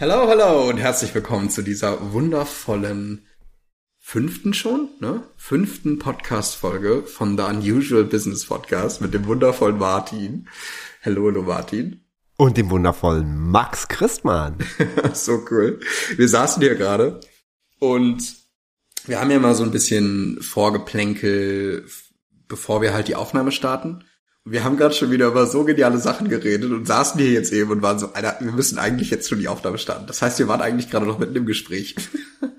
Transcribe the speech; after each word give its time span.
Hallo, 0.00 0.26
hallo 0.26 0.68
und 0.68 0.78
herzlich 0.78 1.14
willkommen 1.14 1.50
zu 1.50 1.62
dieser 1.62 2.12
wundervollen 2.12 3.28
fünften 4.00 4.52
schon, 4.52 4.88
ne? 4.98 5.22
Fünften 5.36 6.00
Podcast-Folge 6.00 7.04
von 7.04 7.38
The 7.38 7.44
Unusual 7.44 8.02
Business 8.02 8.44
Podcast 8.46 9.00
mit 9.00 9.14
dem 9.14 9.24
wundervollen 9.26 9.78
Martin. 9.78 10.48
Hallo, 11.04 11.28
hallo 11.28 11.42
Martin. 11.42 12.04
Und 12.36 12.56
dem 12.56 12.70
wundervollen 12.70 13.38
Max 13.38 13.86
Christmann. 13.86 14.58
so 15.12 15.44
cool. 15.52 15.78
Wir 16.16 16.28
saßen 16.28 16.60
hier 16.60 16.74
gerade 16.74 17.20
und 17.78 18.34
wir 19.06 19.20
haben 19.20 19.30
ja 19.30 19.38
mal 19.38 19.54
so 19.54 19.62
ein 19.62 19.70
bisschen 19.70 20.42
Vorgeplänkel, 20.42 21.86
bevor 22.48 22.82
wir 22.82 22.92
halt 22.94 23.06
die 23.06 23.14
Aufnahme 23.14 23.52
starten. 23.52 24.02
Wir 24.46 24.62
haben 24.62 24.76
gerade 24.76 24.94
schon 24.94 25.10
wieder 25.10 25.28
über 25.28 25.46
so 25.46 25.64
geniale 25.64 25.96
Sachen 25.96 26.28
geredet 26.28 26.70
und 26.70 26.86
saßen 26.86 27.18
hier 27.18 27.30
jetzt 27.30 27.50
eben 27.50 27.70
und 27.70 27.80
waren 27.80 27.98
so, 27.98 28.12
Alter, 28.12 28.36
wir 28.40 28.52
müssen 28.52 28.78
eigentlich 28.78 29.08
jetzt 29.08 29.26
schon 29.26 29.38
die 29.38 29.48
Aufnahme 29.48 29.78
starten. 29.78 30.06
Das 30.06 30.20
heißt, 30.20 30.38
wir 30.38 30.48
waren 30.48 30.60
eigentlich 30.60 30.90
gerade 30.90 31.06
noch 31.06 31.18
mitten 31.18 31.34
im 31.34 31.46
Gespräch. 31.46 31.96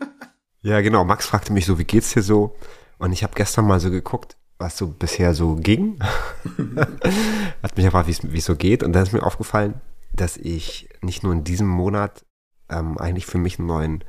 ja, 0.63 0.81
genau. 0.81 1.05
Max 1.05 1.27
fragte 1.27 1.53
mich 1.53 1.67
so, 1.67 1.77
wie 1.77 1.83
geht's 1.83 2.11
dir 2.11 2.23
so? 2.23 2.55
Und 2.97 3.11
ich 3.11 3.21
habe 3.21 3.35
gestern 3.35 3.67
mal 3.67 3.79
so 3.79 3.91
geguckt, 3.91 4.35
was 4.57 4.79
so 4.79 4.87
bisher 4.87 5.35
so 5.35 5.57
ging. 5.57 5.99
Hat 7.61 7.77
mich 7.77 7.85
gefragt, 7.85 8.09
wie 8.23 8.37
es 8.37 8.45
so 8.45 8.55
geht. 8.55 8.81
Und 8.81 8.93
dann 8.93 9.03
ist 9.03 9.13
mir 9.13 9.21
aufgefallen, 9.21 9.75
dass 10.11 10.37
ich 10.37 10.89
nicht 11.03 11.21
nur 11.21 11.33
in 11.33 11.43
diesem 11.43 11.67
Monat 11.67 12.25
ähm, 12.67 12.97
eigentlich 12.97 13.27
für 13.27 13.37
mich 13.37 13.59
einen 13.59 13.67
neuen 13.67 14.03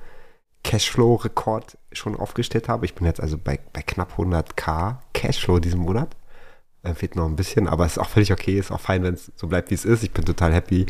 Cashflow-Rekord 0.65 1.77
schon 1.93 2.17
aufgestellt 2.17 2.71
habe. 2.71 2.87
Ich 2.87 2.95
bin 2.95 3.07
jetzt 3.07 3.21
also 3.21 3.37
bei, 3.37 3.59
bei 3.75 3.83
knapp 3.83 4.17
100k 4.17 4.97
Cashflow 5.13 5.59
diesen 5.59 5.81
Monat. 5.81 6.17
Äh, 6.87 6.95
fehlt 6.95 7.17
noch 7.17 7.27
ein 7.27 7.37
bisschen, 7.37 7.67
aber 7.67 7.85
es 7.85 7.93
ist 7.93 7.99
auch 7.99 8.09
völlig 8.09 8.33
okay, 8.33 8.59
ist 8.59 8.71
auch 8.71 8.81
fein, 8.81 9.03
wenn 9.03 9.15
es 9.15 9.33
so 9.35 9.49
bleibt, 9.49 9.71
wie 9.71 9.75
es 9.75 9.85
ist. 9.85 10.05
Ich 10.05 10.13
bin 10.13 10.25
total 10.25 10.55
happy. 10.55 10.87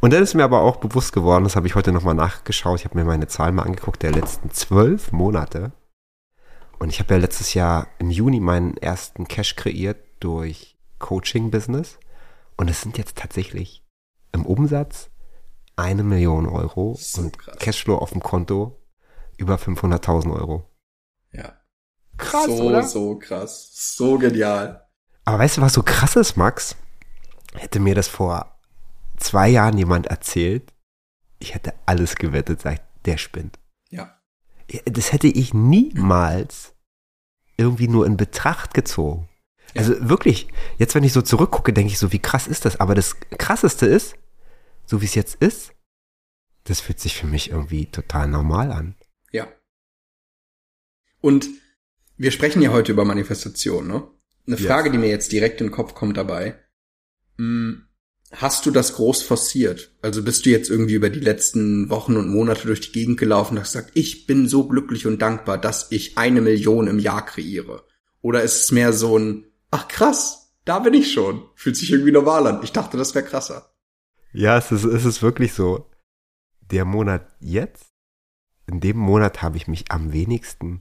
Und 0.00 0.12
dann 0.12 0.22
ist 0.22 0.34
mir 0.34 0.44
aber 0.44 0.60
auch 0.60 0.76
bewusst 0.76 1.12
geworden, 1.12 1.44
das 1.44 1.56
habe 1.56 1.66
ich 1.66 1.74
heute 1.74 1.92
nochmal 1.92 2.14
nachgeschaut, 2.14 2.80
ich 2.80 2.84
habe 2.84 2.98
mir 2.98 3.04
meine 3.04 3.28
Zahlen 3.28 3.54
mal 3.54 3.62
angeguckt, 3.62 4.02
der 4.02 4.12
letzten 4.12 4.50
zwölf 4.50 5.10
Monate. 5.12 5.72
Und 6.78 6.90
ich 6.90 7.00
habe 7.00 7.14
ja 7.14 7.20
letztes 7.20 7.54
Jahr 7.54 7.88
im 7.98 8.10
Juni 8.10 8.40
meinen 8.40 8.76
ersten 8.76 9.26
Cash 9.26 9.56
kreiert 9.56 9.98
durch 10.20 10.76
Coaching-Business. 10.98 11.98
Und 12.56 12.68
es 12.68 12.82
sind 12.82 12.98
jetzt 12.98 13.16
tatsächlich 13.16 13.84
im 14.32 14.44
Umsatz 14.44 15.10
eine 15.76 16.02
Million 16.02 16.46
Euro 16.46 16.96
so 16.98 17.22
und 17.22 17.38
krass. 17.38 17.58
Cashflow 17.58 17.96
auf 17.96 18.10
dem 18.10 18.22
Konto 18.22 18.76
über 19.38 19.56
500.000 19.56 20.34
Euro. 20.34 20.64
Ja. 21.32 21.54
Krass, 22.16 22.46
so, 22.46 22.64
oder? 22.64 22.82
so 22.82 23.16
krass. 23.16 23.70
So 23.72 24.18
genial. 24.18 24.87
Aber 25.28 25.40
weißt 25.40 25.58
du, 25.58 25.60
was 25.60 25.74
so 25.74 25.82
krass 25.82 26.16
ist, 26.16 26.38
Max? 26.38 26.74
Hätte 27.52 27.80
mir 27.80 27.94
das 27.94 28.08
vor 28.08 28.58
zwei 29.18 29.50
Jahren 29.50 29.76
jemand 29.76 30.06
erzählt, 30.06 30.72
ich 31.38 31.54
hätte 31.54 31.74
alles 31.84 32.16
gewettet, 32.16 32.62
sagt, 32.62 32.80
der 33.04 33.18
spinnt. 33.18 33.58
Ja. 33.90 34.18
Das 34.86 35.12
hätte 35.12 35.26
ich 35.26 35.52
niemals 35.52 36.72
irgendwie 37.58 37.88
nur 37.88 38.06
in 38.06 38.16
Betracht 38.16 38.72
gezogen. 38.72 39.28
Ja. 39.74 39.82
Also 39.82 40.08
wirklich, 40.08 40.48
jetzt 40.78 40.94
wenn 40.94 41.04
ich 41.04 41.12
so 41.12 41.20
zurückgucke, 41.20 41.74
denke 41.74 41.92
ich 41.92 41.98
so, 41.98 42.10
wie 42.10 42.20
krass 42.20 42.46
ist 42.46 42.64
das? 42.64 42.80
Aber 42.80 42.94
das 42.94 43.20
Krasseste 43.20 43.84
ist, 43.84 44.16
so 44.86 45.02
wie 45.02 45.06
es 45.06 45.14
jetzt 45.14 45.34
ist, 45.34 45.74
das 46.64 46.80
fühlt 46.80 47.00
sich 47.00 47.14
für 47.14 47.26
mich 47.26 47.50
irgendwie 47.50 47.84
total 47.84 48.28
normal 48.28 48.72
an. 48.72 48.94
Ja. 49.30 49.46
Und 51.20 51.50
wir 52.16 52.30
sprechen 52.30 52.62
ja 52.62 52.72
heute 52.72 52.92
über 52.92 53.04
Manifestation, 53.04 53.86
ne? 53.86 54.08
Eine 54.48 54.56
Frage, 54.56 54.88
yes. 54.88 54.92
die 54.92 54.98
mir 54.98 55.08
jetzt 55.08 55.30
direkt 55.30 55.60
in 55.60 55.68
den 55.68 55.72
Kopf 55.72 55.94
kommt 55.94 56.16
dabei. 56.16 56.58
Hm, 57.36 57.84
hast 58.32 58.64
du 58.64 58.70
das 58.70 58.94
groß 58.94 59.22
forciert? 59.22 59.94
Also 60.00 60.22
bist 60.22 60.46
du 60.46 60.50
jetzt 60.50 60.70
irgendwie 60.70 60.94
über 60.94 61.10
die 61.10 61.20
letzten 61.20 61.90
Wochen 61.90 62.16
und 62.16 62.30
Monate 62.30 62.66
durch 62.66 62.80
die 62.80 62.92
Gegend 62.92 63.20
gelaufen 63.20 63.54
und 63.54 63.60
hast 63.60 63.74
gesagt, 63.74 63.90
ich 63.92 64.26
bin 64.26 64.48
so 64.48 64.66
glücklich 64.66 65.06
und 65.06 65.20
dankbar, 65.20 65.58
dass 65.58 65.88
ich 65.90 66.16
eine 66.16 66.40
Million 66.40 66.86
im 66.86 66.98
Jahr 66.98 67.26
kreiere? 67.26 67.84
Oder 68.22 68.42
ist 68.42 68.64
es 68.64 68.72
mehr 68.72 68.94
so 68.94 69.18
ein, 69.18 69.44
ach 69.70 69.86
krass, 69.86 70.54
da 70.64 70.78
bin 70.78 70.94
ich 70.94 71.12
schon. 71.12 71.42
Fühlt 71.54 71.76
sich 71.76 71.92
irgendwie 71.92 72.12
normal 72.12 72.46
an. 72.46 72.60
Ich 72.62 72.72
dachte, 72.72 72.96
das 72.96 73.14
wäre 73.14 73.26
krasser. 73.26 73.74
Ja, 74.32 74.56
es 74.56 74.72
ist, 74.72 74.84
es 74.84 75.04
ist 75.04 75.22
wirklich 75.22 75.52
so. 75.52 75.90
Der 76.70 76.86
Monat 76.86 77.26
jetzt, 77.40 77.86
in 78.66 78.80
dem 78.80 78.96
Monat 78.96 79.42
habe 79.42 79.58
ich 79.58 79.68
mich 79.68 79.90
am 79.90 80.12
wenigsten 80.12 80.80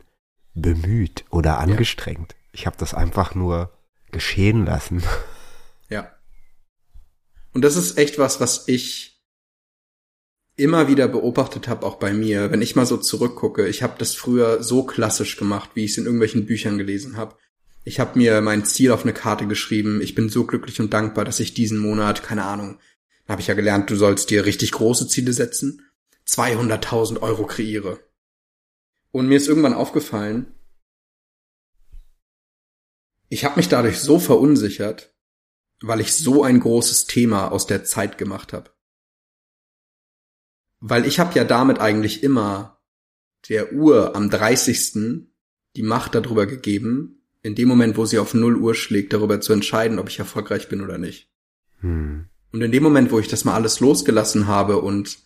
bemüht 0.53 1.25
oder 1.29 1.59
angestrengt. 1.59 2.33
Ja. 2.33 2.36
Ich 2.57 2.65
habe 2.65 2.75
das 2.79 2.95
einfach 2.95 3.35
nur 3.35 3.71
geschehen 4.11 4.65
lassen. 4.65 5.03
Ja. 5.89 6.11
Und 7.53 7.61
das 7.61 7.77
ist 7.77 7.97
echt 7.97 8.19
was, 8.19 8.41
was 8.41 8.67
ich 8.67 9.23
immer 10.57 10.89
wieder 10.89 11.07
beobachtet 11.07 11.69
habe, 11.69 11.85
auch 11.85 11.95
bei 11.95 12.11
mir. 12.11 12.51
Wenn 12.51 12.61
ich 12.61 12.75
mal 12.75 12.85
so 12.85 12.97
zurückgucke, 12.97 13.69
ich 13.69 13.83
habe 13.83 13.93
das 13.97 14.15
früher 14.15 14.61
so 14.61 14.83
klassisch 14.83 15.37
gemacht, 15.37 15.69
wie 15.75 15.85
ich 15.85 15.91
es 15.91 15.97
in 15.97 16.03
irgendwelchen 16.03 16.45
Büchern 16.45 16.77
gelesen 16.77 17.15
habe. 17.15 17.37
Ich 17.85 18.01
habe 18.01 18.19
mir 18.19 18.41
mein 18.41 18.65
Ziel 18.65 18.91
auf 18.91 19.03
eine 19.03 19.13
Karte 19.13 19.47
geschrieben. 19.47 20.01
Ich 20.01 20.13
bin 20.13 20.27
so 20.27 20.43
glücklich 20.45 20.81
und 20.81 20.93
dankbar, 20.93 21.23
dass 21.23 21.39
ich 21.39 21.53
diesen 21.53 21.77
Monat, 21.77 22.21
keine 22.21 22.43
Ahnung, 22.43 22.79
habe 23.29 23.39
ich 23.39 23.47
ja 23.47 23.53
gelernt, 23.53 23.89
du 23.89 23.95
sollst 23.95 24.29
dir 24.29 24.45
richtig 24.45 24.73
große 24.73 25.07
Ziele 25.07 25.31
setzen. 25.31 25.89
200.000 26.27 27.21
Euro 27.21 27.45
kreiere. 27.45 28.01
Und 29.11 29.29
mir 29.29 29.37
ist 29.37 29.47
irgendwann 29.47 29.73
aufgefallen, 29.73 30.56
ich 33.29 33.45
habe 33.45 33.57
mich 33.57 33.69
dadurch 33.69 33.99
so 33.99 34.19
verunsichert, 34.19 35.13
weil 35.81 36.01
ich 36.01 36.13
so 36.13 36.43
ein 36.43 36.59
großes 36.59 37.05
Thema 37.05 37.51
aus 37.51 37.67
der 37.67 37.83
Zeit 37.83 38.17
gemacht 38.17 38.53
habe. 38.53 38.71
Weil 40.79 41.05
ich 41.05 41.19
habe 41.19 41.35
ja 41.35 41.43
damit 41.43 41.79
eigentlich 41.79 42.23
immer 42.23 42.81
der 43.49 43.73
Uhr 43.73 44.15
am 44.15 44.29
30. 44.29 45.27
die 45.75 45.83
Macht 45.83 46.15
darüber 46.15 46.45
gegeben, 46.45 47.23
in 47.43 47.55
dem 47.55 47.67
Moment, 47.67 47.97
wo 47.97 48.05
sie 48.05 48.19
auf 48.19 48.33
0 48.33 48.57
Uhr 48.57 48.75
schlägt, 48.75 49.13
darüber 49.13 49.39
zu 49.41 49.53
entscheiden, 49.53 49.99
ob 49.99 50.09
ich 50.09 50.19
erfolgreich 50.19 50.69
bin 50.69 50.81
oder 50.81 50.97
nicht. 50.97 51.31
Hm. 51.79 52.29
Und 52.51 52.61
in 52.61 52.71
dem 52.71 52.83
Moment, 52.83 53.11
wo 53.11 53.19
ich 53.19 53.27
das 53.27 53.45
mal 53.45 53.53
alles 53.53 53.79
losgelassen 53.79 54.47
habe 54.47 54.81
und 54.81 55.19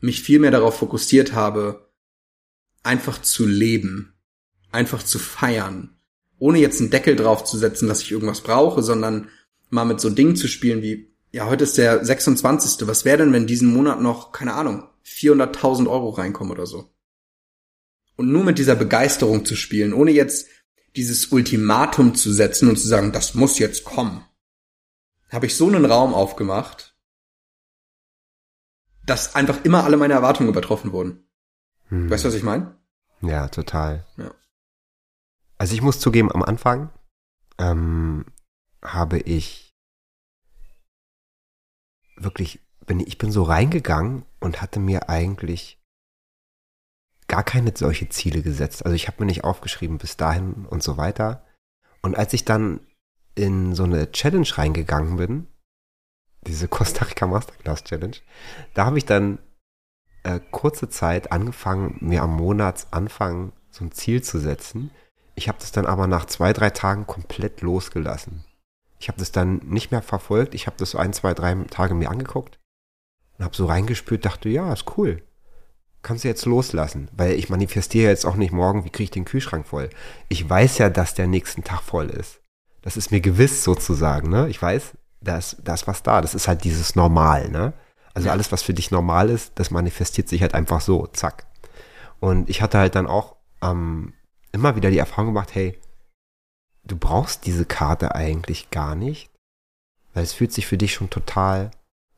mich 0.00 0.22
viel 0.22 0.38
mehr 0.38 0.50
darauf 0.50 0.78
fokussiert 0.78 1.32
habe, 1.32 1.90
einfach 2.82 3.20
zu 3.20 3.46
leben, 3.46 4.14
einfach 4.70 5.02
zu 5.02 5.18
feiern, 5.18 5.95
ohne 6.38 6.58
jetzt 6.58 6.80
einen 6.80 6.90
Deckel 6.90 7.16
drauf 7.16 7.44
zu 7.44 7.56
setzen, 7.56 7.88
dass 7.88 8.02
ich 8.02 8.12
irgendwas 8.12 8.40
brauche, 8.40 8.82
sondern 8.82 9.28
mal 9.70 9.84
mit 9.84 10.00
so 10.00 10.10
Dingen 10.10 10.36
zu 10.36 10.48
spielen 10.48 10.82
wie, 10.82 11.12
ja, 11.32 11.46
heute 11.46 11.64
ist 11.64 11.78
der 11.78 12.04
26. 12.04 12.86
Was 12.86 13.04
wäre 13.04 13.18
denn, 13.18 13.32
wenn 13.32 13.46
diesen 13.46 13.72
Monat 13.72 14.00
noch, 14.00 14.32
keine 14.32 14.54
Ahnung, 14.54 14.88
400.000 15.04 15.88
Euro 15.88 16.10
reinkommen 16.10 16.52
oder 16.52 16.66
so? 16.66 16.90
Und 18.16 18.32
nur 18.32 18.44
mit 18.44 18.58
dieser 18.58 18.76
Begeisterung 18.76 19.44
zu 19.44 19.56
spielen, 19.56 19.92
ohne 19.92 20.10
jetzt 20.10 20.48
dieses 20.96 21.26
Ultimatum 21.26 22.14
zu 22.14 22.32
setzen 22.32 22.68
und 22.68 22.78
zu 22.78 22.88
sagen, 22.88 23.12
das 23.12 23.34
muss 23.34 23.58
jetzt 23.58 23.84
kommen, 23.84 24.24
habe 25.28 25.46
ich 25.46 25.56
so 25.56 25.66
einen 25.66 25.84
Raum 25.84 26.14
aufgemacht, 26.14 26.96
dass 29.04 29.34
einfach 29.34 29.64
immer 29.64 29.84
alle 29.84 29.96
meine 29.96 30.14
Erwartungen 30.14 30.48
übertroffen 30.48 30.92
wurden. 30.92 31.28
Hm. 31.88 32.10
Weißt 32.10 32.24
du, 32.24 32.28
was 32.28 32.34
ich 32.34 32.42
meine? 32.42 32.76
Ja, 33.20 33.48
total. 33.48 34.06
Ja. 34.16 34.34
Also 35.58 35.74
ich 35.74 35.82
muss 35.82 36.00
zugeben, 36.00 36.30
am 36.32 36.42
Anfang 36.42 36.90
ähm, 37.58 38.26
habe 38.82 39.18
ich 39.18 39.74
wirklich, 42.16 42.60
bin, 42.86 43.00
ich 43.00 43.18
bin 43.18 43.30
so 43.30 43.42
reingegangen 43.42 44.24
und 44.40 44.60
hatte 44.60 44.80
mir 44.80 45.08
eigentlich 45.08 45.82
gar 47.28 47.42
keine 47.42 47.72
solche 47.76 48.08
Ziele 48.08 48.42
gesetzt. 48.42 48.84
Also 48.84 48.94
ich 48.94 49.08
habe 49.08 49.18
mir 49.20 49.26
nicht 49.26 49.44
aufgeschrieben 49.44 49.98
bis 49.98 50.16
dahin 50.16 50.66
und 50.66 50.82
so 50.82 50.96
weiter. 50.96 51.44
Und 52.02 52.16
als 52.16 52.32
ich 52.32 52.44
dann 52.44 52.80
in 53.34 53.74
so 53.74 53.84
eine 53.84 54.12
Challenge 54.12 54.48
reingegangen 54.52 55.16
bin, 55.16 55.48
diese 56.46 56.68
Costa 56.68 57.04
Rica 57.04 57.26
Masterclass 57.26 57.84
Challenge, 57.84 58.16
da 58.74 58.86
habe 58.86 58.98
ich 58.98 59.06
dann 59.06 59.38
äh, 60.22 60.40
kurze 60.50 60.88
Zeit 60.88 61.32
angefangen, 61.32 61.98
mir 62.00 62.22
am 62.22 62.36
Monatsanfang 62.36 63.52
so 63.70 63.84
ein 63.84 63.92
Ziel 63.92 64.22
zu 64.22 64.38
setzen, 64.38 64.90
ich 65.36 65.48
habe 65.48 65.58
das 65.60 65.70
dann 65.70 65.86
aber 65.86 66.06
nach 66.06 66.24
zwei, 66.24 66.52
drei 66.52 66.70
Tagen 66.70 67.06
komplett 67.06 67.60
losgelassen. 67.60 68.44
Ich 68.98 69.08
habe 69.08 69.18
das 69.18 69.30
dann 69.30 69.58
nicht 69.58 69.90
mehr 69.90 70.02
verfolgt. 70.02 70.54
Ich 70.54 70.66
habe 70.66 70.76
das 70.78 70.90
so 70.90 70.98
ein, 70.98 71.12
zwei, 71.12 71.34
drei 71.34 71.54
Tage 71.70 71.94
mir 71.94 72.10
angeguckt 72.10 72.58
und 73.38 73.44
habe 73.44 73.54
so 73.54 73.66
reingespürt, 73.66 74.24
dachte, 74.24 74.48
ja, 74.48 74.72
ist 74.72 74.96
cool. 74.96 75.22
Kannst 76.02 76.24
du 76.24 76.28
jetzt 76.28 76.46
loslassen, 76.46 77.08
weil 77.12 77.32
ich 77.32 77.50
manifestiere 77.50 78.08
jetzt 78.08 78.24
auch 78.24 78.36
nicht 78.36 78.52
morgen, 78.52 78.84
wie 78.84 78.90
kriege 78.90 79.04
ich 79.04 79.10
den 79.10 79.26
Kühlschrank 79.26 79.66
voll. 79.66 79.90
Ich 80.28 80.48
weiß 80.48 80.78
ja, 80.78 80.88
dass 80.88 81.14
der 81.14 81.26
nächsten 81.26 81.64
Tag 81.64 81.82
voll 81.82 82.08
ist. 82.08 82.40
Das 82.80 82.96
ist 82.96 83.10
mir 83.10 83.20
gewiss 83.20 83.62
sozusagen, 83.62 84.30
ne? 84.30 84.48
Ich 84.48 84.62
weiß, 84.62 84.92
da 85.20 85.36
ist, 85.36 85.58
da 85.64 85.74
ist 85.74 85.86
was 85.86 86.02
da. 86.02 86.22
Das 86.22 86.34
ist 86.34 86.48
halt 86.48 86.64
dieses 86.64 86.94
Normal, 86.94 87.50
ne? 87.50 87.74
Also 88.14 88.30
alles, 88.30 88.50
was 88.52 88.62
für 88.62 88.72
dich 88.72 88.90
normal 88.90 89.28
ist, 89.28 89.52
das 89.56 89.70
manifestiert 89.70 90.28
sich 90.30 90.40
halt 90.40 90.54
einfach 90.54 90.80
so, 90.80 91.06
zack. 91.08 91.44
Und 92.18 92.48
ich 92.48 92.62
hatte 92.62 92.78
halt 92.78 92.94
dann 92.94 93.06
auch 93.06 93.36
am 93.60 94.14
immer 94.56 94.74
wieder 94.74 94.90
die 94.90 94.98
Erfahrung 94.98 95.34
gemacht, 95.34 95.54
hey, 95.54 95.78
du 96.84 96.96
brauchst 96.96 97.46
diese 97.46 97.66
Karte 97.66 98.14
eigentlich 98.14 98.70
gar 98.70 98.94
nicht, 98.94 99.30
weil 100.14 100.24
es 100.24 100.32
fühlt 100.32 100.52
sich 100.52 100.66
für 100.66 100.78
dich 100.78 100.94
schon 100.94 101.10
total 101.10 101.70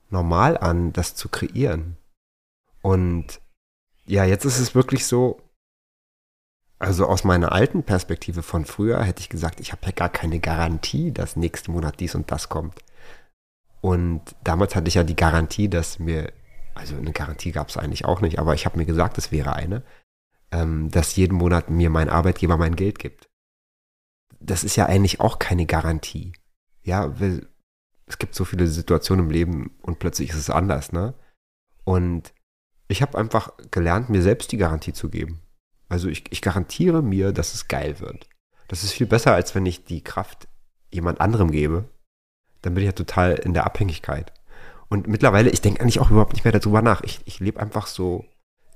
normal 0.08 0.56
an, 0.56 0.92
das 0.92 1.14
zu 1.14 1.28
kreieren. 1.28 1.96
Und 2.80 3.40
ja, 4.06 4.24
jetzt 4.24 4.44
ist 4.44 4.58
es 4.58 4.74
wirklich 4.74 5.04
so, 5.04 5.42
also 6.78 7.06
aus 7.06 7.24
meiner 7.24 7.52
alten 7.52 7.82
Perspektive 7.82 8.42
von 8.42 8.64
früher 8.64 9.02
hätte 9.02 9.20
ich 9.20 9.28
gesagt, 9.28 9.58
ich 9.58 9.72
habe 9.72 9.84
ja 9.86 9.92
gar 9.92 10.08
keine 10.08 10.38
Garantie, 10.38 11.10
dass 11.10 11.36
nächsten 11.36 11.72
Monat 11.72 11.98
dies 11.98 12.14
und 12.14 12.30
das 12.30 12.48
kommt. 12.48 12.78
Und 13.80 14.22
damals 14.44 14.76
hatte 14.76 14.88
ich 14.88 14.94
ja 14.94 15.02
die 15.04 15.16
Garantie, 15.16 15.68
dass 15.68 15.98
mir, 15.98 16.32
also 16.74 16.96
eine 16.96 17.12
Garantie 17.12 17.52
gab 17.52 17.68
es 17.68 17.76
eigentlich 17.76 18.04
auch 18.04 18.20
nicht, 18.20 18.38
aber 18.38 18.54
ich 18.54 18.64
habe 18.64 18.78
mir 18.78 18.86
gesagt, 18.86 19.18
es 19.18 19.32
wäre 19.32 19.54
eine, 19.54 19.82
ähm, 20.50 20.90
dass 20.90 21.16
jeden 21.16 21.36
Monat 21.36 21.70
mir 21.70 21.90
mein 21.90 22.08
Arbeitgeber 22.08 22.56
mein 22.56 22.76
Geld 22.76 22.98
gibt. 22.98 23.28
Das 24.40 24.64
ist 24.64 24.76
ja 24.76 24.86
eigentlich 24.86 25.20
auch 25.20 25.38
keine 25.38 25.66
Garantie. 25.66 26.32
Ja, 26.82 27.18
weil 27.20 27.48
es 28.06 28.18
gibt 28.18 28.34
so 28.34 28.44
viele 28.44 28.66
Situationen 28.66 29.26
im 29.26 29.30
Leben 29.30 29.76
und 29.82 29.98
plötzlich 29.98 30.30
ist 30.30 30.36
es 30.36 30.50
anders, 30.50 30.92
ne? 30.92 31.14
Und 31.84 32.32
ich 32.88 33.02
habe 33.02 33.18
einfach 33.18 33.52
gelernt, 33.70 34.08
mir 34.08 34.22
selbst 34.22 34.50
die 34.52 34.56
Garantie 34.56 34.92
zu 34.92 35.10
geben. 35.10 35.40
Also 35.88 36.08
ich, 36.08 36.24
ich 36.30 36.42
garantiere 36.42 37.02
mir, 37.02 37.32
dass 37.32 37.54
es 37.54 37.68
geil 37.68 38.00
wird. 38.00 38.28
Das 38.68 38.82
ist 38.82 38.92
viel 38.92 39.06
besser, 39.06 39.34
als 39.34 39.54
wenn 39.54 39.66
ich 39.66 39.84
die 39.84 40.02
Kraft 40.02 40.48
jemand 40.90 41.20
anderem 41.20 41.50
gebe. 41.50 41.88
Dann 42.62 42.74
bin 42.74 42.82
ich 42.82 42.86
ja 42.86 42.92
total 42.92 43.34
in 43.34 43.54
der 43.54 43.64
Abhängigkeit. 43.64 44.32
Und 44.88 45.06
mittlerweile, 45.06 45.50
ich 45.50 45.60
denke 45.60 45.80
eigentlich 45.80 46.00
auch 46.00 46.10
überhaupt 46.10 46.32
nicht 46.32 46.44
mehr 46.44 46.52
darüber 46.52 46.82
nach. 46.82 47.02
Ich, 47.02 47.20
ich 47.24 47.40
lebe 47.40 47.60
einfach 47.60 47.86
so 47.86 48.24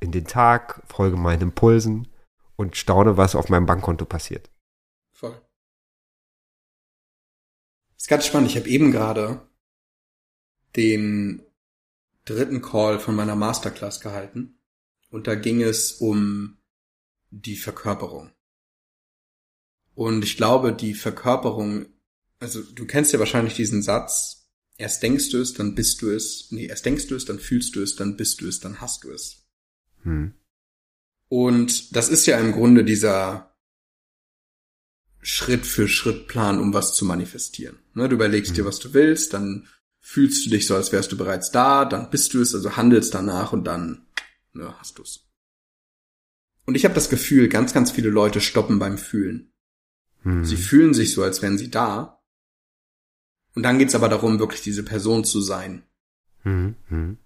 in 0.02 0.10
den 0.10 0.26
Tag, 0.26 0.82
folge 0.86 1.16
meinen 1.16 1.42
Impulsen 1.42 2.08
und 2.56 2.76
staune, 2.76 3.16
was 3.16 3.36
auf 3.36 3.48
meinem 3.48 3.66
Bankkonto 3.66 4.04
passiert. 4.04 4.50
Voll. 5.12 5.40
Ist 7.96 8.08
ganz 8.08 8.26
spannend. 8.26 8.50
Ich 8.50 8.56
habe 8.56 8.68
eben 8.68 8.90
gerade 8.90 9.48
den 10.74 11.42
dritten 12.24 12.62
Call 12.62 12.98
von 12.98 13.14
meiner 13.14 13.36
Masterclass 13.36 14.00
gehalten. 14.00 14.58
Und 15.10 15.28
da 15.28 15.36
ging 15.36 15.62
es 15.62 15.92
um 15.92 16.58
die 17.30 17.56
Verkörperung. 17.56 18.32
Und 19.94 20.24
ich 20.24 20.36
glaube, 20.36 20.72
die 20.72 20.94
Verkörperung, 20.94 21.86
also 22.40 22.60
du 22.62 22.86
kennst 22.86 23.12
ja 23.12 23.20
wahrscheinlich 23.20 23.54
diesen 23.54 23.82
Satz, 23.82 24.48
erst 24.78 25.02
denkst 25.02 25.30
du 25.30 25.38
es, 25.38 25.52
dann 25.52 25.76
bist 25.76 26.02
du 26.02 26.10
es, 26.10 26.50
nee, 26.50 26.66
erst 26.66 26.86
denkst 26.86 27.06
du 27.06 27.14
es, 27.14 27.24
dann 27.24 27.38
fühlst 27.38 27.76
du 27.76 27.82
es, 27.82 27.94
dann 27.94 28.16
bist 28.16 28.40
du 28.40 28.48
es, 28.48 28.58
dann 28.58 28.80
hast 28.80 29.04
du 29.04 29.12
es. 29.12 29.41
Hm. 30.02 30.34
Und 31.28 31.96
das 31.96 32.08
ist 32.08 32.26
ja 32.26 32.38
im 32.38 32.52
Grunde 32.52 32.84
dieser 32.84 33.56
Schritt 35.22 35.64
für 35.64 35.88
Schritt 35.88 36.28
Plan, 36.28 36.60
um 36.60 36.74
was 36.74 36.94
zu 36.94 37.04
manifestieren. 37.04 37.78
Ne, 37.94 38.08
du 38.08 38.16
überlegst 38.16 38.50
hm. 38.50 38.56
dir, 38.56 38.64
was 38.64 38.78
du 38.78 38.92
willst, 38.92 39.32
dann 39.32 39.68
fühlst 40.00 40.44
du 40.44 40.50
dich 40.50 40.66
so, 40.66 40.74
als 40.74 40.92
wärst 40.92 41.12
du 41.12 41.16
bereits 41.16 41.50
da, 41.50 41.84
dann 41.84 42.10
bist 42.10 42.34
du 42.34 42.40
es, 42.40 42.54
also 42.54 42.76
handelst 42.76 43.14
danach 43.14 43.52
und 43.52 43.64
dann 43.64 44.06
ne, 44.52 44.74
hast 44.78 44.98
du 44.98 45.02
es. 45.02 45.28
Und 46.66 46.74
ich 46.74 46.84
habe 46.84 46.94
das 46.94 47.08
Gefühl, 47.08 47.48
ganz, 47.48 47.72
ganz 47.72 47.90
viele 47.90 48.10
Leute 48.10 48.40
stoppen 48.40 48.78
beim 48.78 48.98
Fühlen. 48.98 49.52
Hm. 50.22 50.44
Sie 50.44 50.56
fühlen 50.56 50.94
sich 50.94 51.12
so, 51.12 51.22
als 51.22 51.42
wären 51.42 51.58
sie 51.58 51.70
da. 51.70 52.22
Und 53.54 53.62
dann 53.62 53.78
geht's 53.78 53.94
aber 53.94 54.08
darum, 54.08 54.38
wirklich 54.38 54.62
diese 54.62 54.82
Person 54.82 55.24
zu 55.24 55.40
sein. 55.40 55.84
Hm. 56.42 57.18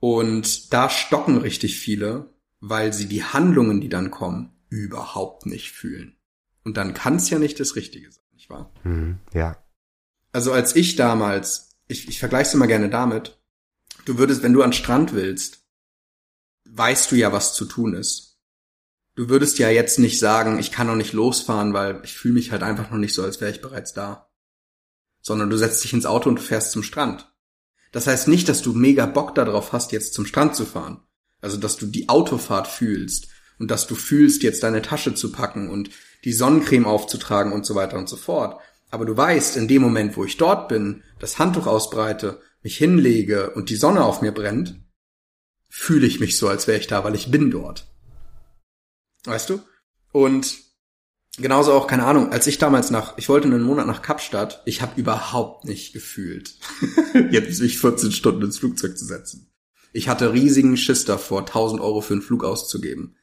Und 0.00 0.72
da 0.72 0.90
stocken 0.90 1.38
richtig 1.38 1.78
viele, 1.78 2.32
weil 2.60 2.92
sie 2.92 3.06
die 3.06 3.24
Handlungen, 3.24 3.80
die 3.80 3.88
dann 3.88 4.10
kommen, 4.10 4.52
überhaupt 4.68 5.46
nicht 5.46 5.72
fühlen. 5.72 6.16
Und 6.64 6.76
dann 6.76 6.94
kann's 6.94 7.30
ja 7.30 7.38
nicht 7.38 7.58
das 7.60 7.76
Richtige 7.76 8.10
sein, 8.12 8.24
nicht 8.34 8.50
wahr? 8.50 8.72
Hm. 8.82 9.18
Ja. 9.32 9.56
Also 10.32 10.52
als 10.52 10.76
ich 10.76 10.96
damals, 10.96 11.76
ich, 11.88 12.08
ich 12.08 12.18
vergleiche 12.18 12.48
es 12.48 12.54
immer 12.54 12.66
gerne 12.66 12.90
damit, 12.90 13.38
du 14.04 14.18
würdest, 14.18 14.42
wenn 14.42 14.52
du 14.52 14.62
an 14.62 14.72
Strand 14.72 15.14
willst, 15.14 15.64
weißt 16.64 17.10
du 17.10 17.16
ja, 17.16 17.32
was 17.32 17.54
zu 17.54 17.64
tun 17.64 17.94
ist 17.94 18.28
du 19.18 19.28
würdest 19.28 19.58
ja 19.58 19.68
jetzt 19.68 19.98
nicht 19.98 20.20
sagen, 20.20 20.60
ich 20.60 20.70
kann 20.70 20.86
noch 20.86 20.94
nicht 20.94 21.12
losfahren, 21.12 21.74
weil 21.74 22.00
ich 22.04 22.16
fühle 22.16 22.34
mich 22.34 22.52
halt 22.52 22.62
einfach 22.62 22.92
noch 22.92 22.98
nicht 22.98 23.14
so, 23.14 23.24
als 23.24 23.40
wäre 23.40 23.50
ich 23.50 23.60
bereits 23.60 23.92
da. 23.92 24.30
Sondern 25.20 25.50
du 25.50 25.56
setzt 25.56 25.82
dich 25.82 25.92
ins 25.92 26.06
Auto 26.06 26.28
und 26.28 26.38
fährst 26.38 26.70
zum 26.70 26.84
Strand. 26.84 27.28
Das 27.92 28.06
heißt 28.06 28.28
nicht, 28.28 28.48
dass 28.48 28.62
du 28.62 28.72
mega 28.72 29.06
Bock 29.06 29.34
darauf 29.34 29.72
hast, 29.72 29.92
jetzt 29.92 30.14
zum 30.14 30.26
Strand 30.26 30.54
zu 30.54 30.66
fahren. 30.66 31.00
Also, 31.40 31.56
dass 31.56 31.76
du 31.76 31.86
die 31.86 32.08
Autofahrt 32.08 32.66
fühlst 32.66 33.28
und 33.58 33.70
dass 33.70 33.86
du 33.86 33.94
fühlst, 33.94 34.42
jetzt 34.42 34.62
deine 34.62 34.82
Tasche 34.82 35.14
zu 35.14 35.32
packen 35.32 35.70
und 35.70 35.90
die 36.24 36.32
Sonnencreme 36.32 36.86
aufzutragen 36.86 37.52
und 37.52 37.64
so 37.64 37.74
weiter 37.74 37.98
und 37.98 38.08
so 38.08 38.16
fort. 38.16 38.60
Aber 38.90 39.04
du 39.04 39.16
weißt, 39.16 39.56
in 39.56 39.68
dem 39.68 39.82
Moment, 39.82 40.16
wo 40.16 40.24
ich 40.24 40.36
dort 40.36 40.68
bin, 40.68 41.02
das 41.18 41.38
Handtuch 41.38 41.66
ausbreite, 41.66 42.40
mich 42.62 42.76
hinlege 42.76 43.50
und 43.50 43.70
die 43.70 43.76
Sonne 43.76 44.04
auf 44.04 44.20
mir 44.22 44.32
brennt, 44.32 44.80
fühle 45.68 46.06
ich 46.06 46.20
mich 46.20 46.36
so, 46.36 46.48
als 46.48 46.66
wäre 46.66 46.78
ich 46.78 46.86
da, 46.86 47.04
weil 47.04 47.14
ich 47.14 47.30
bin 47.30 47.50
dort. 47.50 47.86
Weißt 49.24 49.50
du? 49.50 49.60
Und 50.12 50.67
genauso 51.38 51.72
auch, 51.72 51.86
keine 51.86 52.04
Ahnung, 52.04 52.32
als 52.32 52.46
ich 52.46 52.58
damals 52.58 52.90
nach, 52.90 53.16
ich 53.16 53.28
wollte 53.28 53.48
einen 53.48 53.62
Monat 53.62 53.86
nach 53.86 54.02
Kapstadt, 54.02 54.62
ich 54.64 54.82
habe 54.82 55.00
überhaupt 55.00 55.64
nicht 55.64 55.92
gefühlt, 55.92 56.54
jetzt 57.30 57.60
mich 57.60 57.78
14 57.78 58.12
Stunden 58.12 58.42
ins 58.42 58.58
Flugzeug 58.58 58.96
zu 58.98 59.04
setzen. 59.04 59.50
Ich 59.92 60.08
hatte 60.08 60.32
riesigen 60.32 60.76
Schiss 60.76 61.04
davor, 61.04 61.40
1000 61.40 61.80
Euro 61.80 62.00
für 62.00 62.14
einen 62.14 62.22
Flug 62.22 62.44
auszugeben. 62.44 63.16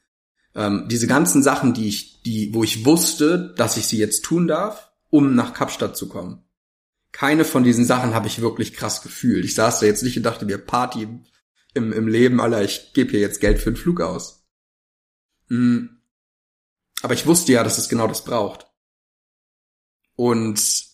Ähm, 0.54 0.86
diese 0.88 1.06
ganzen 1.06 1.42
Sachen, 1.42 1.74
die 1.74 1.88
ich, 1.88 2.22
die, 2.22 2.52
wo 2.54 2.64
ich 2.64 2.84
wusste, 2.84 3.54
dass 3.56 3.76
ich 3.76 3.86
sie 3.86 3.98
jetzt 3.98 4.24
tun 4.24 4.46
darf, 4.46 4.90
um 5.10 5.34
nach 5.34 5.54
Kapstadt 5.54 5.96
zu 5.96 6.08
kommen. 6.08 6.42
Keine 7.12 7.44
von 7.44 7.64
diesen 7.64 7.84
Sachen 7.84 8.14
habe 8.14 8.26
ich 8.26 8.40
wirklich 8.40 8.74
krass 8.74 9.02
gefühlt. 9.02 9.44
Ich 9.44 9.54
saß 9.54 9.80
da 9.80 9.86
jetzt 9.86 10.02
nicht 10.02 10.16
und 10.16 10.22
dachte 10.22 10.44
mir, 10.44 10.58
Party 10.58 11.08
im, 11.74 11.92
im 11.92 12.08
Leben, 12.08 12.40
Alter, 12.40 12.62
ich 12.62 12.92
gebe 12.94 13.12
hier 13.12 13.20
jetzt 13.20 13.40
Geld 13.40 13.58
für 13.58 13.70
einen 13.70 13.76
Flug 13.76 14.00
aus. 14.00 14.46
Mhm. 15.48 15.95
Aber 17.02 17.14
ich 17.14 17.26
wusste 17.26 17.52
ja, 17.52 17.62
dass 17.62 17.78
es 17.78 17.88
genau 17.88 18.08
das 18.08 18.24
braucht. 18.24 18.66
Und 20.16 20.86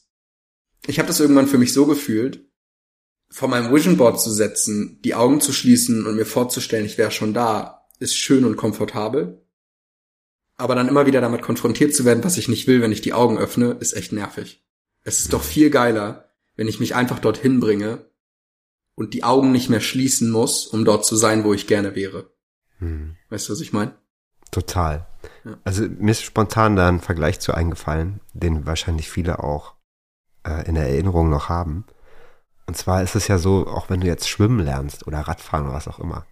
ich 0.86 0.98
habe 0.98 1.06
das 1.06 1.20
irgendwann 1.20 1.46
für 1.46 1.58
mich 1.58 1.72
so 1.72 1.86
gefühlt, 1.86 2.48
vor 3.30 3.48
meinem 3.48 3.72
Vision 3.72 3.96
Board 3.96 4.20
zu 4.20 4.30
setzen, 4.30 5.00
die 5.02 5.14
Augen 5.14 5.40
zu 5.40 5.52
schließen 5.52 6.06
und 6.06 6.16
mir 6.16 6.26
vorzustellen, 6.26 6.84
ich 6.84 6.98
wäre 6.98 7.10
schon 7.10 7.32
da, 7.32 7.88
ist 7.98 8.16
schön 8.16 8.44
und 8.44 8.56
komfortabel. 8.56 9.40
Aber 10.56 10.74
dann 10.74 10.88
immer 10.88 11.06
wieder 11.06 11.20
damit 11.20 11.40
konfrontiert 11.40 11.94
zu 11.94 12.04
werden, 12.04 12.24
was 12.24 12.36
ich 12.36 12.48
nicht 12.48 12.66
will, 12.66 12.82
wenn 12.82 12.92
ich 12.92 13.00
die 13.00 13.14
Augen 13.14 13.38
öffne, 13.38 13.76
ist 13.80 13.94
echt 13.94 14.12
nervig. 14.12 14.62
Es 15.02 15.20
ist 15.20 15.32
doch 15.32 15.42
viel 15.42 15.70
geiler, 15.70 16.30
wenn 16.56 16.68
ich 16.68 16.78
mich 16.78 16.94
einfach 16.94 17.18
dorthin 17.20 17.58
bringe 17.58 18.10
und 18.94 19.14
die 19.14 19.24
Augen 19.24 19.50
nicht 19.50 19.70
mehr 19.70 19.80
schließen 19.80 20.30
muss, 20.30 20.66
um 20.66 20.84
dort 20.84 21.06
zu 21.06 21.16
sein, 21.16 21.44
wo 21.44 21.54
ich 21.54 21.66
gerne 21.66 21.94
wäre. 21.94 22.30
Hm. 22.78 23.16
Weißt 23.30 23.48
du, 23.48 23.52
was 23.52 23.60
ich 23.60 23.72
meine? 23.72 23.96
Total. 24.52 25.06
Ja. 25.44 25.56
Also 25.64 25.88
mir 25.88 26.12
ist 26.12 26.22
spontan 26.22 26.76
da 26.76 26.88
ein 26.88 27.00
Vergleich 27.00 27.40
zu 27.40 27.52
eingefallen, 27.52 28.20
den 28.32 28.66
wahrscheinlich 28.66 29.10
viele 29.10 29.42
auch 29.42 29.74
äh, 30.46 30.68
in 30.68 30.76
Erinnerung 30.76 31.30
noch 31.30 31.48
haben. 31.48 31.84
Und 32.66 32.76
zwar 32.76 33.02
ist 33.02 33.16
es 33.16 33.26
ja 33.26 33.38
so, 33.38 33.66
auch 33.66 33.90
wenn 33.90 34.00
du 34.00 34.06
jetzt 34.06 34.28
schwimmen 34.28 34.60
lernst 34.60 35.06
oder 35.06 35.20
Radfahren 35.20 35.66
oder 35.66 35.74
was 35.74 35.88
auch 35.88 35.98
immer, 35.98 36.26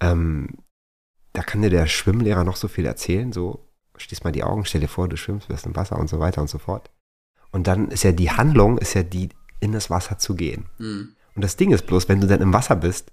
ähm, 0.00 0.58
da 1.32 1.42
kann 1.42 1.62
dir 1.62 1.70
der 1.70 1.86
Schwimmlehrer 1.86 2.44
noch 2.44 2.56
so 2.56 2.68
viel 2.68 2.84
erzählen, 2.84 3.32
so 3.32 3.66
schließ 3.96 4.24
mal 4.24 4.32
die 4.32 4.44
Augen, 4.44 4.64
stell 4.64 4.80
dir 4.80 4.88
vor, 4.88 5.08
du 5.08 5.16
schwimmst, 5.16 5.48
wirst 5.48 5.64
im 5.64 5.76
Wasser 5.76 5.98
und 5.98 6.08
so 6.08 6.18
weiter 6.18 6.40
und 6.40 6.50
so 6.50 6.58
fort. 6.58 6.90
Und 7.50 7.66
dann 7.66 7.88
ist 7.88 8.02
ja 8.02 8.12
die 8.12 8.30
Handlung, 8.30 8.78
ist 8.78 8.94
ja 8.94 9.02
die, 9.02 9.30
in 9.60 9.72
das 9.72 9.90
Wasser 9.90 10.18
zu 10.18 10.34
gehen. 10.34 10.66
Mhm. 10.78 11.14
Und 11.34 11.42
das 11.42 11.56
Ding 11.56 11.70
ist 11.70 11.86
bloß, 11.86 12.08
wenn 12.08 12.20
du 12.20 12.26
dann 12.26 12.40
im 12.40 12.52
Wasser 12.52 12.76
bist, 12.76 13.12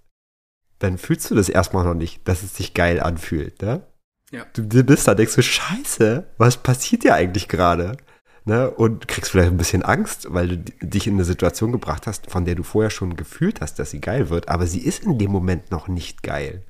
dann 0.79 0.97
fühlst 0.97 1.29
du 1.29 1.35
das 1.35 1.49
erstmal 1.49 1.83
noch 1.83 1.93
nicht, 1.93 2.27
dass 2.27 2.43
es 2.43 2.55
sich 2.55 2.73
geil 2.73 2.99
anfühlt, 2.99 3.61
ne? 3.61 3.85
Ja. 4.31 4.45
Du, 4.53 4.63
du 4.63 4.83
bist 4.83 5.07
da, 5.07 5.15
denkst 5.15 5.35
du, 5.35 5.41
scheiße, 5.41 6.27
was 6.37 6.57
passiert 6.57 7.03
dir 7.03 7.15
eigentlich 7.15 7.47
gerade? 7.47 7.97
Ne? 8.45 8.69
Und 8.69 9.07
kriegst 9.07 9.31
vielleicht 9.31 9.51
ein 9.51 9.57
bisschen 9.57 9.83
Angst, 9.83 10.27
weil 10.29 10.47
du 10.47 10.57
dich 10.81 11.07
in 11.07 11.15
eine 11.15 11.25
Situation 11.25 11.71
gebracht 11.71 12.07
hast, 12.07 12.31
von 12.31 12.45
der 12.45 12.55
du 12.55 12.63
vorher 12.63 12.89
schon 12.89 13.15
gefühlt 13.15 13.61
hast, 13.61 13.79
dass 13.79 13.91
sie 13.91 14.01
geil 14.01 14.29
wird, 14.29 14.49
aber 14.49 14.67
sie 14.67 14.79
ist 14.79 15.03
in 15.03 15.17
dem 15.17 15.31
Moment 15.31 15.71
noch 15.71 15.87
nicht 15.87 16.23
geil. 16.23 16.63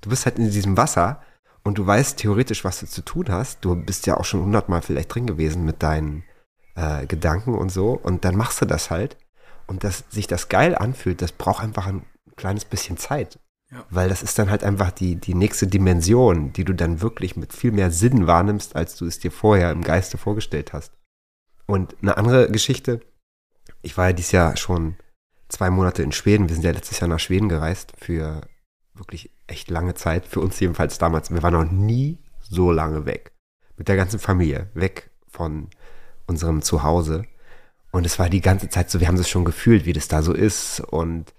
Du 0.00 0.10
bist 0.10 0.26
halt 0.26 0.38
in 0.38 0.50
diesem 0.50 0.76
Wasser 0.76 1.22
und 1.62 1.78
du 1.78 1.86
weißt 1.86 2.18
theoretisch, 2.18 2.64
was 2.64 2.80
du 2.80 2.86
zu 2.86 3.02
tun 3.02 3.26
hast. 3.30 3.64
Du 3.64 3.74
bist 3.74 4.06
ja 4.06 4.16
auch 4.16 4.24
schon 4.24 4.42
hundertmal 4.42 4.82
vielleicht 4.82 5.14
drin 5.14 5.26
gewesen 5.26 5.64
mit 5.64 5.82
deinen 5.82 6.24
äh, 6.74 7.06
Gedanken 7.06 7.54
und 7.54 7.70
so 7.70 7.92
und 7.92 8.24
dann 8.24 8.36
machst 8.36 8.60
du 8.60 8.66
das 8.66 8.90
halt. 8.90 9.16
Und 9.66 9.82
dass 9.82 10.04
sich 10.10 10.26
das 10.26 10.50
geil 10.50 10.74
anfühlt, 10.74 11.22
das 11.22 11.32
braucht 11.32 11.64
einfach 11.64 11.86
ein 11.86 12.04
kleines 12.36 12.66
bisschen 12.66 12.98
Zeit. 12.98 13.38
Weil 13.90 14.08
das 14.08 14.22
ist 14.22 14.38
dann 14.38 14.50
halt 14.50 14.64
einfach 14.64 14.90
die, 14.90 15.16
die 15.16 15.34
nächste 15.34 15.66
Dimension, 15.66 16.52
die 16.52 16.64
du 16.64 16.74
dann 16.74 17.00
wirklich 17.00 17.36
mit 17.36 17.52
viel 17.52 17.72
mehr 17.72 17.90
Sinn 17.90 18.26
wahrnimmst, 18.26 18.76
als 18.76 18.96
du 18.96 19.06
es 19.06 19.18
dir 19.18 19.30
vorher 19.30 19.70
im 19.72 19.82
Geiste 19.82 20.18
vorgestellt 20.18 20.72
hast. 20.72 20.92
Und 21.66 21.96
eine 22.02 22.16
andere 22.16 22.50
Geschichte, 22.50 23.00
ich 23.82 23.96
war 23.96 24.08
ja 24.08 24.12
dieses 24.12 24.32
Jahr 24.32 24.56
schon 24.56 24.96
zwei 25.48 25.70
Monate 25.70 26.02
in 26.02 26.12
Schweden. 26.12 26.48
Wir 26.48 26.54
sind 26.54 26.64
ja 26.64 26.72
letztes 26.72 27.00
Jahr 27.00 27.08
nach 27.08 27.20
Schweden 27.20 27.48
gereist 27.48 27.92
für 27.98 28.42
wirklich 28.94 29.30
echt 29.46 29.70
lange 29.70 29.94
Zeit. 29.94 30.26
Für 30.26 30.40
uns 30.40 30.60
jedenfalls 30.60 30.98
damals. 30.98 31.30
Wir 31.30 31.42
waren 31.42 31.54
noch 31.54 31.70
nie 31.70 32.18
so 32.40 32.70
lange 32.70 33.06
weg. 33.06 33.32
Mit 33.76 33.88
der 33.88 33.96
ganzen 33.96 34.18
Familie. 34.18 34.70
Weg 34.74 35.10
von 35.28 35.68
unserem 36.26 36.62
Zuhause. 36.62 37.24
Und 37.90 38.06
es 38.06 38.18
war 38.18 38.28
die 38.28 38.40
ganze 38.40 38.68
Zeit 38.68 38.90
so, 38.90 39.00
wir 39.00 39.08
haben 39.08 39.16
es 39.16 39.28
schon 39.28 39.44
gefühlt, 39.44 39.84
wie 39.84 39.92
das 39.92 40.08
da 40.08 40.22
so 40.22 40.32
ist. 40.32 40.80
Und 40.80 41.32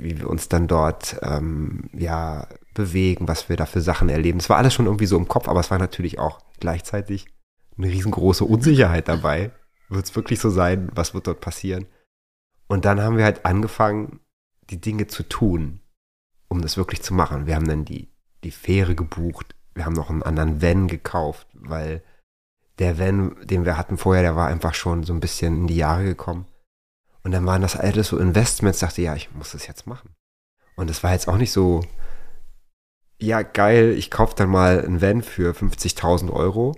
wie 0.00 0.18
wir 0.18 0.28
uns 0.28 0.48
dann 0.48 0.66
dort 0.66 1.18
ähm, 1.22 1.84
ja 1.92 2.46
bewegen, 2.74 3.28
was 3.28 3.48
wir 3.48 3.56
da 3.56 3.66
für 3.66 3.80
Sachen 3.80 4.08
erleben. 4.08 4.38
Es 4.38 4.48
war 4.48 4.56
alles 4.56 4.74
schon 4.74 4.86
irgendwie 4.86 5.06
so 5.06 5.16
im 5.16 5.28
Kopf, 5.28 5.48
aber 5.48 5.60
es 5.60 5.70
war 5.70 5.78
natürlich 5.78 6.18
auch 6.18 6.40
gleichzeitig 6.60 7.26
eine 7.76 7.88
riesengroße 7.88 8.44
Unsicherheit 8.44 9.08
dabei. 9.08 9.50
Wird 9.88 10.04
es 10.04 10.16
wirklich 10.16 10.40
so 10.40 10.50
sein? 10.50 10.90
Was 10.94 11.14
wird 11.14 11.26
dort 11.26 11.40
passieren? 11.40 11.86
Und 12.66 12.84
dann 12.84 13.00
haben 13.00 13.16
wir 13.16 13.24
halt 13.24 13.44
angefangen, 13.44 14.20
die 14.70 14.80
Dinge 14.80 15.06
zu 15.06 15.22
tun, 15.22 15.80
um 16.48 16.60
das 16.60 16.76
wirklich 16.76 17.02
zu 17.02 17.14
machen. 17.14 17.46
Wir 17.46 17.56
haben 17.56 17.68
dann 17.68 17.84
die, 17.84 18.08
die 18.44 18.50
Fähre 18.50 18.94
gebucht. 18.94 19.54
Wir 19.74 19.86
haben 19.86 19.94
noch 19.94 20.10
einen 20.10 20.22
anderen 20.22 20.60
Van 20.60 20.88
gekauft, 20.88 21.46
weil 21.54 22.02
der 22.78 22.98
Van, 22.98 23.36
den 23.44 23.64
wir 23.64 23.76
hatten 23.76 23.96
vorher, 23.96 24.22
der 24.22 24.36
war 24.36 24.48
einfach 24.48 24.74
schon 24.74 25.02
so 25.02 25.12
ein 25.12 25.20
bisschen 25.20 25.56
in 25.62 25.66
die 25.66 25.76
Jahre 25.76 26.04
gekommen. 26.04 26.46
Und 27.28 27.32
dann 27.32 27.44
waren 27.44 27.60
das 27.60 27.76
alles 27.76 28.08
so 28.08 28.16
Investments, 28.16 28.78
dachte, 28.78 29.02
ja, 29.02 29.14
ich 29.14 29.30
muss 29.34 29.52
das 29.52 29.66
jetzt 29.66 29.86
machen. 29.86 30.14
Und 30.76 30.88
es 30.88 31.02
war 31.02 31.12
jetzt 31.12 31.28
auch 31.28 31.36
nicht 31.36 31.52
so, 31.52 31.82
ja, 33.18 33.42
geil, 33.42 33.94
ich 33.98 34.10
kaufe 34.10 34.34
dann 34.34 34.48
mal 34.48 34.82
ein 34.82 35.02
Van 35.02 35.20
für 35.20 35.52
50.000 35.52 36.32
Euro 36.32 36.74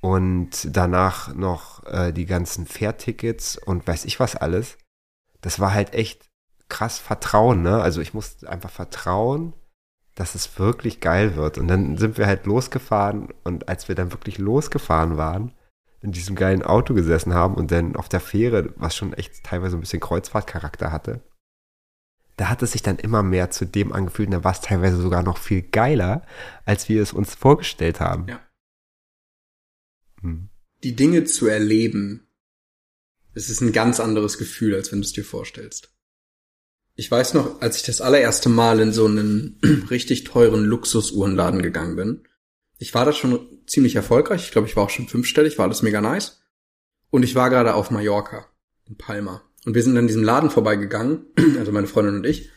und 0.00 0.74
danach 0.74 1.34
noch 1.34 1.84
äh, 1.84 2.10
die 2.12 2.24
ganzen 2.24 2.64
Fährtickets 2.64 3.58
und 3.58 3.86
weiß 3.86 4.06
ich 4.06 4.18
was 4.18 4.34
alles. 4.34 4.78
Das 5.42 5.60
war 5.60 5.74
halt 5.74 5.92
echt 5.92 6.30
krass 6.70 6.98
Vertrauen, 6.98 7.60
ne? 7.60 7.82
Also 7.82 8.00
ich 8.00 8.14
musste 8.14 8.48
einfach 8.48 8.70
vertrauen, 8.70 9.52
dass 10.14 10.34
es 10.34 10.58
wirklich 10.58 11.00
geil 11.00 11.36
wird. 11.36 11.58
Und 11.58 11.68
dann 11.68 11.98
sind 11.98 12.16
wir 12.16 12.26
halt 12.26 12.46
losgefahren 12.46 13.28
und 13.44 13.68
als 13.68 13.88
wir 13.88 13.94
dann 13.94 14.10
wirklich 14.10 14.38
losgefahren 14.38 15.18
waren, 15.18 15.52
in 16.02 16.12
diesem 16.12 16.34
geilen 16.34 16.62
Auto 16.62 16.94
gesessen 16.94 17.32
haben 17.32 17.54
und 17.54 17.70
dann 17.70 17.96
auf 17.96 18.08
der 18.08 18.20
Fähre, 18.20 18.72
was 18.76 18.96
schon 18.96 19.12
echt 19.12 19.44
teilweise 19.44 19.76
ein 19.76 19.80
bisschen 19.80 20.00
Kreuzfahrtcharakter 20.00 20.90
hatte, 20.90 21.22
da 22.36 22.48
hat 22.48 22.62
es 22.62 22.72
sich 22.72 22.82
dann 22.82 22.98
immer 22.98 23.22
mehr 23.22 23.50
zu 23.50 23.66
dem 23.66 23.92
angefühlt 23.92 24.28
und 24.28 24.32
da 24.32 24.44
war 24.44 24.52
es 24.52 24.60
teilweise 24.60 25.00
sogar 25.00 25.22
noch 25.22 25.38
viel 25.38 25.62
geiler, 25.62 26.26
als 26.64 26.88
wir 26.88 27.02
es 27.02 27.12
uns 27.12 27.34
vorgestellt 27.34 28.00
haben. 28.00 28.26
Ja. 28.28 28.40
Hm. 30.22 30.48
Die 30.82 30.96
Dinge 30.96 31.24
zu 31.24 31.46
erleben, 31.46 32.26
es 33.34 33.48
ist 33.48 33.60
ein 33.60 33.72
ganz 33.72 34.00
anderes 34.00 34.38
Gefühl, 34.38 34.74
als 34.74 34.90
wenn 34.90 35.00
du 35.00 35.06
es 35.06 35.12
dir 35.12 35.24
vorstellst. 35.24 35.94
Ich 36.94 37.10
weiß 37.10 37.34
noch, 37.34 37.60
als 37.62 37.76
ich 37.76 37.82
das 37.84 38.00
allererste 38.00 38.48
Mal 38.48 38.80
in 38.80 38.92
so 38.92 39.06
einen 39.06 39.58
richtig 39.90 40.24
teuren 40.24 40.64
Luxusuhrenladen 40.64 41.62
gegangen 41.62 41.96
bin. 41.96 42.28
Ich 42.82 42.94
war 42.94 43.04
da 43.04 43.12
schon 43.12 43.38
ziemlich 43.68 43.94
erfolgreich. 43.94 44.42
Ich 44.42 44.50
glaube, 44.50 44.66
ich 44.66 44.74
war 44.74 44.82
auch 44.82 44.90
schon 44.90 45.06
fünfstellig, 45.06 45.56
war 45.56 45.66
alles 45.66 45.82
mega 45.82 46.00
nice. 46.00 46.42
Und 47.10 47.22
ich 47.22 47.36
war 47.36 47.48
gerade 47.48 47.74
auf 47.74 47.92
Mallorca, 47.92 48.46
in 48.88 48.98
Palma. 48.98 49.42
Und 49.64 49.76
wir 49.76 49.84
sind 49.84 49.96
an 49.96 50.08
diesem 50.08 50.24
Laden 50.24 50.50
vorbeigegangen, 50.50 51.26
also 51.60 51.70
meine 51.70 51.86
Freundin 51.86 52.16
und 52.16 52.26
ich, 52.26 52.50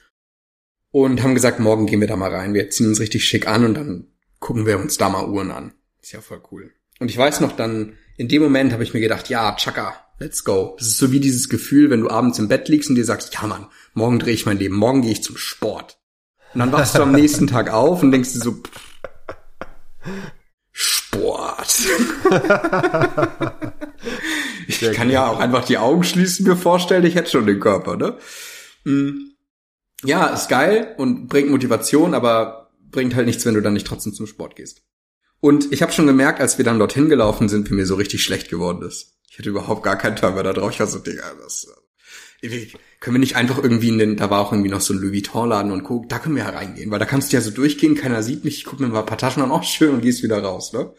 und 0.90 1.22
haben 1.22 1.36
gesagt, 1.36 1.60
morgen 1.60 1.86
gehen 1.86 2.02
wir 2.02 2.08
da 2.08 2.16
mal 2.16 2.34
rein. 2.34 2.56
Wir 2.56 2.72
ziehen 2.72 2.88
uns 2.88 3.00
richtig 3.00 3.24
schick 3.24 3.48
an 3.48 3.66
und 3.66 3.76
dann 3.76 4.08
gucken 4.40 4.66
wir 4.66 4.80
uns 4.80 4.98
da 4.98 5.10
mal 5.10 5.30
Uhren 5.30 5.52
an. 5.52 5.74
Ist 6.02 6.14
ja 6.14 6.22
voll 6.22 6.42
cool. 6.52 6.72
Und 7.00 7.12
ich 7.12 7.18
weiß 7.18 7.42
noch, 7.42 7.52
dann 7.52 7.96
in 8.18 8.28
dem 8.28 8.42
Moment 8.42 8.74
habe 8.74 8.82
ich 8.82 8.96
mir 8.96 9.02
gedacht, 9.02 9.30
ja, 9.30 9.56
Chaka, 9.56 9.94
let's 10.18 10.44
go. 10.44 10.76
Das 10.80 10.88
ist 10.88 10.98
so 10.98 11.12
wie 11.12 11.20
dieses 11.20 11.50
Gefühl, 11.50 11.92
wenn 11.92 12.02
du 12.02 12.10
abends 12.10 12.40
im 12.40 12.48
Bett 12.48 12.68
liegst 12.68 12.90
und 12.90 12.96
dir 12.96 13.06
sagst, 13.06 13.32
ja 13.36 13.46
Mann, 13.46 13.68
morgen 13.94 14.18
drehe 14.18 14.34
ich 14.34 14.48
mein 14.48 14.58
Leben, 14.58 14.76
morgen 14.76 15.04
gehe 15.04 15.12
ich 15.12 15.22
zum 15.22 15.38
Sport. 15.38 16.00
Und 16.56 16.62
dann 16.62 16.72
wachst 16.72 16.96
du 16.96 17.04
am 17.04 17.12
nächsten 17.16 17.46
Tag 17.46 17.72
auf 17.72 18.02
und 18.02 18.12
denkst 18.12 18.34
dir 18.34 18.40
so, 18.40 18.64
Sport. 20.72 21.80
ich 24.68 24.82
kann 24.92 25.10
ja 25.10 25.28
auch 25.28 25.40
einfach 25.40 25.66
die 25.66 25.78
Augen 25.78 26.04
schließen, 26.04 26.46
mir 26.46 26.58
vorstellen, 26.58 27.06
ich 27.06 27.16
hätte 27.16 27.32
schon 27.32 27.46
den 27.46 27.60
Körper, 27.60 27.96
ne? 27.96 28.18
Hm. 28.84 29.32
Ja, 30.04 30.28
ist 30.28 30.50
geil 30.50 30.94
und 30.98 31.28
bringt 31.28 31.50
Motivation, 31.50 32.14
aber 32.14 32.72
bringt 32.92 33.16
halt 33.16 33.26
nichts, 33.26 33.46
wenn 33.46 33.56
du 33.56 33.62
dann 33.62 33.74
nicht 33.74 33.88
trotzdem 33.88 34.14
zum 34.14 34.28
Sport 34.28 34.56
gehst. 34.56 34.84
Und 35.40 35.72
ich 35.72 35.82
habe 35.82 35.92
schon 35.92 36.08
gemerkt, 36.08 36.42
als 36.42 36.58
wir 36.58 36.66
dann 36.66 36.80
dorthin 36.80 37.10
gelaufen 37.10 37.50
sind, 37.50 37.70
wie 37.70 37.76
mir 37.76 37.86
so 37.86 37.96
richtig 37.96 38.24
schlecht 38.24 38.50
geworden 38.50 38.82
ist. 38.86 39.14
Ich 39.30 39.38
hatte 39.38 39.50
überhaupt 39.50 39.84
gar 39.84 39.98
keinen 39.98 40.16
Timer 40.16 40.44
da 40.44 40.54
drauf. 40.54 40.72
Ich 40.72 40.80
war 40.80 40.88
so, 40.88 41.00
Digga, 41.00 41.24
das, 41.42 41.68
können 42.42 43.16
wir 43.16 43.20
nicht 43.20 43.36
einfach 43.36 43.58
irgendwie 43.62 43.90
in 43.90 43.98
den, 43.98 44.18
da 44.18 44.30
war 44.30 44.40
auch 44.40 44.52
irgendwie 44.52 44.70
noch 44.70 44.82
so 44.82 44.94
ein 44.94 45.00
Louis 45.00 45.14
Vuitton-Laden 45.14 45.72
und 45.72 45.84
guck, 45.84 46.10
da 46.10 46.20
können 46.20 46.36
wir 46.36 46.44
ja 46.44 46.50
reingehen, 46.50 46.92
weil 46.92 47.00
da 47.00 47.06
kannst 47.06 47.32
du 47.32 47.38
ja 47.38 47.42
so 47.42 47.52
durchgehen, 47.52 47.96
keiner 47.96 48.24
sieht 48.24 48.44
mich, 48.44 48.58
ich 48.58 48.66
guck 48.66 48.80
mir 48.80 48.88
mal 48.88 49.00
ein 49.00 49.06
paar 49.06 49.18
Taschen 49.18 49.44
an, 49.44 49.52
auch 49.52 49.64
schön 49.64 49.94
und 49.94 50.02
gehst 50.02 50.24
wieder 50.24 50.42
raus, 50.42 50.74
ne? 50.74 50.94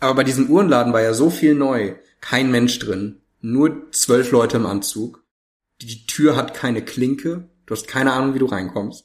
Aber 0.00 0.14
bei 0.14 0.24
diesem 0.24 0.48
Uhrenladen 0.48 0.92
war 0.92 1.02
ja 1.02 1.12
so 1.12 1.28
viel 1.28 1.54
neu, 1.54 1.94
kein 2.20 2.50
Mensch 2.50 2.78
drin, 2.78 3.20
nur 3.40 3.90
zwölf 3.92 4.30
Leute 4.30 4.56
im 4.56 4.66
Anzug, 4.66 5.22
die 5.80 6.06
Tür 6.06 6.36
hat 6.36 6.54
keine 6.54 6.82
Klinke, 6.82 7.48
du 7.66 7.74
hast 7.74 7.86
keine 7.86 8.12
Ahnung, 8.12 8.34
wie 8.34 8.38
du 8.38 8.46
reinkommst, 8.46 9.04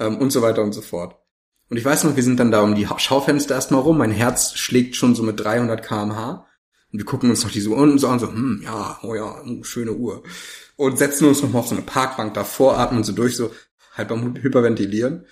ähm, 0.00 0.18
und 0.18 0.30
so 0.30 0.42
weiter 0.42 0.62
und 0.62 0.72
so 0.72 0.82
fort. 0.82 1.16
Und 1.68 1.76
ich 1.76 1.84
weiß 1.84 2.04
noch, 2.04 2.16
wir 2.16 2.22
sind 2.22 2.38
dann 2.38 2.52
da 2.52 2.62
um 2.62 2.74
die 2.74 2.86
Schaufenster 2.98 3.54
erstmal 3.54 3.80
rum, 3.80 3.98
mein 3.98 4.12
Herz 4.12 4.54
schlägt 4.54 4.96
schon 4.96 5.14
so 5.14 5.22
mit 5.22 5.40
300 5.40 5.84
kmh 5.84 6.46
und 6.92 6.98
wir 6.98 7.04
gucken 7.04 7.30
uns 7.30 7.42
noch 7.42 7.50
diese 7.50 7.70
Uhren 7.70 7.98
so 7.98 8.08
an, 8.08 8.18
so, 8.18 8.28
hm, 8.28 8.62
ja, 8.64 8.98
oh 9.02 9.14
ja, 9.14 9.42
oh, 9.44 9.64
schöne 9.64 9.92
Uhr. 9.92 10.22
Und 10.76 10.98
setzen 10.98 11.26
uns 11.26 11.42
noch 11.42 11.50
mal 11.50 11.60
auf 11.60 11.68
so 11.68 11.74
eine 11.74 11.84
Parkbank 11.84 12.34
davor, 12.34 12.78
atmen 12.78 13.02
so 13.02 13.12
durch, 13.12 13.36
so 13.36 13.50
halb 13.94 14.10
am 14.10 14.36
Hyperventilieren. 14.36 15.26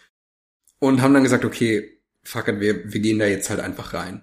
Und 0.79 1.03
haben 1.03 1.15
dann 1.15 1.23
gesagt, 1.23 1.45
okay, 1.45 2.01
fuck 2.23 2.49
it, 2.49 2.61
wir, 2.61 2.93
wir 2.93 3.01
gehen 3.01 3.19
da 3.19 3.27
jetzt 3.27 3.51
halt 3.51 3.61
einfach 3.61 3.93
rein. 3.95 4.23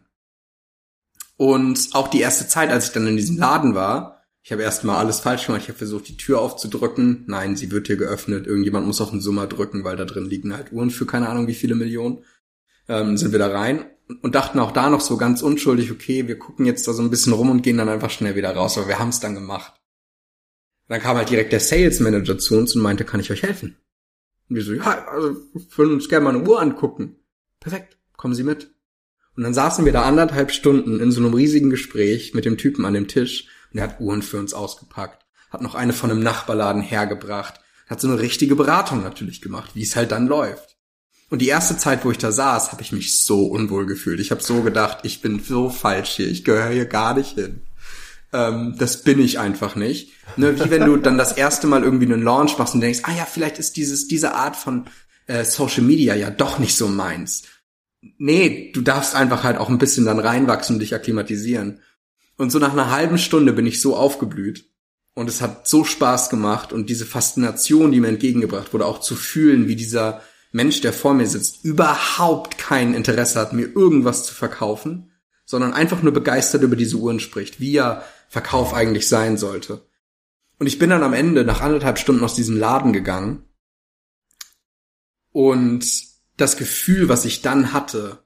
Und 1.38 1.90
auch 1.94 2.08
die 2.08 2.22
erste 2.22 2.48
Zeit, 2.48 2.70
als 2.70 2.88
ich 2.88 2.92
dann 2.94 3.08
in 3.08 3.18
diesem 3.18 3.38
Laden 3.38 3.76
war, 3.76 4.24
ich 4.44 4.52
habe 4.52 4.64
erstmal 4.64 4.98
alles 4.98 5.20
falsch 5.20 5.46
gemacht. 5.46 5.62
Ich 5.62 5.70
habe 5.70 5.78
versucht, 5.78 6.08
die 6.08 6.18
Tür 6.18 6.42
aufzudrücken. 6.42 7.26
Nein, 7.28 7.56
sie 7.56 7.70
wird 7.72 7.88
hier 7.88 7.98
geöffnet. 7.98 8.48
Irgendjemand 8.48 8.88
muss 8.88 9.02
auf 9.02 9.12
den 9.12 9.22
Summer 9.22 9.46
drücken, 9.46 9.84
weil 9.84 9.98
da 9.98 10.06
drin 10.06 10.26
liegen 10.26 10.56
halt 10.56 10.72
Uhren 10.72 10.90
für 10.90 11.06
keine 11.06 11.30
Ahnung 11.30 11.48
wie 11.48 11.54
viele 11.54 11.76
Millionen. 11.76 12.24
Ähm, 12.88 13.18
sind 13.18 13.32
wir 13.32 13.40
da 13.40 13.48
rein 13.48 13.86
und 14.22 14.36
dachten 14.36 14.60
auch 14.60 14.72
da 14.72 14.90
noch 14.90 15.02
so 15.02 15.18
ganz 15.18 15.42
unschuldig, 15.42 15.92
okay, 15.92 16.28
wir 16.28 16.38
gucken 16.38 16.66
jetzt 16.66 16.88
da 16.88 16.94
so 16.94 17.02
ein 17.02 17.10
bisschen 17.10 17.34
rum 17.34 17.50
und 17.50 17.62
gehen 17.62 17.78
dann 17.78 17.90
einfach 17.90 18.10
schnell 18.10 18.36
wieder 18.36 18.54
raus, 18.54 18.78
aber 18.78 18.88
wir 18.88 19.00
haben 19.00 19.10
es 19.10 19.20
dann 19.20 19.36
gemacht. 19.36 19.81
Dann 20.92 21.02
kam 21.02 21.18
halt 21.18 21.30
direkt 21.30 21.54
der 21.54 21.60
Sales 21.60 22.00
Manager 22.00 22.38
zu 22.38 22.58
uns 22.58 22.76
und 22.76 22.82
meinte, 22.82 23.06
kann 23.06 23.20
ich 23.20 23.32
euch 23.32 23.44
helfen? 23.44 23.78
Und 24.50 24.56
wir 24.56 24.64
so, 24.64 24.74
ja, 24.74 25.06
also 25.08 25.38
würden 25.76 25.94
uns 25.94 26.10
gerne 26.10 26.26
mal 26.26 26.36
eine 26.36 26.48
Uhr 26.48 26.62
angucken. 26.62 27.16
Perfekt, 27.60 27.98
kommen 28.18 28.36
Sie 28.36 28.44
mit. 28.44 28.72
Und 29.38 29.44
dann 29.44 29.54
saßen 29.54 29.86
wir 29.86 29.94
da 29.94 30.04
anderthalb 30.04 30.52
Stunden 30.52 31.00
in 31.00 31.12
so 31.12 31.22
einem 31.22 31.34
riesigen 31.34 31.70
Gespräch 31.70 32.34
mit 32.34 32.46
dem 32.46 32.58
Typen 32.58 32.86
an 32.86 32.94
dem 32.94 33.08
Tisch 33.08 33.48
und 33.72 33.80
er 33.80 33.86
hat 33.86 34.02
Uhren 34.02 34.22
für 34.22 34.38
uns 34.38 34.54
ausgepackt, 34.54 35.26
hat 35.50 35.62
noch 35.62 35.76
eine 35.76 35.94
von 35.94 36.12
einem 36.12 36.22
Nachbarladen 36.22 36.82
hergebracht, 36.82 37.62
hat 37.88 38.02
so 38.02 38.10
eine 38.10 38.20
richtige 38.20 38.56
Beratung 38.56 39.02
natürlich 39.02 39.42
gemacht, 39.42 39.72
wie 39.74 39.84
es 39.84 39.96
halt 39.96 40.12
dann 40.12 40.28
läuft. 40.28 40.78
Und 41.30 41.40
die 41.40 41.48
erste 41.48 41.78
Zeit, 41.78 42.04
wo 42.04 42.12
ich 42.12 42.18
da 42.18 42.34
saß, 42.34 42.74
habe 42.74 42.82
ich 42.82 42.92
mich 42.92 43.24
so 43.24 43.46
unwohl 43.46 43.86
gefühlt. 43.86 44.20
Ich 44.20 44.32
habe 44.32 44.44
so 44.44 44.62
gedacht, 44.62 45.00
ich 45.04 45.22
bin 45.22 45.40
so 45.40 45.70
falsch 45.70 46.18
hier, 46.18 46.28
ich 46.30 46.44
gehöre 46.44 46.72
hier 46.72 46.86
gar 46.86 47.14
nicht 47.14 47.36
hin. 47.36 47.62
Ähm, 48.34 48.76
das 48.78 49.04
bin 49.04 49.20
ich 49.20 49.40
einfach 49.40 49.76
nicht. 49.76 50.14
Ne, 50.38 50.58
wie 50.60 50.70
wenn 50.70 50.86
du 50.86 50.98
dann 50.98 51.18
das 51.18 51.34
erste 51.34 51.68
Mal 51.68 51.84
irgendwie 51.84 52.06
einen 52.06 52.24
Launch 52.24 52.58
machst 52.58 52.74
und 52.74 52.82
denkst, 52.82 53.02
ah 53.04 53.14
ja, 53.16 53.26
vielleicht 53.26 53.60
ist 53.60 53.76
dieses 53.76 54.08
diese 54.08 54.34
Art 54.34 54.56
von 54.56 54.86
äh, 55.28 55.44
Social 55.44 55.84
Media 55.84 56.16
ja 56.16 56.30
doch 56.30 56.60
nicht 56.60 56.76
so 56.76 56.88
meins. 56.88 57.44
Nee, 58.18 58.72
du 58.74 58.82
darfst 58.82 59.16
einfach 59.16 59.44
halt 59.44 59.58
auch 59.58 59.70
ein 59.70 59.78
bisschen 59.78 60.06
dann 60.06 60.20
reinwachsen 60.20 60.76
und 60.76 60.80
dich 60.80 60.96
akklimatisieren. 60.96 61.82
Und 62.38 62.52
so 62.52 62.58
nach 62.58 62.72
einer 62.72 62.90
halben 62.90 63.18
Stunde 63.18 63.54
bin 63.54 63.68
ich 63.68 63.82
so 63.82 63.96
aufgeblüht. 63.96 64.66
Und 65.14 65.28
es 65.28 65.42
hat 65.42 65.68
so 65.68 65.84
Spaß 65.84 66.30
gemacht 66.30 66.72
und 66.72 66.90
diese 66.90 67.06
Faszination, 67.06 67.92
die 67.92 68.00
mir 68.00 68.08
entgegengebracht 68.08 68.74
wurde, 68.74 68.86
auch 68.86 69.02
zu 69.02 69.16
fühlen, 69.16 69.68
wie 69.68 69.76
dieser 69.76 70.22
Mensch, 70.54 70.82
der 70.82 70.94
vor 70.94 71.14
mir 71.14 71.28
sitzt, 71.28 71.64
überhaupt 71.64 72.58
kein 72.58 72.94
Interesse 72.94 73.40
hat, 73.40 73.54
mir 73.54 73.68
irgendwas 73.76 74.26
zu 74.26 74.34
verkaufen, 74.34 75.12
sondern 75.46 75.74
einfach 75.74 76.02
nur 76.02 76.14
begeistert 76.14 76.64
über 76.64 76.78
diese 76.78 76.96
Uhren 76.96 77.20
spricht, 77.20 77.60
wie 77.60 77.74
ja 77.74 78.04
Verkauf 78.32 78.74
eigentlich 78.74 79.10
sein 79.10 79.36
sollte. 79.36 79.86
Und 80.58 80.68
ich 80.68 80.80
bin 80.80 80.90
dann 80.90 81.04
am 81.04 81.12
Ende 81.12 81.44
nach 81.44 81.60
anderthalb 81.60 82.00
Stunden 82.00 82.24
aus 82.24 82.34
diesem 82.34 82.56
Laden 82.56 82.94
gegangen 82.94 83.44
und 85.34 85.86
das 86.38 86.56
Gefühl, 86.56 87.10
was 87.10 87.26
ich 87.26 87.42
dann 87.42 87.74
hatte, 87.74 88.24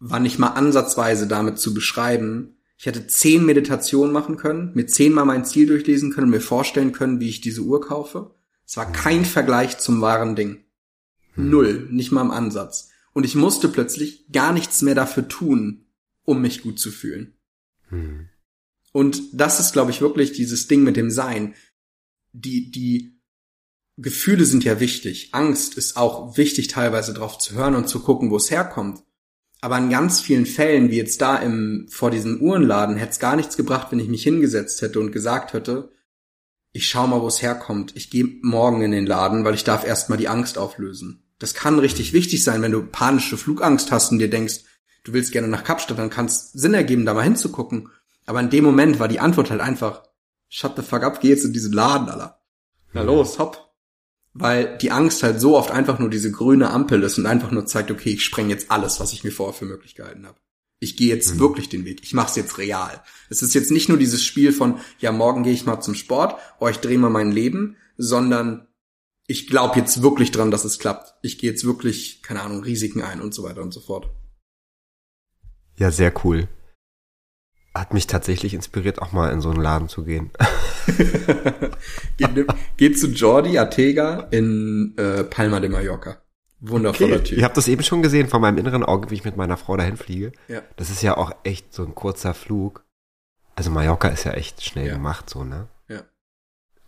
war 0.00 0.18
nicht 0.18 0.40
mal 0.40 0.48
ansatzweise 0.48 1.28
damit 1.28 1.60
zu 1.60 1.72
beschreiben. 1.72 2.56
Ich 2.76 2.86
hätte 2.86 3.06
zehn 3.06 3.46
Meditationen 3.46 4.12
machen 4.12 4.36
können, 4.36 4.72
mir 4.74 4.88
zehnmal 4.88 5.26
mein 5.26 5.44
Ziel 5.44 5.68
durchlesen 5.68 6.12
können, 6.12 6.30
mir 6.30 6.40
vorstellen 6.40 6.90
können, 6.90 7.20
wie 7.20 7.28
ich 7.28 7.40
diese 7.40 7.60
Uhr 7.60 7.80
kaufe. 7.80 8.34
Es 8.66 8.76
war 8.76 8.90
kein 8.90 9.24
Vergleich 9.24 9.78
zum 9.78 10.00
wahren 10.00 10.34
Ding. 10.34 10.64
Hm. 11.34 11.50
Null, 11.50 11.88
nicht 11.92 12.10
mal 12.10 12.22
im 12.22 12.32
Ansatz. 12.32 12.88
Und 13.12 13.22
ich 13.22 13.36
musste 13.36 13.68
plötzlich 13.68 14.26
gar 14.32 14.52
nichts 14.52 14.82
mehr 14.82 14.96
dafür 14.96 15.28
tun, 15.28 15.86
um 16.24 16.42
mich 16.42 16.62
gut 16.62 16.80
zu 16.80 16.90
fühlen. 16.90 17.36
Hm. 17.90 18.29
Und 18.92 19.22
das 19.32 19.60
ist, 19.60 19.72
glaube 19.72 19.90
ich, 19.90 20.00
wirklich 20.00 20.32
dieses 20.32 20.66
Ding 20.66 20.82
mit 20.82 20.96
dem 20.96 21.10
Sein. 21.10 21.54
Die, 22.32 22.70
die 22.70 23.20
Gefühle 23.96 24.44
sind 24.44 24.64
ja 24.64 24.80
wichtig. 24.80 25.30
Angst 25.32 25.76
ist 25.76 25.96
auch 25.96 26.36
wichtig, 26.36 26.68
teilweise 26.68 27.12
drauf 27.12 27.38
zu 27.38 27.54
hören 27.54 27.74
und 27.74 27.88
zu 27.88 28.00
gucken, 28.00 28.30
wo 28.30 28.36
es 28.36 28.50
herkommt. 28.50 29.02
Aber 29.60 29.76
in 29.76 29.90
ganz 29.90 30.20
vielen 30.20 30.46
Fällen, 30.46 30.90
wie 30.90 30.96
jetzt 30.96 31.20
da 31.20 31.36
im, 31.36 31.86
vor 31.90 32.10
diesem 32.10 32.40
Uhrenladen, 32.40 32.96
hätte 32.96 33.12
es 33.12 33.18
gar 33.18 33.36
nichts 33.36 33.56
gebracht, 33.56 33.88
wenn 33.90 33.98
ich 33.98 34.08
mich 34.08 34.22
hingesetzt 34.22 34.80
hätte 34.80 35.00
und 35.00 35.12
gesagt 35.12 35.52
hätte, 35.52 35.90
ich 36.72 36.88
schau 36.88 37.06
mal, 37.06 37.20
wo 37.20 37.26
es 37.26 37.42
herkommt. 37.42 37.94
Ich 37.96 38.10
gehe 38.10 38.38
morgen 38.42 38.80
in 38.80 38.92
den 38.92 39.06
Laden, 39.06 39.44
weil 39.44 39.54
ich 39.54 39.64
darf 39.64 39.84
erstmal 39.84 40.18
die 40.18 40.28
Angst 40.28 40.56
auflösen. 40.56 41.24
Das 41.38 41.54
kann 41.54 41.78
richtig 41.78 42.12
wichtig 42.12 42.44
sein, 42.44 42.62
wenn 42.62 42.72
du 42.72 42.82
panische 42.82 43.36
Flugangst 43.36 43.90
hast 43.90 44.12
und 44.12 44.18
dir 44.18 44.30
denkst, 44.30 44.60
du 45.04 45.12
willst 45.12 45.32
gerne 45.32 45.48
nach 45.48 45.64
Kapstadt, 45.64 45.98
dann 45.98 46.10
kann 46.10 46.26
es 46.26 46.52
Sinn 46.52 46.74
ergeben, 46.74 47.04
da 47.04 47.14
mal 47.14 47.22
hinzugucken. 47.22 47.88
Aber 48.30 48.38
in 48.38 48.48
dem 48.48 48.62
Moment 48.62 49.00
war 49.00 49.08
die 49.08 49.18
Antwort 49.18 49.50
halt 49.50 49.60
einfach, 49.60 50.04
shut 50.48 50.76
the 50.76 50.82
fuck 50.82 51.02
up, 51.02 51.20
geh 51.20 51.30
jetzt 51.30 51.44
in 51.44 51.52
diesen 51.52 51.72
Laden, 51.72 52.08
Alter. 52.08 52.40
Na 52.92 53.02
los, 53.02 53.40
hopp. 53.40 53.74
Weil 54.34 54.78
die 54.78 54.92
Angst 54.92 55.24
halt 55.24 55.40
so 55.40 55.58
oft 55.58 55.72
einfach 55.72 55.98
nur 55.98 56.10
diese 56.10 56.30
grüne 56.30 56.70
Ampel 56.70 57.02
ist 57.02 57.18
und 57.18 57.26
einfach 57.26 57.50
nur 57.50 57.66
zeigt, 57.66 57.90
okay, 57.90 58.10
ich 58.10 58.24
spreng 58.24 58.48
jetzt 58.48 58.70
alles, 58.70 59.00
was 59.00 59.12
ich 59.12 59.24
mir 59.24 59.32
vorher 59.32 59.52
für 59.52 59.64
möglich 59.64 59.96
gehalten 59.96 60.28
habe. 60.28 60.38
Ich 60.78 60.96
gehe 60.96 61.08
jetzt 61.12 61.34
mhm. 61.34 61.40
wirklich 61.40 61.70
den 61.70 61.84
Weg. 61.84 62.04
Ich 62.04 62.14
mache 62.14 62.28
es 62.28 62.36
jetzt 62.36 62.56
real. 62.56 63.02
Es 63.30 63.42
ist 63.42 63.52
jetzt 63.52 63.72
nicht 63.72 63.88
nur 63.88 63.98
dieses 63.98 64.24
Spiel 64.24 64.52
von, 64.52 64.78
ja, 65.00 65.10
morgen 65.10 65.42
gehe 65.42 65.52
ich 65.52 65.66
mal 65.66 65.80
zum 65.80 65.96
Sport, 65.96 66.38
oh, 66.60 66.68
ich 66.68 66.78
drehe 66.78 66.98
mal 66.98 67.10
mein 67.10 67.32
Leben, 67.32 67.78
sondern 67.96 68.68
ich 69.26 69.48
glaube 69.48 69.76
jetzt 69.76 70.02
wirklich 70.02 70.30
dran, 70.30 70.52
dass 70.52 70.64
es 70.64 70.78
klappt. 70.78 71.14
Ich 71.22 71.38
gehe 71.38 71.50
jetzt 71.50 71.64
wirklich, 71.64 72.22
keine 72.22 72.42
Ahnung, 72.42 72.62
Risiken 72.62 73.02
ein 73.02 73.20
und 73.20 73.34
so 73.34 73.42
weiter 73.42 73.62
und 73.62 73.74
so 73.74 73.80
fort. 73.80 74.08
Ja, 75.74 75.90
sehr 75.90 76.14
cool. 76.24 76.46
Hat 77.74 77.94
mich 77.94 78.08
tatsächlich 78.08 78.52
inspiriert, 78.52 79.00
auch 79.00 79.12
mal 79.12 79.32
in 79.32 79.40
so 79.40 79.50
einen 79.50 79.60
Laden 79.60 79.88
zu 79.88 80.04
gehen. 80.04 80.30
geht, 82.16 82.46
geht 82.76 82.98
zu 82.98 83.08
Jordi 83.08 83.58
Artega 83.58 84.26
in 84.32 84.94
äh, 84.96 85.22
Palma 85.22 85.60
de 85.60 85.70
Mallorca. 85.70 86.20
Wundervoller 86.60 87.16
okay. 87.16 87.24
Typ. 87.24 87.38
Ich 87.38 87.44
habe 87.44 87.54
das 87.54 87.68
eben 87.68 87.82
schon 87.82 88.02
gesehen 88.02 88.28
vor 88.28 88.40
meinem 88.40 88.58
inneren 88.58 88.82
Auge, 88.82 89.10
wie 89.10 89.14
ich 89.14 89.24
mit 89.24 89.36
meiner 89.36 89.56
Frau 89.56 89.76
dahin 89.76 89.96
fliege. 89.96 90.32
Ja. 90.48 90.62
Das 90.76 90.90
ist 90.90 91.02
ja 91.02 91.16
auch 91.16 91.32
echt 91.44 91.72
so 91.72 91.84
ein 91.84 91.94
kurzer 91.94 92.34
Flug. 92.34 92.84
Also 93.54 93.70
Mallorca 93.70 94.08
ist 94.08 94.24
ja 94.24 94.32
echt 94.32 94.62
schnell 94.62 94.88
ja. 94.88 94.94
gemacht, 94.94 95.30
so, 95.30 95.44
ne? 95.44 95.68
Ja. 95.88 96.02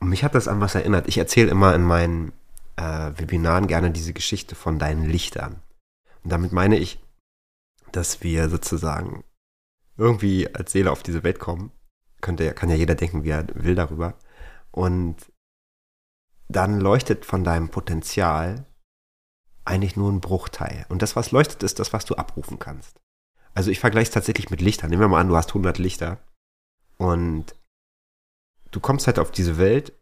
Und 0.01 0.09
mich 0.09 0.25
hat 0.25 0.35
das 0.35 0.49
an 0.49 0.61
was 0.61 0.75
erinnert. 0.75 1.09
Ich 1.09 1.17
erzähle 1.17 1.51
immer 1.51 1.75
in 1.75 1.83
meinen 1.83 2.33
äh, 2.77 3.11
Webinaren 3.17 3.67
gerne 3.67 3.91
diese 3.91 4.13
Geschichte 4.13 4.55
von 4.55 4.79
deinen 4.79 5.09
Lichtern. 5.09 5.57
Und 6.23 6.33
damit 6.33 6.53
meine 6.53 6.77
ich, 6.79 6.99
dass 7.93 8.23
wir 8.23 8.49
sozusagen 8.49 9.25
irgendwie 9.97 10.53
als 10.55 10.73
Seele 10.73 10.91
auf 10.91 11.03
diese 11.03 11.23
Welt 11.23 11.39
kommen. 11.39 11.73
Könnte, 12.21 12.53
kann 12.55 12.71
ja 12.71 12.77
jeder 12.77 12.95
denken, 12.95 13.25
wie 13.25 13.31
er 13.31 13.47
will 13.55 13.75
darüber. 13.75 14.15
Und 14.71 15.17
dann 16.49 16.81
leuchtet 16.81 17.25
von 17.25 17.45
deinem 17.45 17.71
Potenzial 17.71 18.67
eigentlich 19.65 19.97
nur 19.97 20.11
ein 20.11 20.21
Bruchteil. 20.21 20.87
Und 20.89 21.03
das, 21.03 21.17
was 21.17 21.31
leuchtet, 21.31 21.63
ist 21.63 21.79
das, 21.79 21.93
was 21.93 22.05
du 22.05 22.15
abrufen 22.15 22.59
kannst. 22.59 23.01
Also 23.55 23.71
ich 23.71 23.81
vergleiche 23.81 24.09
es 24.09 24.15
tatsächlich 24.15 24.51
mit 24.51 24.61
Lichtern. 24.61 24.91
Nehmen 24.91 25.03
wir 25.03 25.09
mal 25.09 25.21
an, 25.21 25.29
du 25.29 25.37
hast 25.37 25.51
100 25.51 25.79
Lichter 25.79 26.19
und 26.97 27.55
du 28.71 28.81
kommst 28.81 29.07
halt 29.07 29.19
auf 29.19 29.31
diese 29.31 29.59
Welt 29.59 29.93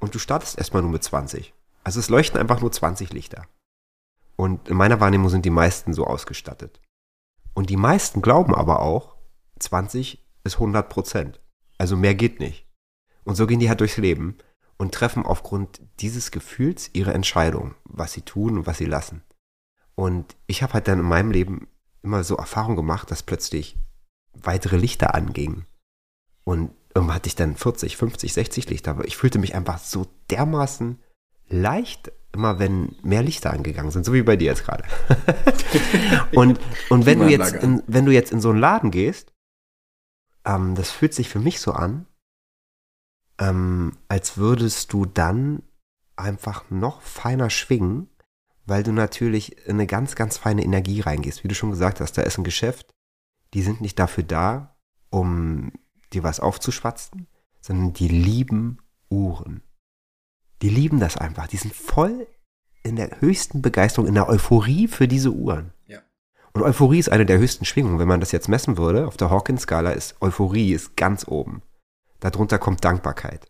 und 0.00 0.14
du 0.14 0.18
startest 0.18 0.58
erstmal 0.58 0.82
nur 0.82 0.90
mit 0.90 1.04
20. 1.04 1.54
Also 1.84 2.00
es 2.00 2.08
leuchten 2.08 2.40
einfach 2.40 2.60
nur 2.60 2.72
20 2.72 3.12
Lichter. 3.12 3.46
Und 4.36 4.68
in 4.68 4.76
meiner 4.76 5.00
Wahrnehmung 5.00 5.28
sind 5.28 5.44
die 5.44 5.50
meisten 5.50 5.92
so 5.92 6.06
ausgestattet. 6.06 6.80
Und 7.54 7.70
die 7.70 7.76
meisten 7.76 8.20
glauben 8.20 8.54
aber 8.54 8.80
auch, 8.80 9.16
20 9.60 10.24
ist 10.44 10.54
100 10.54 10.88
Prozent. 10.88 11.40
Also 11.78 11.96
mehr 11.96 12.14
geht 12.14 12.40
nicht. 12.40 12.66
Und 13.24 13.36
so 13.36 13.46
gehen 13.46 13.60
die 13.60 13.68
halt 13.68 13.80
durchs 13.80 13.96
Leben 13.96 14.36
und 14.76 14.92
treffen 14.92 15.24
aufgrund 15.24 15.80
dieses 16.00 16.30
Gefühls 16.30 16.90
ihre 16.92 17.14
Entscheidung, 17.14 17.74
was 17.84 18.12
sie 18.12 18.22
tun 18.22 18.58
und 18.58 18.66
was 18.66 18.78
sie 18.78 18.84
lassen. 18.84 19.22
Und 19.94 20.36
ich 20.46 20.62
habe 20.62 20.74
halt 20.74 20.88
dann 20.88 20.98
in 20.98 21.06
meinem 21.06 21.30
Leben 21.30 21.68
immer 22.02 22.24
so 22.24 22.36
Erfahrung 22.36 22.76
gemacht, 22.76 23.10
dass 23.10 23.22
plötzlich 23.22 23.76
weitere 24.34 24.76
Lichter 24.76 25.14
angingen. 25.14 25.66
Und 26.42 26.72
irgendwann 26.94 27.16
hatte 27.16 27.28
ich 27.28 27.36
dann 27.36 27.56
40, 27.56 27.96
50, 27.96 28.32
60 28.32 28.68
Lichter, 28.68 28.90
aber 28.90 29.06
ich 29.06 29.16
fühlte 29.16 29.38
mich 29.38 29.54
einfach 29.54 29.78
so 29.78 30.06
dermaßen 30.30 31.00
leicht, 31.48 32.12
immer 32.34 32.58
wenn 32.58 32.96
mehr 33.02 33.22
Lichter 33.22 33.52
angegangen 33.52 33.90
sind, 33.90 34.04
so 34.04 34.12
wie 34.12 34.22
bei 34.22 34.36
dir 34.36 34.46
jetzt 34.46 34.64
gerade. 34.64 34.84
und, 36.32 36.60
und 36.90 37.06
wenn 37.06 37.20
du 37.20 37.28
jetzt 37.28 37.54
in, 37.54 37.82
wenn 37.86 38.04
du 38.04 38.12
jetzt 38.12 38.32
in 38.32 38.40
so 38.40 38.50
einen 38.50 38.58
Laden 38.58 38.90
gehst, 38.90 39.32
ähm, 40.44 40.74
das 40.74 40.90
fühlt 40.90 41.14
sich 41.14 41.28
für 41.28 41.38
mich 41.38 41.60
so 41.60 41.72
an, 41.72 42.06
ähm, 43.38 43.96
als 44.08 44.36
würdest 44.36 44.92
du 44.92 45.06
dann 45.06 45.62
einfach 46.16 46.70
noch 46.70 47.02
feiner 47.02 47.50
schwingen, 47.50 48.08
weil 48.66 48.82
du 48.82 48.92
natürlich 48.92 49.66
in 49.66 49.76
eine 49.76 49.86
ganz, 49.86 50.14
ganz 50.14 50.38
feine 50.38 50.62
Energie 50.62 51.00
reingehst. 51.00 51.44
Wie 51.44 51.48
du 51.48 51.54
schon 51.54 51.70
gesagt 51.70 52.00
hast, 52.00 52.12
da 52.12 52.22
ist 52.22 52.38
ein 52.38 52.44
Geschäft, 52.44 52.90
die 53.52 53.62
sind 53.62 53.80
nicht 53.80 53.98
dafür 53.98 54.24
da, 54.24 54.76
um 55.10 55.72
dir 56.12 56.22
was 56.22 56.40
aufzuschwatzen, 56.40 57.26
sondern 57.60 57.92
die 57.92 58.08
lieben 58.08 58.78
Uhren. 59.10 59.62
Die 60.64 60.70
lieben 60.70 60.98
das 60.98 61.18
einfach. 61.18 61.46
Die 61.46 61.58
sind 61.58 61.74
voll 61.74 62.26
in 62.82 62.96
der 62.96 63.20
höchsten 63.20 63.60
Begeisterung, 63.60 64.08
in 64.08 64.14
der 64.14 64.30
Euphorie 64.30 64.88
für 64.88 65.06
diese 65.06 65.30
Uhren. 65.30 65.74
Ja. 65.86 65.98
Und 66.54 66.62
Euphorie 66.62 66.98
ist 66.98 67.10
eine 67.10 67.26
der 67.26 67.36
höchsten 67.36 67.66
Schwingungen. 67.66 67.98
Wenn 67.98 68.08
man 68.08 68.20
das 68.20 68.32
jetzt 68.32 68.48
messen 68.48 68.78
würde, 68.78 69.06
auf 69.06 69.18
der 69.18 69.28
Hawkins-Skala 69.28 69.90
ist 69.90 70.16
Euphorie 70.22 70.72
ist 70.72 70.96
ganz 70.96 71.28
oben. 71.28 71.60
Darunter 72.20 72.58
kommt 72.58 72.82
Dankbarkeit. 72.82 73.46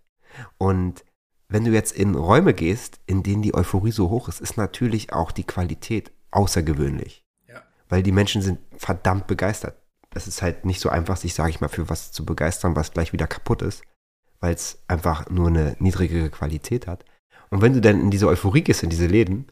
Und 0.59 1.05
wenn 1.47 1.65
du 1.65 1.71
jetzt 1.71 1.93
in 1.93 2.17
Räume 2.17 2.53
gehst, 2.53 2.99
in 3.07 3.23
denen 3.23 3.43
die 3.43 3.55
Euphorie 3.55 3.93
so 3.93 4.11
hoch 4.11 4.29
ist, 4.29 4.41
ist 4.41 4.57
natürlich 4.57 5.13
auch 5.13 5.31
die 5.31 5.45
Qualität 5.45 6.11
außergewöhnlich. 6.33 7.25
Ja. 7.47 7.63
Weil 7.89 8.03
die 8.03 8.11
Menschen 8.11 8.43
sind 8.43 8.59
verdammt 8.77 9.29
begeistert. 9.29 9.81
Es 10.15 10.27
ist 10.27 10.43
halt 10.43 10.65
nicht 10.65 10.81
so 10.81 10.89
einfach, 10.89 11.17
sich, 11.17 11.35
sage 11.35 11.51
ich 11.51 11.61
mal, 11.61 11.69
für 11.69 11.89
was 11.89 12.11
zu 12.11 12.25
begeistern, 12.25 12.75
was 12.75 12.91
gleich 12.91 13.13
wieder 13.13 13.29
kaputt 13.29 13.63
ist, 13.63 13.85
weil 14.45 14.53
es 14.53 14.79
einfach 14.89 15.31
nur 15.31 15.49
eine 15.49 15.75
niedrigere 15.79 16.29
Qualität 16.29 16.87
hat. 16.87 17.07
Und 17.49 17.63
wenn 17.63 17.73
du 17.73 17.81
dann 17.81 17.99
in 17.99 18.11
diese 18.11 18.29
Euphorie 18.29 18.61
gehst, 18.61 18.83
in 18.83 18.91
diese 18.91 19.07
Läden, 19.07 19.47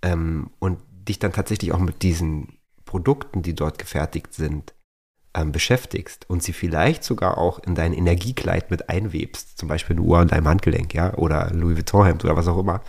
ähm, 0.00 0.50
und 0.60 0.78
dich 1.08 1.18
dann 1.18 1.32
tatsächlich 1.32 1.72
auch 1.72 1.80
mit 1.80 2.04
diesen 2.04 2.58
Produkten, 2.84 3.42
die 3.42 3.56
dort 3.56 3.80
gefertigt 3.80 4.32
sind, 4.32 4.74
ähm, 5.34 5.50
beschäftigst 5.50 6.30
und 6.30 6.40
sie 6.40 6.52
vielleicht 6.52 7.02
sogar 7.02 7.36
auch 7.36 7.58
in 7.64 7.74
dein 7.74 7.92
Energiekleid 7.92 8.70
mit 8.70 8.88
einwebst, 8.88 9.58
zum 9.58 9.68
Beispiel 9.68 9.96
eine 9.96 10.06
Uhr 10.06 10.18
an 10.18 10.28
deinem 10.28 10.46
Handgelenk, 10.46 10.94
ja, 10.94 11.14
oder 11.14 11.50
Louis 11.50 11.76
Vuitton 11.76 12.06
Hemd 12.06 12.24
oder 12.24 12.36
was 12.36 12.46
auch 12.46 12.58
immer, 12.58 12.80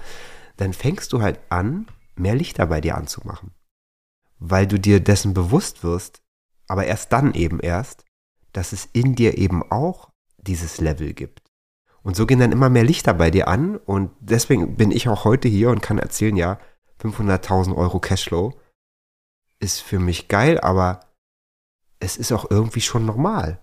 dann 0.58 0.72
fängst 0.74 1.14
du 1.14 1.24
halt 1.24 1.40
an, 1.50 1.88
mehr 2.16 2.36
Lichter 2.36 2.68
bei 2.68 2.80
dir 2.80 2.96
anzumachen. 2.96 3.56
Weil 4.38 4.68
du 4.68 4.80
dir 4.80 5.00
dessen 5.00 5.34
bewusst 5.34 5.84
wirst, 5.84 6.22
aber 6.68 6.86
erst 6.86 7.12
dann 7.12 7.34
eben 7.34 7.60
erst, 7.60 8.06
dass 8.52 8.72
es 8.72 8.88
in 8.94 9.16
dir 9.16 9.40
eben 9.40 9.64
auch 9.72 10.13
dieses 10.48 10.80
Level 10.80 11.14
gibt. 11.14 11.42
Und 12.04 12.16
so 12.16 12.26
gehen 12.26 12.40
dann 12.40 12.52
immer 12.52 12.70
mehr 12.70 12.84
Lichter 12.84 13.14
bei 13.14 13.32
dir 13.32 13.48
an 13.48 13.78
und 13.78 14.12
deswegen 14.20 14.76
bin 14.76 14.92
ich 14.92 15.08
auch 15.08 15.24
heute 15.24 15.48
hier 15.48 15.70
und 15.70 15.82
kann 15.82 16.00
erzählen, 16.00 16.36
ja, 16.36 16.60
500.000 17.02 17.76
Euro 17.76 18.00
Cashflow 18.00 18.54
ist 19.60 19.82
für 19.82 20.00
mich 20.00 20.28
geil, 20.28 20.60
aber 20.60 21.00
es 22.00 22.18
ist 22.18 22.34
auch 22.34 22.52
irgendwie 22.52 22.82
schon 22.82 23.06
normal. 23.06 23.60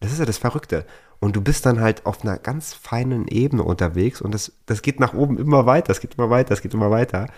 Das 0.00 0.12
ist 0.12 0.18
ja 0.18 0.24
das 0.24 0.38
Verrückte. 0.38 0.86
Und 1.20 1.36
du 1.36 1.40
bist 1.40 1.64
dann 1.64 1.80
halt 1.80 2.04
auf 2.04 2.22
einer 2.22 2.38
ganz 2.38 2.74
feinen 2.74 3.26
Ebene 3.28 3.62
unterwegs 3.62 4.20
und 4.20 4.32
das, 4.32 4.52
das 4.66 4.82
geht 4.82 5.00
nach 5.00 5.14
oben 5.14 5.38
immer 5.38 5.66
weiter, 5.66 5.90
es 5.90 6.00
geht 6.00 6.14
immer 6.14 6.30
weiter, 6.30 6.52
es 6.52 6.62
geht 6.62 6.74
immer 6.74 6.90
weiter. 6.90 7.28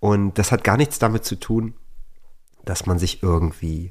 Und 0.00 0.38
das 0.38 0.52
hat 0.52 0.64
gar 0.64 0.76
nichts 0.76 0.98
damit 0.98 1.24
zu 1.24 1.36
tun, 1.36 1.74
dass 2.64 2.86
man 2.86 2.98
sich 2.98 3.22
irgendwie 3.22 3.90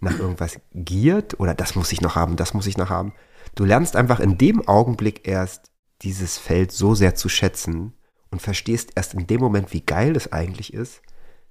nach 0.00 0.18
irgendwas 0.18 0.60
giert 0.72 1.40
oder 1.40 1.54
das 1.54 1.74
muss 1.74 1.92
ich 1.92 2.02
noch 2.02 2.14
haben, 2.14 2.36
das 2.36 2.52
muss 2.52 2.66
ich 2.66 2.76
noch 2.76 2.90
haben. 2.90 3.14
Du 3.54 3.64
lernst 3.64 3.94
einfach 3.94 4.20
in 4.20 4.36
dem 4.36 4.66
Augenblick 4.66 5.28
erst 5.28 5.70
dieses 6.02 6.38
Feld 6.38 6.72
so 6.72 6.94
sehr 6.94 7.14
zu 7.14 7.28
schätzen 7.28 7.94
und 8.30 8.42
verstehst 8.42 8.92
erst 8.96 9.14
in 9.14 9.26
dem 9.26 9.40
Moment, 9.40 9.72
wie 9.72 9.80
geil 9.80 10.16
es 10.16 10.32
eigentlich 10.32 10.74
ist, 10.74 11.02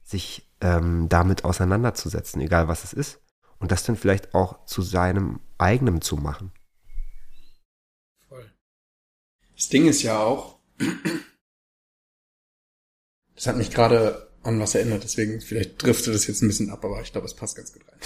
sich 0.03 0.51
ähm, 0.59 1.07
damit 1.07 1.45
auseinanderzusetzen, 1.45 2.41
egal 2.41 2.67
was 2.67 2.83
es 2.83 2.91
ist 2.91 3.21
und 3.59 3.71
das 3.71 3.83
dann 3.83 3.95
vielleicht 3.95 4.35
auch 4.35 4.65
zu 4.65 4.81
seinem 4.81 5.39
eigenen 5.57 6.01
zu 6.01 6.17
machen. 6.17 6.51
Voll. 8.27 8.51
Das 9.55 9.69
Ding 9.69 9.87
ist 9.87 10.03
ja 10.03 10.19
auch, 10.19 10.59
das 13.35 13.47
hat 13.47 13.55
mich 13.55 13.71
gerade 13.71 14.29
an 14.43 14.59
was 14.59 14.75
erinnert, 14.75 15.05
deswegen 15.05 15.39
vielleicht 15.39 15.81
driftet 15.81 16.13
das 16.13 16.27
jetzt 16.27 16.41
ein 16.41 16.49
bisschen 16.49 16.69
ab, 16.69 16.83
aber 16.83 17.01
ich 17.01 17.13
glaube, 17.13 17.27
es 17.27 17.35
passt 17.35 17.55
ganz 17.55 17.71
gut 17.71 17.83
rein. 17.87 17.99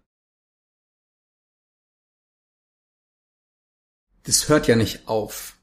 das 4.28 4.50
hört 4.50 4.68
ja 4.68 4.76
nicht 4.76 5.08
auf, 5.08 5.58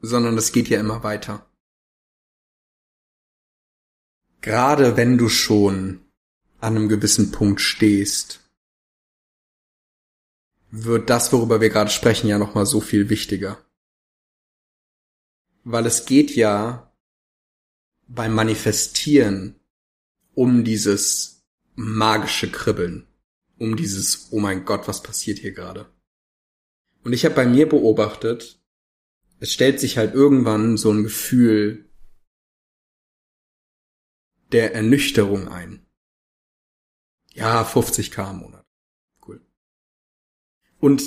sondern 0.00 0.36
das 0.36 0.52
geht 0.52 0.68
ja 0.68 0.78
immer 0.78 1.02
weiter. 1.02 1.44
Gerade 4.40 4.96
wenn 4.96 5.18
du 5.18 5.28
schon 5.28 6.04
an 6.60 6.76
einem 6.76 6.88
gewissen 6.88 7.32
Punkt 7.32 7.60
stehst, 7.60 8.40
wird 10.70 11.10
das, 11.10 11.32
worüber 11.32 11.60
wir 11.60 11.68
gerade 11.68 11.90
sprechen, 11.90 12.28
ja 12.28 12.38
nochmal 12.38 12.64
so 12.64 12.80
viel 12.80 13.08
wichtiger. 13.08 13.58
Weil 15.64 15.86
es 15.86 16.06
geht 16.06 16.36
ja 16.36 16.92
beim 18.06 18.34
Manifestieren 18.34 19.58
um 20.34 20.62
dieses 20.62 21.42
magische 21.74 22.52
Kribbeln, 22.52 23.08
um 23.58 23.74
dieses, 23.74 24.28
oh 24.30 24.38
mein 24.38 24.64
Gott, 24.64 24.86
was 24.86 25.02
passiert 25.02 25.40
hier 25.40 25.52
gerade? 25.52 25.92
Und 27.04 27.12
ich 27.12 27.24
habe 27.24 27.34
bei 27.34 27.46
mir 27.46 27.68
beobachtet, 27.68 28.60
es 29.40 29.52
stellt 29.52 29.80
sich 29.80 29.98
halt 29.98 30.14
irgendwann 30.14 30.76
so 30.76 30.92
ein 30.92 31.02
Gefühl 31.02 31.90
der 34.52 34.74
Ernüchterung 34.74 35.48
ein. 35.48 35.84
Ja, 37.34 37.62
50k 37.62 38.30
im 38.30 38.36
Monat. 38.38 38.64
Cool. 39.26 39.40
Und 40.78 41.02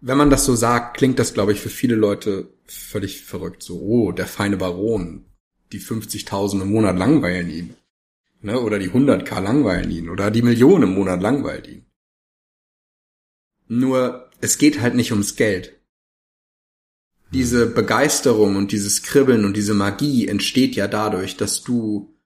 wenn 0.00 0.16
man 0.16 0.30
das 0.30 0.44
so 0.44 0.54
sagt, 0.54 0.96
klingt 0.96 1.18
das, 1.18 1.34
glaube 1.34 1.52
ich, 1.52 1.60
für 1.60 1.70
viele 1.70 1.96
Leute 1.96 2.54
völlig 2.64 3.24
verrückt. 3.24 3.62
So, 3.62 3.80
oh, 3.80 4.12
der 4.12 4.26
feine 4.26 4.56
Baron, 4.56 5.26
die 5.72 5.80
50.000 5.80 6.62
im 6.62 6.70
Monat 6.70 6.96
langweilen 6.96 7.50
ihn. 7.50 7.76
Ne? 8.40 8.60
Oder 8.60 8.78
die 8.78 8.90
100k 8.90 9.40
langweilen 9.40 9.90
ihn. 9.90 10.08
Oder 10.08 10.30
die 10.30 10.42
Millionen 10.42 10.84
im 10.84 10.94
Monat 10.94 11.20
langweilt 11.20 11.66
ihn. 11.66 11.84
Nur, 13.66 14.27
es 14.40 14.58
geht 14.58 14.80
halt 14.80 14.94
nicht 14.94 15.12
ums 15.12 15.36
Geld. 15.36 15.74
Diese 17.32 17.66
Begeisterung 17.66 18.56
und 18.56 18.72
dieses 18.72 19.02
Kribbeln 19.02 19.44
und 19.44 19.56
diese 19.56 19.74
Magie 19.74 20.28
entsteht 20.28 20.76
ja 20.76 20.88
dadurch, 20.88 21.36
dass 21.36 21.62
du, 21.62 22.16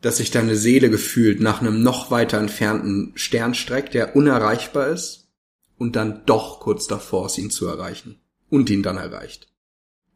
dass 0.00 0.18
sich 0.18 0.30
deine 0.30 0.56
Seele 0.56 0.88
gefühlt 0.88 1.40
nach 1.40 1.60
einem 1.60 1.82
noch 1.82 2.10
weiter 2.10 2.38
entfernten 2.38 3.12
Stern 3.16 3.54
streckt, 3.54 3.94
der 3.94 4.14
unerreichbar 4.14 4.88
ist 4.88 5.28
und 5.78 5.96
dann 5.96 6.24
doch 6.26 6.60
kurz 6.60 6.86
davor 6.86 7.26
ist, 7.26 7.38
ihn 7.38 7.50
zu 7.50 7.66
erreichen 7.66 8.20
und 8.50 8.70
ihn 8.70 8.84
dann 8.84 8.98
erreicht. 8.98 9.48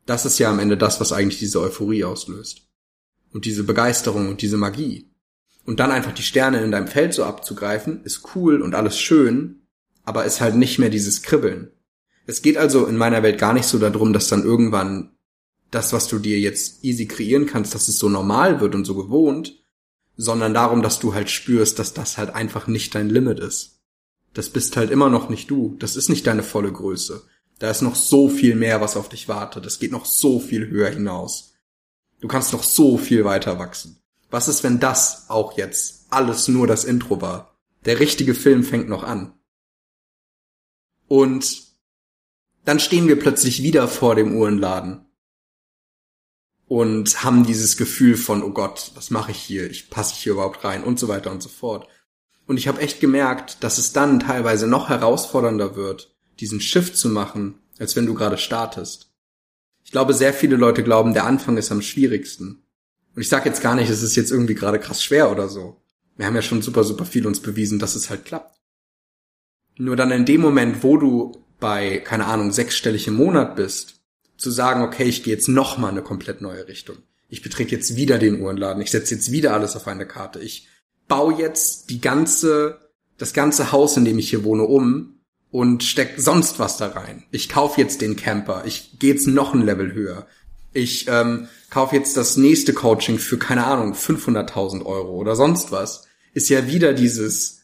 Das 0.07 0.25
ist 0.27 0.39
ja 0.39 0.51
am 0.51 0.61
Ende 0.61 0.77
das, 0.77 1.01
was 1.01 1.13
eigentlich 1.13 1.41
diese 1.41 1.61
Euphorie 1.61 2.05
auslöst. 2.05 2.69
Und 3.33 3.45
diese 3.45 3.65
Begeisterung 3.65 4.29
und 4.29 4.43
diese 4.43 4.57
Magie. 4.57 5.09
Und 5.65 5.79
dann 5.79 5.93
einfach 5.93 6.13
die 6.13 6.23
Sterne 6.23 6.63
in 6.63 6.73
deinem 6.73 6.89
Feld 6.89 7.15
so 7.15 7.25
abzugreifen, 7.25 8.03
ist 8.05 8.35
cool 8.35 8.61
und 8.61 8.75
alles 8.75 8.99
schön, 8.99 9.60
aber 10.11 10.25
ist 10.25 10.41
halt 10.41 10.57
nicht 10.57 10.81
mehr 10.81 10.91
dieses 10.91 11.23
Kribbeln. 11.23 11.71
Es 12.27 12.43
geht 12.43 12.57
also 12.57 12.87
in 12.87 12.97
meiner 12.97 13.23
Welt 13.23 13.39
gar 13.39 13.53
nicht 13.53 13.67
so 13.67 13.79
darum, 13.79 14.13
dass 14.13 14.27
dann 14.27 14.43
irgendwann 14.43 15.13
das, 15.71 15.93
was 15.93 16.09
du 16.09 16.19
dir 16.19 16.41
jetzt 16.41 16.83
easy 16.83 17.07
kreieren 17.07 17.47
kannst, 17.47 17.77
dass 17.77 17.87
es 17.87 18.01
so 18.01 18.09
normal 18.09 18.61
wird 18.61 18.75
und 18.75 18.85
so 18.85 18.97
gewohnt, 18.97 19.63
sondern 20.17 20.53
darum, 20.53 20.83
dass 20.83 20.99
du 20.99 21.15
halt 21.15 21.31
spürst, 21.31 21.79
dass 21.79 21.95
das 21.95 22.19
halt 22.19 22.35
einfach 22.35 22.67
nicht 22.67 22.93
dein 22.97 23.09
Limit 23.09 23.39
ist. 23.39 23.83
Das 24.35 24.49
bist 24.49 24.77
halt 24.77 24.91
immer 24.91 25.11
noch 25.11 25.29
nicht 25.29 25.49
du. 25.49 25.77
Das 25.79 25.95
ist 25.95 26.09
nicht 26.09 26.27
deine 26.27 26.43
volle 26.43 26.73
Größe. 26.73 27.23
Da 27.61 27.71
ist 27.71 27.83
noch 27.83 27.95
so 27.95 28.29
viel 28.29 28.57
mehr, 28.57 28.81
was 28.81 28.97
auf 28.97 29.11
dich 29.11 29.29
wartet. 29.29 29.65
Es 29.65 29.79
geht 29.79 29.93
noch 29.93 30.07
so 30.07 30.41
viel 30.41 30.67
höher 30.71 30.91
hinaus. 30.91 31.55
Du 32.21 32.27
kannst 32.27 32.53
noch 32.53 32.65
so 32.65 32.99
viel 32.99 33.25
weiter 33.25 33.61
wachsen. 33.61 34.03
Was 34.29 34.49
ist, 34.49 34.65
wenn 34.65 34.81
das 34.81 35.27
auch 35.29 35.57
jetzt 35.57 36.07
alles 36.11 36.49
nur 36.49 36.67
das 36.67 36.83
Intro 36.83 37.21
war? 37.21 37.55
Der 37.85 38.01
richtige 38.01 38.35
Film 38.35 38.65
fängt 38.65 38.89
noch 38.89 39.05
an. 39.05 39.35
Und 41.11 41.65
dann 42.65 42.79
stehen 42.79 43.09
wir 43.09 43.19
plötzlich 43.19 43.65
wieder 43.65 43.89
vor 43.89 44.15
dem 44.15 44.37
Uhrenladen 44.37 45.07
und 46.69 47.25
haben 47.25 47.45
dieses 47.45 47.77
Gefühl 47.77 48.17
von, 48.17 48.45
oh 48.45 48.51
Gott, 48.51 48.93
was 48.95 49.11
mache 49.11 49.33
ich 49.33 49.39
hier? 49.39 49.69
Ich 49.69 49.91
passe 49.91 50.15
hier 50.15 50.35
überhaupt 50.35 50.63
rein 50.63 50.85
und 50.85 51.01
so 51.01 51.09
weiter 51.09 51.33
und 51.33 51.43
so 51.43 51.49
fort. 51.49 51.89
Und 52.47 52.59
ich 52.59 52.69
habe 52.69 52.81
echt 52.81 53.01
gemerkt, 53.01 53.65
dass 53.65 53.79
es 53.79 53.93
dann 53.93 54.21
teilweise 54.21 54.69
noch 54.69 54.89
herausfordernder 54.89 55.75
wird, 55.75 56.15
diesen 56.39 56.61
Shift 56.61 56.97
zu 56.97 57.09
machen, 57.09 57.59
als 57.81 57.97
wenn 57.97 58.07
du 58.07 58.15
gerade 58.15 58.39
startest. 58.39 59.11
Ich 59.83 59.91
glaube, 59.91 60.15
sehr 60.15 60.33
viele 60.33 60.55
Leute 60.55 60.85
glauben, 60.85 61.13
der 61.13 61.25
Anfang 61.27 61.57
ist 61.57 61.73
am 61.73 61.83
schwierigsten. 61.83 62.63
Und 63.17 63.23
ich 63.23 63.29
sage 63.29 63.49
jetzt 63.49 63.63
gar 63.63 63.75
nicht, 63.75 63.91
es 63.91 64.03
ist 64.03 64.15
jetzt 64.15 64.31
irgendwie 64.31 64.55
gerade 64.55 64.79
krass 64.79 65.03
schwer 65.03 65.33
oder 65.33 65.49
so. 65.49 65.83
Wir 66.17 66.27
haben 66.27 66.37
ja 66.37 66.43
schon 66.43 66.63
super, 66.63 66.85
super 66.85 67.05
viel 67.05 67.27
uns 67.27 67.41
bewiesen, 67.41 67.81
dass 67.81 67.97
es 67.97 68.11
halt 68.11 68.25
klappt. 68.25 68.60
Nur 69.81 69.97
dann 69.97 70.11
in 70.11 70.27
dem 70.27 70.43
Moment, 70.43 70.83
wo 70.83 70.99
du 70.99 71.43
bei, 71.59 72.01
keine 72.01 72.27
Ahnung, 72.27 72.53
sechsstellig 72.53 73.09
im 73.09 73.15
Monat 73.15 73.57
bist, 73.57 74.03
zu 74.37 74.51
sagen, 74.51 74.83
okay, 74.83 75.05
ich 75.05 75.23
gehe 75.23 75.33
jetzt 75.33 75.49
noch 75.49 75.79
mal 75.79 75.89
eine 75.89 76.03
komplett 76.03 76.43
neue 76.43 76.69
Richtung. 76.69 76.97
Ich 77.31 77.41
betrete 77.41 77.77
jetzt 77.77 77.97
wieder 77.97 78.19
den 78.19 78.43
Uhrenladen. 78.43 78.83
Ich 78.83 78.91
setze 78.91 79.15
jetzt 79.15 79.33
wieder 79.33 79.55
alles 79.55 79.77
auf 79.77 79.89
eine 79.89 80.07
Karte. 80.07 80.39
Ich 80.39 80.69
baue 81.09 81.33
jetzt 81.39 81.89
die 81.89 81.99
ganze, 81.99 82.91
das 83.17 83.33
ganze 83.33 83.73
Haus, 83.73 83.97
in 83.97 84.05
dem 84.05 84.19
ich 84.19 84.29
hier 84.29 84.45
wohne, 84.45 84.65
um 84.65 85.15
und 85.51 85.83
steck 85.83 86.13
sonst 86.19 86.59
was 86.59 86.77
da 86.77 86.89
rein. 86.89 87.25
Ich 87.31 87.49
kaufe 87.49 87.81
jetzt 87.81 88.03
den 88.03 88.17
Camper. 88.17 88.65
Ich 88.67 88.99
gehe 88.99 89.15
jetzt 89.15 89.29
noch 89.29 89.55
ein 89.55 89.65
Level 89.65 89.95
höher. 89.95 90.27
Ich 90.75 91.07
ähm, 91.09 91.49
kaufe 91.71 91.97
jetzt 91.97 92.19
das 92.19 92.37
nächste 92.37 92.75
Coaching 92.75 93.19
für, 93.19 93.39
keine 93.39 93.65
Ahnung, 93.65 93.95
500.000 93.95 94.85
Euro 94.85 95.15
oder 95.15 95.37
sonst 95.37 95.73
was. 95.73 96.07
Ist 96.35 96.51
ja 96.51 96.67
wieder 96.67 96.93
dieses 96.93 97.60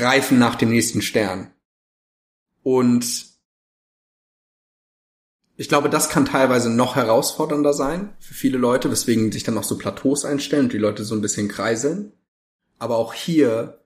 Greifen 0.00 0.38
nach 0.38 0.54
dem 0.54 0.70
nächsten 0.70 1.02
Stern. 1.02 1.50
Und 2.62 3.26
ich 5.56 5.68
glaube, 5.68 5.90
das 5.90 6.08
kann 6.08 6.24
teilweise 6.24 6.70
noch 6.70 6.96
herausfordernder 6.96 7.74
sein 7.74 8.14
für 8.18 8.32
viele 8.32 8.56
Leute, 8.56 8.90
weswegen 8.90 9.30
sich 9.30 9.42
dann 9.42 9.58
auch 9.58 9.64
so 9.64 9.76
Plateaus 9.76 10.24
einstellen 10.24 10.64
und 10.64 10.72
die 10.72 10.78
Leute 10.78 11.04
so 11.04 11.14
ein 11.14 11.20
bisschen 11.20 11.48
kreiseln. 11.48 12.12
Aber 12.78 12.96
auch 12.96 13.12
hier, 13.12 13.84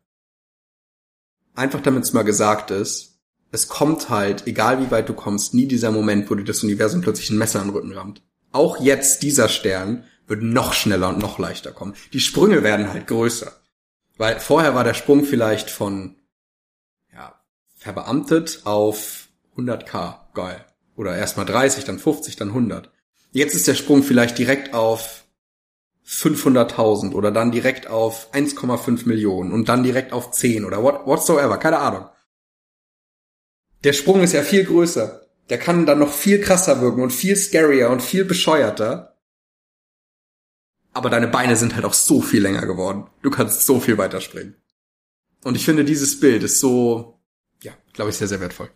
einfach 1.57 1.81
damit 1.81 2.05
es 2.05 2.13
mal 2.13 2.23
gesagt 2.23 2.71
ist, 2.71 3.19
es 3.51 3.67
kommt 3.67 4.09
halt, 4.09 4.47
egal 4.47 4.81
wie 4.81 4.93
weit 4.93 5.09
du 5.09 5.15
kommst, 5.15 5.53
nie 5.53 5.67
dieser 5.67 5.91
Moment, 5.91 6.31
wo 6.31 6.37
dir 6.37 6.45
das 6.45 6.63
Universum 6.63 7.01
plötzlich 7.01 7.31
ein 7.31 7.39
Messer 7.39 7.61
in 7.61 7.67
den 7.67 7.75
Rücken 7.75 7.93
rammt. 7.93 8.23
Auch 8.53 8.81
jetzt 8.81 9.25
dieser 9.25 9.49
Stern 9.49 10.05
wird 10.29 10.43
noch 10.43 10.75
schneller 10.75 11.09
und 11.09 11.19
noch 11.19 11.41
leichter 11.41 11.73
kommen. 11.73 11.95
Die 12.13 12.21
Sprünge 12.21 12.63
werden 12.63 12.93
halt 12.93 13.09
größer. 13.09 13.53
Weil 14.17 14.41
vorher 14.41 14.75
war 14.75 14.85
der 14.85 14.95
Sprung 14.95 15.25
vielleicht 15.25 15.71
von 15.71 16.17
verbeamtet 17.85 18.63
auf 18.65 19.29
100k. 19.59 20.15
Geil. 20.33 20.65
Oder 20.97 21.17
erstmal 21.17 21.45
30, 21.45 21.85
dann 21.85 21.99
50, 21.99 22.37
dann 22.37 22.49
100. 22.49 22.91
Jetzt 23.31 23.55
ist 23.55 23.69
der 23.69 23.75
Sprung 23.75 24.03
vielleicht 24.03 24.39
direkt 24.39 24.73
auf 24.73 25.25
500.000 26.07 27.13
oder 27.13 27.31
dann 27.31 27.51
direkt 27.51 27.87
auf 27.87 28.33
1,5 28.33 29.07
Millionen 29.07 29.53
und 29.53 29.69
dann 29.69 29.83
direkt 29.83 30.13
auf 30.13 30.31
10 30.31 30.65
oder 30.65 30.83
what, 30.83 31.07
whatsoever, 31.07 31.59
keine 31.59 31.79
Ahnung. 31.79 32.09
Der 33.83 33.93
Sprung 33.93 34.23
ist 34.23 34.33
ja 34.33 34.43
viel 34.43 34.65
größer. 34.65 35.21
Der 35.51 35.59
kann 35.59 35.85
dann 35.85 35.99
noch 35.99 36.13
viel 36.13 36.41
krasser 36.41 36.81
wirken 36.81 37.03
und 37.03 37.11
viel 37.11 37.37
scarier 37.37 37.91
und 37.91 38.03
viel 38.03 38.25
bescheuerter. 38.25 39.14
Aber 40.95 41.11
deine 41.11 41.29
Beine 41.29 41.57
sind 41.57 41.75
halt 41.75 41.85
auch 41.85 41.93
so 41.93 42.23
viel 42.23 42.41
länger 42.41 42.67
geworden. 42.67 43.09
Du 43.23 43.31
kannst 43.31 43.67
so 43.67 43.81
viel 43.81 43.99
weiter 43.99 44.21
springen. 44.21 44.55
Und 45.43 45.57
ich 45.57 45.65
finde, 45.65 45.85
dieses 45.85 46.19
Bild 46.21 46.43
ist 46.43 46.61
so, 46.61 47.21
ja, 47.63 47.73
glaube 47.93 48.11
ich, 48.11 48.17
sehr, 48.17 48.29
sehr 48.29 48.41
wertvoll. 48.41 48.71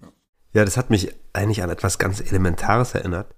Ja. 0.00 0.12
ja, 0.52 0.64
das 0.64 0.76
hat 0.76 0.90
mich 0.90 1.12
eigentlich 1.32 1.62
an 1.62 1.70
etwas 1.70 1.98
ganz 1.98 2.20
Elementares 2.20 2.94
erinnert. 2.94 3.34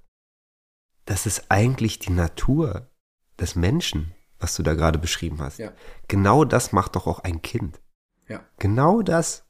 Das 1.06 1.24
ist 1.24 1.44
eigentlich 1.48 2.00
die 2.00 2.12
Natur 2.12 2.90
des 3.38 3.54
Menschen, 3.54 4.12
was 4.38 4.56
du 4.56 4.62
da 4.62 4.74
gerade 4.74 4.98
beschrieben 4.98 5.40
hast. 5.40 5.58
Ja. 5.58 5.72
Genau 6.08 6.44
das 6.44 6.72
macht 6.72 6.96
doch 6.96 7.06
auch 7.06 7.20
ein 7.20 7.42
Kind. 7.42 7.80
Ja. 8.28 8.44
Genau 8.58 9.02
das. 9.02 9.44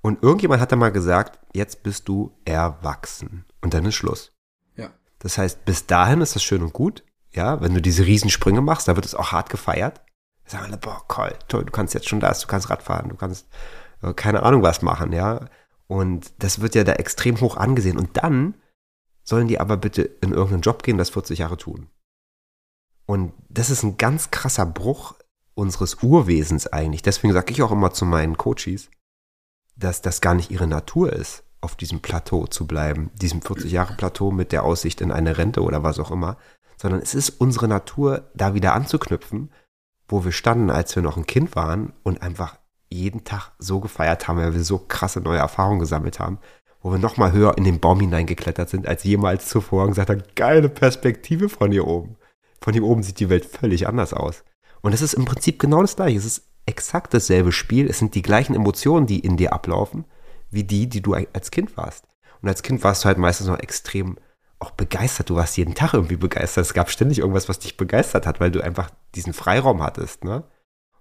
Und 0.00 0.22
irgendjemand 0.22 0.60
hat 0.60 0.72
da 0.72 0.76
mal 0.76 0.92
gesagt, 0.92 1.38
jetzt 1.54 1.82
bist 1.82 2.08
du 2.08 2.36
erwachsen. 2.44 3.44
Und 3.60 3.74
dann 3.74 3.84
ist 3.84 3.94
Schluss. 3.94 4.32
Ja. 4.74 4.92
Das 5.18 5.36
heißt, 5.36 5.64
bis 5.64 5.86
dahin 5.86 6.20
ist 6.20 6.34
das 6.34 6.42
schön 6.42 6.62
und 6.62 6.72
gut. 6.72 7.04
Ja, 7.36 7.60
wenn 7.60 7.74
du 7.74 7.82
diese 7.82 8.06
Riesensprünge 8.06 8.62
machst, 8.62 8.88
da 8.88 8.96
wird 8.96 9.04
es 9.04 9.14
auch 9.14 9.30
hart 9.30 9.50
gefeiert. 9.50 10.00
Da 10.44 10.52
sagen 10.52 10.64
alle, 10.64 10.78
boah, 10.78 11.04
toll, 11.08 11.34
toll, 11.48 11.64
du 11.66 11.70
kannst 11.70 11.92
jetzt 11.92 12.08
schon 12.08 12.20
das, 12.20 12.40
du 12.40 12.46
kannst 12.46 12.70
Radfahren, 12.70 13.10
du 13.10 13.14
kannst 13.14 13.46
äh, 14.02 14.14
keine 14.14 14.42
Ahnung 14.42 14.62
was 14.62 14.80
machen, 14.80 15.12
ja. 15.12 15.46
Und 15.86 16.32
das 16.38 16.60
wird 16.60 16.74
ja 16.74 16.82
da 16.82 16.94
extrem 16.94 17.40
hoch 17.40 17.56
angesehen. 17.58 17.98
Und 17.98 18.16
dann 18.16 18.54
sollen 19.22 19.48
die 19.48 19.60
aber 19.60 19.76
bitte 19.76 20.02
in 20.02 20.32
irgendeinen 20.32 20.62
Job 20.62 20.82
gehen, 20.82 20.96
das 20.96 21.10
40 21.10 21.40
Jahre 21.40 21.58
tun. 21.58 21.88
Und 23.04 23.34
das 23.50 23.70
ist 23.70 23.82
ein 23.82 23.98
ganz 23.98 24.30
krasser 24.30 24.66
Bruch 24.66 25.14
unseres 25.54 26.02
Urwesens 26.02 26.66
eigentlich. 26.66 27.02
Deswegen 27.02 27.34
sage 27.34 27.52
ich 27.52 27.62
auch 27.62 27.70
immer 27.70 27.92
zu 27.92 28.06
meinen 28.06 28.38
Coaches, 28.38 28.90
dass 29.76 30.00
das 30.00 30.20
gar 30.20 30.34
nicht 30.34 30.50
ihre 30.50 30.66
Natur 30.66 31.12
ist, 31.12 31.44
auf 31.60 31.76
diesem 31.76 32.00
Plateau 32.00 32.46
zu 32.46 32.66
bleiben, 32.66 33.10
diesem 33.14 33.42
40 33.42 33.70
Jahre 33.70 33.94
Plateau 33.94 34.30
mit 34.30 34.52
der 34.52 34.64
Aussicht 34.64 35.00
in 35.00 35.12
eine 35.12 35.36
Rente 35.36 35.62
oder 35.62 35.82
was 35.82 35.98
auch 35.98 36.10
immer, 36.10 36.36
sondern 36.76 37.00
es 37.00 37.14
ist 37.14 37.30
unsere 37.40 37.68
Natur, 37.68 38.30
da 38.34 38.54
wieder 38.54 38.74
anzuknüpfen, 38.74 39.50
wo 40.08 40.24
wir 40.24 40.32
standen, 40.32 40.70
als 40.70 40.94
wir 40.94 41.02
noch 41.02 41.16
ein 41.16 41.26
Kind 41.26 41.56
waren 41.56 41.92
und 42.02 42.22
einfach 42.22 42.58
jeden 42.88 43.24
Tag 43.24 43.52
so 43.58 43.80
gefeiert 43.80 44.28
haben, 44.28 44.38
weil 44.38 44.54
wir 44.54 44.62
so 44.62 44.78
krasse 44.78 45.20
neue 45.20 45.38
Erfahrungen 45.38 45.80
gesammelt 45.80 46.20
haben, 46.20 46.38
wo 46.80 46.92
wir 46.92 46.98
noch 46.98 47.16
mal 47.16 47.32
höher 47.32 47.58
in 47.58 47.64
den 47.64 47.80
Baum 47.80 48.00
hineingeklettert 48.00 48.68
sind 48.68 48.86
als 48.86 49.02
jemals 49.04 49.48
zuvor 49.48 49.82
und 49.82 49.90
gesagt 49.90 50.10
haben, 50.10 50.22
geile 50.36 50.68
Perspektive 50.68 51.48
von 51.48 51.72
hier 51.72 51.86
oben. 51.86 52.16
Von 52.60 52.74
hier 52.74 52.84
oben 52.84 53.02
sieht 53.02 53.18
die 53.20 53.28
Welt 53.28 53.44
völlig 53.44 53.88
anders 53.88 54.14
aus. 54.14 54.44
Und 54.82 54.92
es 54.92 55.02
ist 55.02 55.14
im 55.14 55.24
Prinzip 55.24 55.58
genau 55.58 55.82
das 55.82 55.96
gleiche. 55.96 56.18
Es 56.18 56.24
ist 56.24 56.44
exakt 56.64 57.12
dasselbe 57.12 57.52
Spiel. 57.52 57.88
Es 57.88 57.98
sind 57.98 58.14
die 58.14 58.22
gleichen 58.22 58.54
Emotionen, 58.54 59.06
die 59.06 59.20
in 59.20 59.36
dir 59.36 59.52
ablaufen, 59.52 60.04
wie 60.50 60.64
die, 60.64 60.88
die 60.88 61.02
du 61.02 61.14
als 61.14 61.50
Kind 61.50 61.76
warst. 61.76 62.04
Und 62.40 62.48
als 62.48 62.62
Kind 62.62 62.84
warst 62.84 63.02
du 63.02 63.06
halt 63.06 63.18
meistens 63.18 63.48
noch 63.48 63.58
extrem 63.58 64.16
auch 64.58 64.70
begeistert. 64.70 65.30
Du 65.30 65.36
warst 65.36 65.56
jeden 65.56 65.74
Tag 65.74 65.94
irgendwie 65.94 66.16
begeistert. 66.16 66.64
Es 66.64 66.74
gab 66.74 66.90
ständig 66.90 67.18
irgendwas, 67.18 67.48
was 67.48 67.58
dich 67.58 67.76
begeistert 67.76 68.26
hat, 68.26 68.40
weil 68.40 68.50
du 68.50 68.60
einfach 68.62 68.90
diesen 69.14 69.32
Freiraum 69.32 69.82
hattest, 69.82 70.24
ne? 70.24 70.44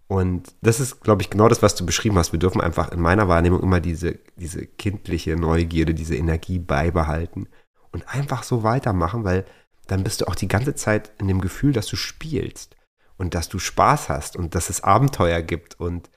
Und 0.08 0.56
das 0.62 0.80
ist, 0.80 1.02
glaube 1.02 1.24
ich, 1.24 1.32
genau 1.32 1.48
das, 1.48 1.64
was 1.64 1.74
du 1.74 1.84
beschrieben 1.86 2.18
hast. 2.18 2.32
Wir 2.32 2.40
dürfen 2.40 2.62
einfach 2.62 2.92
in 2.92 3.02
meiner 3.02 3.28
Wahrnehmung 3.28 3.64
immer 3.64 3.80
diese, 3.80 4.20
diese 4.36 4.66
kindliche 4.68 5.36
Neugierde, 5.36 5.96
diese 5.96 6.16
Energie 6.16 6.60
beibehalten 6.60 7.48
und 7.92 8.08
einfach 8.08 8.44
so 8.44 8.62
weitermachen, 8.62 9.24
weil 9.24 9.46
dann 9.88 10.04
bist 10.04 10.22
du 10.22 10.28
auch 10.28 10.36
die 10.36 10.48
ganze 10.48 10.76
Zeit 10.76 11.12
in 11.18 11.28
dem 11.28 11.42
Gefühl, 11.42 11.74
dass 11.74 11.88
du 11.88 11.96
spielst 11.96 12.76
und 13.18 13.34
dass 13.34 13.50
du 13.50 13.58
Spaß 13.58 14.10
hast 14.10 14.36
und 14.36 14.54
dass 14.54 14.70
es 14.70 14.84
Abenteuer 14.84 15.42
gibt 15.42 15.80
und 15.80 16.10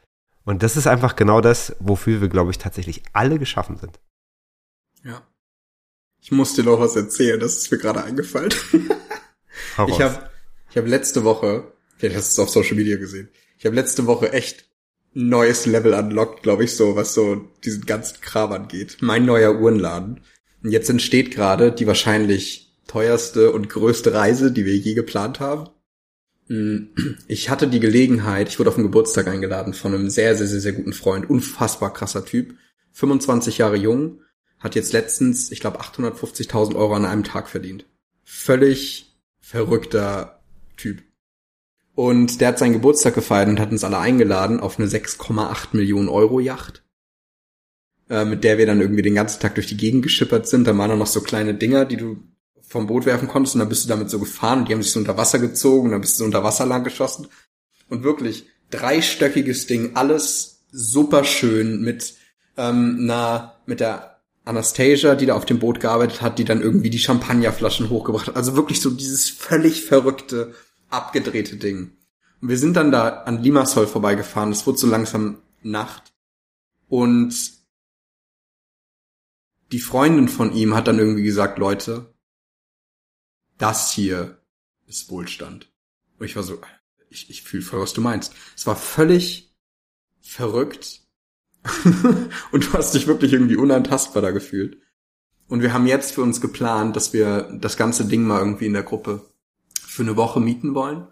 und 0.44 0.62
das 0.62 0.78
ist 0.78 0.86
einfach 0.86 1.14
genau 1.14 1.42
das, 1.42 1.76
wofür 1.78 2.22
wir, 2.22 2.30
glaube 2.30 2.50
ich, 2.50 2.56
tatsächlich 2.56 3.02
alle 3.12 3.38
geschaffen 3.38 3.76
sind. 3.76 4.00
Ja. 5.04 5.20
Ich 6.20 6.32
muss 6.32 6.54
dir 6.54 6.64
noch 6.64 6.80
was 6.80 6.96
erzählen, 6.96 7.40
das 7.40 7.56
ist 7.56 7.70
mir 7.70 7.78
gerade 7.78 8.02
eingefallen. 8.04 8.52
ich 9.86 10.00
habe 10.00 10.30
ich 10.70 10.76
hab 10.76 10.86
letzte 10.86 11.24
Woche, 11.24 11.72
vielleicht 11.96 12.16
hast 12.16 12.36
du 12.36 12.42
es 12.42 12.48
auf 12.48 12.52
Social 12.52 12.76
Media 12.76 12.96
gesehen, 12.96 13.28
ich 13.58 13.66
habe 13.66 13.76
letzte 13.76 14.06
Woche 14.06 14.32
echt 14.32 14.66
ein 15.14 15.28
neues 15.28 15.66
Level 15.66 15.94
unlocked, 15.94 16.42
glaube 16.42 16.64
ich, 16.64 16.76
so, 16.76 16.96
was 16.96 17.14
so 17.14 17.48
diesen 17.64 17.86
ganzen 17.86 18.20
Kram 18.20 18.52
angeht. 18.52 18.98
Mein 19.00 19.24
neuer 19.24 19.58
Uhrenladen. 19.58 20.20
Und 20.62 20.70
jetzt 20.70 20.90
entsteht 20.90 21.30
gerade 21.30 21.72
die 21.72 21.86
wahrscheinlich 21.86 22.76
teuerste 22.86 23.52
und 23.52 23.68
größte 23.68 24.12
Reise, 24.12 24.52
die 24.52 24.64
wir 24.64 24.76
je 24.76 24.94
geplant 24.94 25.40
haben. 25.40 25.70
Hm, 26.48 26.90
ich 27.28 27.50
hatte 27.50 27.68
die 27.68 27.80
Gelegenheit, 27.80 28.48
ich 28.48 28.58
wurde 28.58 28.70
auf 28.70 28.76
den 28.76 28.84
Geburtstag 28.84 29.28
eingeladen 29.28 29.74
von 29.74 29.94
einem 29.94 30.10
sehr, 30.10 30.36
sehr, 30.36 30.46
sehr, 30.46 30.60
sehr 30.60 30.72
guten 30.72 30.92
Freund, 30.92 31.28
unfassbar 31.28 31.92
krasser 31.92 32.24
Typ, 32.24 32.54
25 32.92 33.58
Jahre 33.58 33.76
jung, 33.76 34.22
hat 34.60 34.74
jetzt 34.74 34.92
letztens, 34.92 35.52
ich 35.52 35.60
glaube, 35.60 35.80
850.000 35.80 36.74
Euro 36.74 36.94
an 36.94 37.04
einem 37.04 37.24
Tag 37.24 37.48
verdient. 37.48 37.86
Völlig 38.24 39.16
verrückter 39.40 40.42
Typ. 40.76 41.02
Und 41.94 42.40
der 42.40 42.48
hat 42.48 42.58
seinen 42.58 42.74
Geburtstag 42.74 43.14
gefeiert 43.14 43.48
und 43.48 43.58
hat 43.58 43.72
uns 43.72 43.82
alle 43.82 43.98
eingeladen 43.98 44.60
auf 44.60 44.78
eine 44.78 44.88
6,8 44.88 45.68
Millionen 45.72 46.08
Euro 46.08 46.38
Yacht, 46.38 46.84
äh, 48.08 48.24
mit 48.24 48.44
der 48.44 48.58
wir 48.58 48.66
dann 48.66 48.80
irgendwie 48.80 49.02
den 49.02 49.14
ganzen 49.14 49.40
Tag 49.40 49.54
durch 49.56 49.66
die 49.66 49.76
Gegend 49.76 50.02
geschippert 50.02 50.46
sind. 50.46 50.66
Da 50.66 50.76
waren 50.76 50.90
dann 50.90 50.98
noch 50.98 51.06
so 51.06 51.20
kleine 51.20 51.54
Dinger, 51.54 51.84
die 51.84 51.96
du 51.96 52.22
vom 52.62 52.86
Boot 52.86 53.06
werfen 53.06 53.28
konntest 53.28 53.54
und 53.56 53.60
dann 53.60 53.68
bist 53.68 53.84
du 53.84 53.88
damit 53.88 54.10
so 54.10 54.18
gefahren 54.18 54.60
und 54.60 54.68
die 54.68 54.74
haben 54.74 54.82
sich 54.82 54.92
so 54.92 55.00
unter 55.00 55.16
Wasser 55.16 55.38
gezogen 55.38 55.86
und 55.86 55.92
dann 55.92 56.02
bist 56.02 56.14
du 56.14 56.18
so 56.18 56.24
unter 56.24 56.44
Wasser 56.44 56.66
lang 56.66 56.84
geschossen. 56.84 57.26
Und 57.88 58.04
wirklich 58.04 58.46
dreistöckiges 58.70 59.66
Ding, 59.66 59.96
alles 59.96 60.66
super 60.70 61.24
schön 61.24 61.80
mit 61.80 62.14
ähm, 62.56 63.06
na 63.06 63.60
mit 63.66 63.80
der 63.80 64.17
Anastasia, 64.48 65.14
die 65.14 65.26
da 65.26 65.34
auf 65.34 65.44
dem 65.44 65.58
Boot 65.58 65.80
gearbeitet 65.80 66.22
hat, 66.22 66.38
die 66.38 66.44
dann 66.44 66.62
irgendwie 66.62 66.90
die 66.90 66.98
Champagnerflaschen 66.98 67.90
hochgebracht 67.90 68.28
hat. 68.28 68.36
Also 68.36 68.56
wirklich 68.56 68.80
so 68.80 68.90
dieses 68.90 69.28
völlig 69.28 69.84
verrückte, 69.84 70.54
abgedrehte 70.88 71.56
Ding. 71.56 71.92
Und 72.40 72.48
wir 72.48 72.58
sind 72.58 72.74
dann 72.74 72.90
da 72.90 73.08
an 73.08 73.42
Limassol 73.42 73.86
vorbeigefahren. 73.86 74.52
Es 74.52 74.66
wurde 74.66 74.78
so 74.78 74.86
langsam 74.86 75.42
Nacht. 75.62 76.14
Und 76.88 77.34
die 79.72 79.80
Freundin 79.80 80.28
von 80.28 80.54
ihm 80.54 80.74
hat 80.74 80.88
dann 80.88 80.98
irgendwie 80.98 81.24
gesagt, 81.24 81.58
Leute, 81.58 82.14
das 83.58 83.92
hier 83.92 84.40
ist 84.86 85.10
Wohlstand. 85.10 85.70
Und 86.18 86.26
ich 86.26 86.36
war 86.36 86.42
so, 86.42 86.58
ich, 87.10 87.28
ich 87.28 87.42
fühle 87.42 87.62
voll, 87.62 87.80
was 87.80 87.92
du 87.92 88.00
meinst. 88.00 88.32
Es 88.56 88.66
war 88.66 88.76
völlig 88.76 89.54
verrückt. 90.20 91.02
und 92.52 92.66
du 92.66 92.72
hast 92.72 92.94
dich 92.94 93.06
wirklich 93.06 93.32
irgendwie 93.32 93.56
unantastbar 93.56 94.22
da 94.22 94.30
gefühlt. 94.30 94.78
Und 95.48 95.62
wir 95.62 95.72
haben 95.72 95.86
jetzt 95.86 96.12
für 96.12 96.22
uns 96.22 96.40
geplant, 96.40 96.94
dass 96.94 97.12
wir 97.12 97.48
das 97.60 97.76
ganze 97.76 98.04
Ding 98.04 98.22
mal 98.24 98.40
irgendwie 98.40 98.66
in 98.66 98.74
der 98.74 98.82
Gruppe 98.82 99.22
für 99.80 100.02
eine 100.02 100.16
Woche 100.16 100.40
mieten 100.40 100.74
wollen 100.74 101.06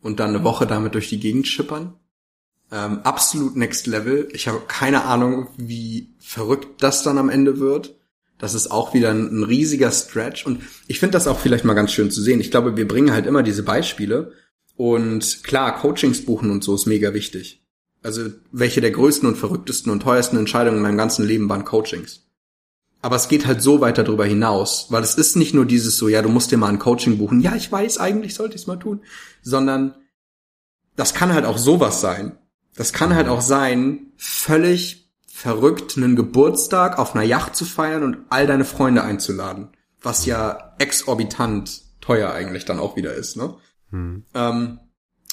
und 0.00 0.20
dann 0.20 0.30
eine 0.30 0.44
Woche 0.44 0.66
damit 0.66 0.94
durch 0.94 1.08
die 1.08 1.20
Gegend 1.20 1.46
schippern. 1.46 1.94
Ähm, 2.72 3.00
absolut 3.04 3.56
next 3.56 3.86
level. 3.86 4.28
Ich 4.32 4.48
habe 4.48 4.62
keine 4.66 5.04
Ahnung, 5.04 5.48
wie 5.56 6.14
verrückt 6.18 6.82
das 6.82 7.04
dann 7.04 7.18
am 7.18 7.28
Ende 7.28 7.60
wird. 7.60 7.96
Das 8.38 8.54
ist 8.54 8.70
auch 8.70 8.92
wieder 8.92 9.10
ein, 9.10 9.40
ein 9.40 9.44
riesiger 9.44 9.90
Stretch. 9.92 10.44
Und 10.44 10.62
ich 10.88 10.98
finde 10.98 11.12
das 11.12 11.28
auch 11.28 11.38
vielleicht 11.38 11.64
mal 11.64 11.74
ganz 11.74 11.92
schön 11.92 12.10
zu 12.10 12.20
sehen. 12.20 12.40
Ich 12.40 12.50
glaube, 12.50 12.76
wir 12.76 12.88
bringen 12.88 13.12
halt 13.12 13.26
immer 13.26 13.42
diese 13.42 13.62
Beispiele. 13.62 14.32
Und 14.76 15.42
klar, 15.44 15.78
Coachings 15.78 16.24
buchen 16.24 16.50
und 16.50 16.62
so 16.62 16.74
ist 16.74 16.86
mega 16.86 17.14
wichtig. 17.14 17.65
Also 18.06 18.30
welche 18.52 18.80
der 18.80 18.92
größten 18.92 19.28
und 19.28 19.34
verrücktesten 19.34 19.90
und 19.90 19.98
teuersten 19.98 20.36
Entscheidungen 20.36 20.76
in 20.76 20.82
meinem 20.84 20.96
ganzen 20.96 21.26
Leben 21.26 21.48
waren 21.48 21.64
Coachings. 21.64 22.22
Aber 23.02 23.16
es 23.16 23.26
geht 23.26 23.48
halt 23.48 23.62
so 23.62 23.80
weiter 23.80 24.04
darüber 24.04 24.24
hinaus, 24.24 24.86
weil 24.90 25.02
es 25.02 25.16
ist 25.16 25.34
nicht 25.34 25.54
nur 25.54 25.66
dieses 25.66 25.96
so, 25.96 26.06
ja, 26.06 26.22
du 26.22 26.28
musst 26.28 26.52
dir 26.52 26.56
mal 26.56 26.68
ein 26.68 26.78
Coaching 26.78 27.18
buchen. 27.18 27.40
Ja, 27.40 27.56
ich 27.56 27.70
weiß, 27.70 27.98
eigentlich 27.98 28.36
sollte 28.36 28.54
ich 28.54 28.60
es 28.60 28.68
mal 28.68 28.76
tun. 28.76 29.00
Sondern 29.42 29.96
das 30.94 31.14
kann 31.14 31.34
halt 31.34 31.46
auch 31.46 31.58
sowas 31.58 32.00
sein. 32.00 32.38
Das 32.76 32.92
kann 32.92 33.12
halt 33.12 33.26
auch 33.26 33.40
sein, 33.40 34.12
völlig 34.16 35.10
verrückt, 35.26 35.96
einen 35.96 36.14
Geburtstag 36.14 37.00
auf 37.00 37.16
einer 37.16 37.24
Yacht 37.24 37.56
zu 37.56 37.64
feiern 37.64 38.04
und 38.04 38.18
all 38.28 38.46
deine 38.46 38.64
Freunde 38.64 39.02
einzuladen. 39.02 39.70
Was 40.00 40.26
ja 40.26 40.76
exorbitant 40.78 41.82
teuer 42.00 42.30
eigentlich 42.30 42.64
dann 42.66 42.78
auch 42.78 42.94
wieder 42.94 43.14
ist, 43.14 43.36
ne? 43.36 43.56
Hm. 43.90 44.22
Ähm, 44.32 44.78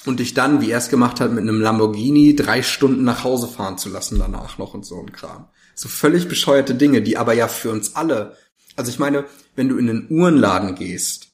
und 0.06 0.20
dich 0.20 0.34
dann, 0.34 0.62
wie 0.62 0.72
er 0.72 0.78
es 0.80 0.90
gemacht 0.90 1.20
hat, 1.20 1.32
mit 1.32 1.42
einem 1.42 1.62
Lamborghini 1.62 2.36
drei 2.36 2.62
Stunden 2.62 3.04
nach 3.04 3.24
Hause 3.24 3.48
fahren 3.48 3.78
zu 3.78 3.90
lassen 3.90 4.20
danach 4.20 4.58
noch 4.58 4.74
und 4.74 4.86
so 4.86 5.00
ein 5.00 5.12
Kram. 5.12 5.48
So 5.76 5.90
völlig 5.90 6.28
bescheuerte 6.28 6.76
Dinge, 6.76 7.02
die 7.02 7.18
aber 7.18 7.34
ja 7.34 7.48
für 7.48 7.72
uns 7.72 7.96
alle, 7.96 8.38
also 8.76 8.92
ich 8.92 9.00
meine, 9.00 9.26
wenn 9.56 9.70
du 9.70 9.78
in 9.78 9.90
einen 9.90 10.08
Uhrenladen 10.10 10.76
gehst 10.76 11.30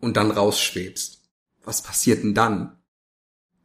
und 0.00 0.16
dann 0.16 0.30
rausschwebst, 0.30 1.20
was 1.64 1.82
passiert 1.82 2.22
denn 2.22 2.34
dann? 2.34 2.80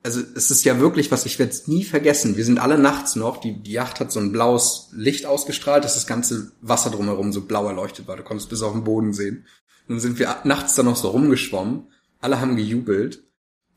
also 0.05 0.21
es 0.35 0.51
ist 0.51 0.63
ja 0.65 0.79
wirklich 0.79 1.11
was, 1.11 1.25
ich 1.25 1.39
werde 1.39 1.51
es 1.51 1.67
nie 1.67 1.83
vergessen. 1.83 2.37
Wir 2.37 2.45
sind 2.45 2.59
alle 2.59 2.77
nachts 2.77 3.15
noch, 3.15 3.37
die, 3.37 3.63
die 3.63 3.71
Yacht 3.71 3.99
hat 3.99 4.11
so 4.11 4.19
ein 4.19 4.31
blaues 4.31 4.89
Licht 4.91 5.25
ausgestrahlt, 5.25 5.83
dass 5.83 5.95
das 5.95 6.05
ganze 6.05 6.51
Wasser 6.61 6.91
drumherum 6.91 7.33
so 7.33 7.41
blau 7.41 7.67
erleuchtet 7.67 8.07
war. 8.07 8.15
Du 8.15 8.21
konntest 8.21 8.49
bis 8.49 8.61
auf 8.61 8.73
den 8.73 8.83
Boden 8.83 9.13
sehen. 9.13 9.47
Dann 9.87 9.99
sind 9.99 10.19
wir 10.19 10.37
nachts 10.43 10.75
da 10.75 10.83
noch 10.83 10.95
so 10.95 11.09
rumgeschwommen. 11.09 11.87
Alle 12.21 12.39
haben 12.39 12.55
gejubelt. 12.55 13.23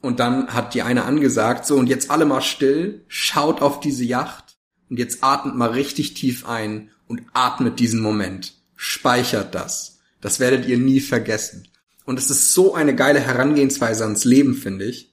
Und 0.00 0.20
dann 0.20 0.54
hat 0.54 0.74
die 0.74 0.82
eine 0.82 1.04
angesagt, 1.04 1.66
so 1.66 1.76
und 1.76 1.88
jetzt 1.88 2.10
alle 2.10 2.24
mal 2.24 2.40
still, 2.40 3.04
schaut 3.08 3.60
auf 3.60 3.80
diese 3.80 4.04
Yacht 4.04 4.56
und 4.88 4.98
jetzt 4.98 5.24
atmet 5.24 5.56
mal 5.56 5.70
richtig 5.70 6.14
tief 6.14 6.46
ein 6.46 6.90
und 7.06 7.22
atmet 7.32 7.80
diesen 7.80 8.00
Moment. 8.00 8.54
Speichert 8.76 9.54
das. 9.54 9.98
Das 10.20 10.38
werdet 10.40 10.66
ihr 10.66 10.78
nie 10.78 11.00
vergessen. 11.00 11.68
Und 12.04 12.18
es 12.18 12.30
ist 12.30 12.52
so 12.52 12.74
eine 12.74 12.94
geile 12.94 13.20
Herangehensweise 13.20 14.04
ans 14.04 14.24
Leben, 14.24 14.54
finde 14.54 14.84
ich 14.84 15.08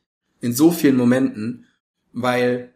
in 0.46 0.54
so 0.54 0.72
vielen 0.72 0.96
Momenten, 0.96 1.66
weil 2.14 2.76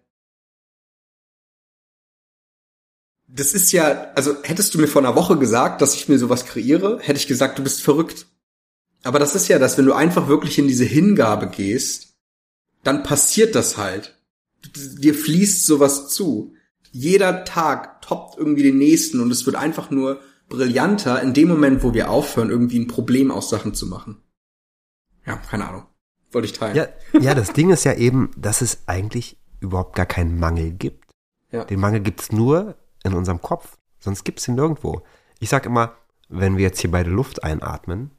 das 3.27 3.53
ist 3.53 3.71
ja, 3.71 4.11
also 4.15 4.41
hättest 4.41 4.73
du 4.73 4.79
mir 4.79 4.87
vor 4.87 5.03
einer 5.03 5.15
Woche 5.15 5.37
gesagt, 5.37 5.81
dass 5.81 5.93
ich 5.93 6.09
mir 6.09 6.17
sowas 6.17 6.45
kreiere, 6.45 6.99
hätte 6.99 7.19
ich 7.19 7.27
gesagt, 7.27 7.59
du 7.59 7.63
bist 7.63 7.83
verrückt. 7.83 8.25
Aber 9.03 9.19
das 9.19 9.35
ist 9.35 9.47
ja 9.47 9.59
das, 9.59 9.77
wenn 9.77 9.85
du 9.85 9.93
einfach 9.93 10.27
wirklich 10.27 10.59
in 10.59 10.67
diese 10.67 10.83
Hingabe 10.83 11.47
gehst, 11.47 12.15
dann 12.83 13.03
passiert 13.03 13.55
das 13.55 13.77
halt. 13.77 14.19
Dir 14.75 15.13
fließt 15.13 15.65
sowas 15.65 16.09
zu. 16.09 16.53
Jeder 16.91 17.45
Tag 17.45 18.01
toppt 18.01 18.37
irgendwie 18.37 18.63
den 18.63 18.77
nächsten 18.77 19.19
und 19.19 19.31
es 19.31 19.45
wird 19.45 19.55
einfach 19.55 19.89
nur 19.89 20.19
brillanter 20.49 21.21
in 21.21 21.33
dem 21.33 21.47
Moment, 21.47 21.83
wo 21.83 21.93
wir 21.93 22.09
aufhören, 22.09 22.49
irgendwie 22.49 22.79
ein 22.79 22.87
Problem 22.87 23.31
aus 23.31 23.49
Sachen 23.49 23.73
zu 23.73 23.85
machen. 23.85 24.21
Ja, 25.25 25.37
keine 25.37 25.67
Ahnung 25.67 25.85
wollte 26.31 26.45
ich 26.45 26.53
teilen. 26.53 26.75
Ja, 26.75 26.87
ja, 27.19 27.33
das 27.33 27.53
Ding 27.53 27.69
ist 27.71 27.83
ja 27.83 27.93
eben, 27.93 28.31
dass 28.37 28.61
es 28.61 28.83
eigentlich 28.87 29.37
überhaupt 29.59 29.95
gar 29.95 30.05
keinen 30.05 30.39
Mangel 30.39 30.71
gibt. 30.71 31.11
Ja. 31.51 31.65
Den 31.65 31.79
Mangel 31.79 32.01
gibt's 32.01 32.31
nur 32.31 32.75
in 33.03 33.13
unserem 33.13 33.41
Kopf, 33.41 33.77
sonst 33.99 34.23
gibt's 34.23 34.47
ihn 34.47 34.55
nirgendwo. 34.55 35.01
Ich 35.39 35.49
sag 35.49 35.65
immer, 35.65 35.95
wenn 36.27 36.57
wir 36.57 36.63
jetzt 36.63 36.79
hier 36.79 36.91
beide 36.91 37.09
Luft 37.09 37.43
einatmen 37.43 38.11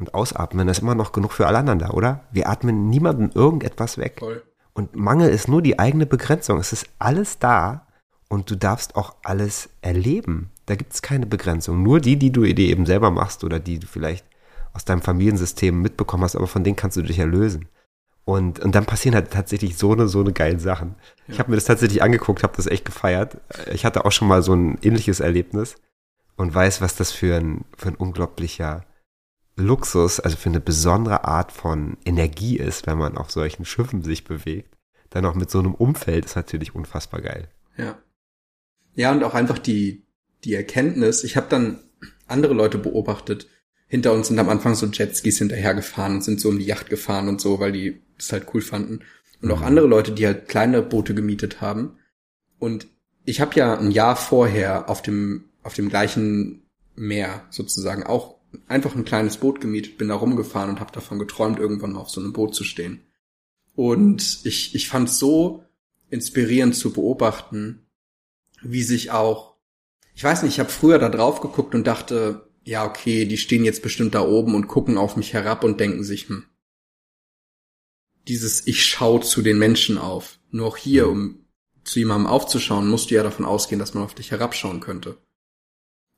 und 0.00 0.14
ausatmen, 0.14 0.68
ist 0.68 0.80
immer 0.80 0.94
noch 0.94 1.12
genug 1.12 1.32
für 1.32 1.46
alle 1.46 1.58
anderen 1.58 1.78
da, 1.78 1.90
oder? 1.90 2.24
Wir 2.32 2.48
atmen 2.48 2.88
niemandem 2.88 3.30
irgendetwas 3.34 3.98
weg. 3.98 4.16
Voll. 4.18 4.42
Und 4.72 4.96
Mangel 4.96 5.30
ist 5.30 5.48
nur 5.48 5.62
die 5.62 5.78
eigene 5.78 6.04
Begrenzung. 6.04 6.58
Es 6.58 6.72
ist 6.72 6.86
alles 6.98 7.38
da 7.38 7.86
und 8.28 8.50
du 8.50 8.56
darfst 8.56 8.96
auch 8.96 9.14
alles 9.22 9.68
erleben. 9.82 10.50
Da 10.66 10.74
gibt's 10.74 11.00
keine 11.00 11.26
Begrenzung. 11.26 11.82
Nur 11.82 12.00
die, 12.00 12.16
die 12.16 12.32
du 12.32 12.42
dir 12.42 12.68
eben 12.68 12.86
selber 12.86 13.10
machst 13.10 13.44
oder 13.44 13.60
die 13.60 13.78
du 13.78 13.86
vielleicht 13.86 14.26
aus 14.72 14.84
deinem 14.84 15.02
Familiensystem 15.02 15.80
mitbekommen 15.80 16.24
hast, 16.24 16.34
aber 16.34 16.48
von 16.48 16.64
denen 16.64 16.74
kannst 16.74 16.96
du 16.96 17.02
dich 17.02 17.20
erlösen. 17.20 17.68
Und, 18.24 18.58
und 18.58 18.74
dann 18.74 18.86
passieren 18.86 19.14
halt 19.14 19.30
tatsächlich 19.30 19.76
so 19.76 19.92
eine, 19.92 20.08
so 20.08 20.20
eine 20.20 20.32
geile 20.32 20.58
Sachen. 20.58 20.96
Ja. 21.26 21.34
Ich 21.34 21.38
habe 21.38 21.50
mir 21.50 21.56
das 21.56 21.66
tatsächlich 21.66 22.02
angeguckt, 22.02 22.42
habe 22.42 22.56
das 22.56 22.66
echt 22.66 22.84
gefeiert. 22.84 23.36
Ich 23.72 23.84
hatte 23.84 24.04
auch 24.04 24.12
schon 24.12 24.26
mal 24.26 24.42
so 24.42 24.54
ein 24.54 24.78
ähnliches 24.82 25.20
Erlebnis 25.20 25.76
und 26.36 26.54
weiß, 26.54 26.80
was 26.80 26.96
das 26.96 27.12
für 27.12 27.36
ein, 27.36 27.64
für 27.76 27.88
ein 27.88 27.94
unglaublicher 27.94 28.84
Luxus, 29.56 30.20
also 30.20 30.36
für 30.36 30.48
eine 30.48 30.60
besondere 30.60 31.24
Art 31.24 31.52
von 31.52 31.96
Energie 32.04 32.56
ist, 32.56 32.86
wenn 32.86 32.98
man 32.98 33.16
auf 33.16 33.30
solchen 33.30 33.64
Schiffen 33.64 34.02
sich 34.02 34.24
bewegt. 34.24 34.76
Dann 35.10 35.26
auch 35.26 35.34
mit 35.34 35.50
so 35.50 35.60
einem 35.60 35.74
Umfeld 35.74 36.24
ist 36.24 36.36
natürlich 36.36 36.74
unfassbar 36.74 37.20
geil. 37.20 37.48
Ja. 37.76 37.98
Ja, 38.94 39.12
und 39.12 39.22
auch 39.22 39.34
einfach 39.34 39.58
die, 39.58 40.04
die 40.44 40.54
Erkenntnis, 40.54 41.24
ich 41.24 41.36
habe 41.36 41.46
dann 41.48 41.78
andere 42.26 42.54
Leute 42.54 42.78
beobachtet, 42.78 43.48
hinter 43.86 44.12
uns 44.12 44.28
sind 44.28 44.38
am 44.38 44.48
Anfang 44.48 44.74
so 44.74 44.86
Jetskis 44.86 45.38
hinterhergefahren 45.38 46.14
und 46.14 46.24
sind 46.24 46.40
so 46.40 46.48
um 46.48 46.58
die 46.58 46.64
Yacht 46.64 46.90
gefahren 46.90 47.28
und 47.28 47.40
so, 47.40 47.60
weil 47.60 47.72
die 47.72 48.02
das 48.16 48.32
halt 48.32 48.46
cool 48.54 48.60
fanden. 48.60 49.00
und 49.40 49.50
auch 49.50 49.60
andere 49.60 49.86
Leute, 49.86 50.12
die 50.12 50.26
halt 50.26 50.48
kleine 50.48 50.82
Boote 50.82 51.14
gemietet 51.14 51.60
haben. 51.60 51.98
Und 52.58 52.88
ich 53.24 53.40
habe 53.40 53.54
ja 53.56 53.78
ein 53.78 53.90
Jahr 53.90 54.16
vorher 54.16 54.88
auf 54.88 55.02
dem 55.02 55.44
auf 55.62 55.74
dem 55.74 55.88
gleichen 55.88 56.62
Meer 56.94 57.42
sozusagen 57.50 58.02
auch 58.04 58.33
einfach 58.68 58.94
ein 58.94 59.04
kleines 59.04 59.38
Boot 59.38 59.60
gemietet, 59.60 59.98
bin 59.98 60.08
da 60.08 60.14
rumgefahren 60.14 60.70
und 60.70 60.80
habe 60.80 60.92
davon 60.92 61.18
geträumt, 61.18 61.58
irgendwann 61.58 61.92
mal 61.92 62.00
auf 62.00 62.10
so 62.10 62.20
einem 62.20 62.32
Boot 62.32 62.54
zu 62.54 62.64
stehen. 62.64 63.02
Und 63.74 64.40
ich 64.44 64.74
ich 64.74 64.88
fand 64.88 65.10
so 65.10 65.64
inspirierend 66.10 66.76
zu 66.76 66.92
beobachten, 66.92 67.86
wie 68.62 68.82
sich 68.82 69.10
auch 69.10 69.54
ich 70.14 70.22
weiß 70.22 70.42
nicht, 70.42 70.54
ich 70.54 70.60
habe 70.60 70.70
früher 70.70 70.98
da 70.98 71.08
drauf 71.08 71.40
geguckt 71.40 71.74
und 71.74 71.86
dachte, 71.86 72.48
ja, 72.64 72.84
okay, 72.86 73.26
die 73.26 73.36
stehen 73.36 73.64
jetzt 73.64 73.82
bestimmt 73.82 74.14
da 74.14 74.22
oben 74.22 74.54
und 74.54 74.68
gucken 74.68 74.96
auf 74.96 75.16
mich 75.16 75.32
herab 75.32 75.64
und 75.64 75.80
denken 75.80 76.04
sich, 76.04 76.28
hm, 76.28 76.44
dieses 78.28 78.66
Ich 78.66 78.86
schau 78.86 79.18
zu 79.18 79.42
den 79.42 79.58
Menschen 79.58 79.98
auf. 79.98 80.38
Nur 80.50 80.68
auch 80.68 80.76
hier, 80.76 81.08
um 81.08 81.46
zu 81.82 81.98
jemandem 81.98 82.26
aufzuschauen, 82.26 82.88
musst 82.88 83.10
du 83.10 83.16
ja 83.16 83.22
davon 83.22 83.44
ausgehen, 83.44 83.78
dass 83.78 83.92
man 83.92 84.04
auf 84.04 84.14
dich 84.14 84.30
herabschauen 84.30 84.80
könnte. 84.80 85.18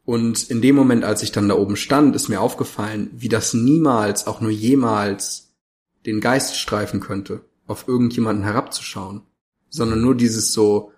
Und 0.07 0.51
in 0.51 0.62
dem 0.62 0.77
Moment, 0.77 1.05
als 1.05 1.25
ich 1.25 1.33
dann 1.33 1.49
da 1.49 1.57
oben 1.57 1.77
stand, 1.77 2.14
ist 2.14 2.29
mir 2.29 2.40
aufgefallen, 2.40 3.11
wie 3.12 3.29
das 3.29 3.55
niemals, 3.55 4.29
auch 4.29 4.40
nur 4.40 4.53
jemals, 4.53 5.53
den 6.07 6.21
Geist 6.21 6.57
streifen 6.57 7.01
könnte, 7.01 7.45
auf 7.66 7.88
irgendjemanden 7.88 8.45
herabzuschauen, 8.45 9.23
sondern 9.69 10.01
nur 10.01 10.14
dieses 10.14 10.53
so, 10.53 10.92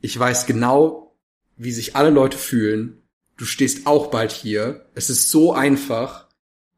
ich 0.00 0.16
weiß 0.16 0.46
genau, 0.46 1.16
wie 1.56 1.72
sich 1.72 1.96
alle 1.96 2.10
Leute 2.10 2.38
fühlen, 2.38 3.02
du 3.36 3.44
stehst 3.44 3.88
auch 3.88 4.06
bald 4.06 4.30
hier, 4.30 4.86
es 4.94 5.10
ist 5.10 5.32
so 5.32 5.52
einfach, 5.52 6.28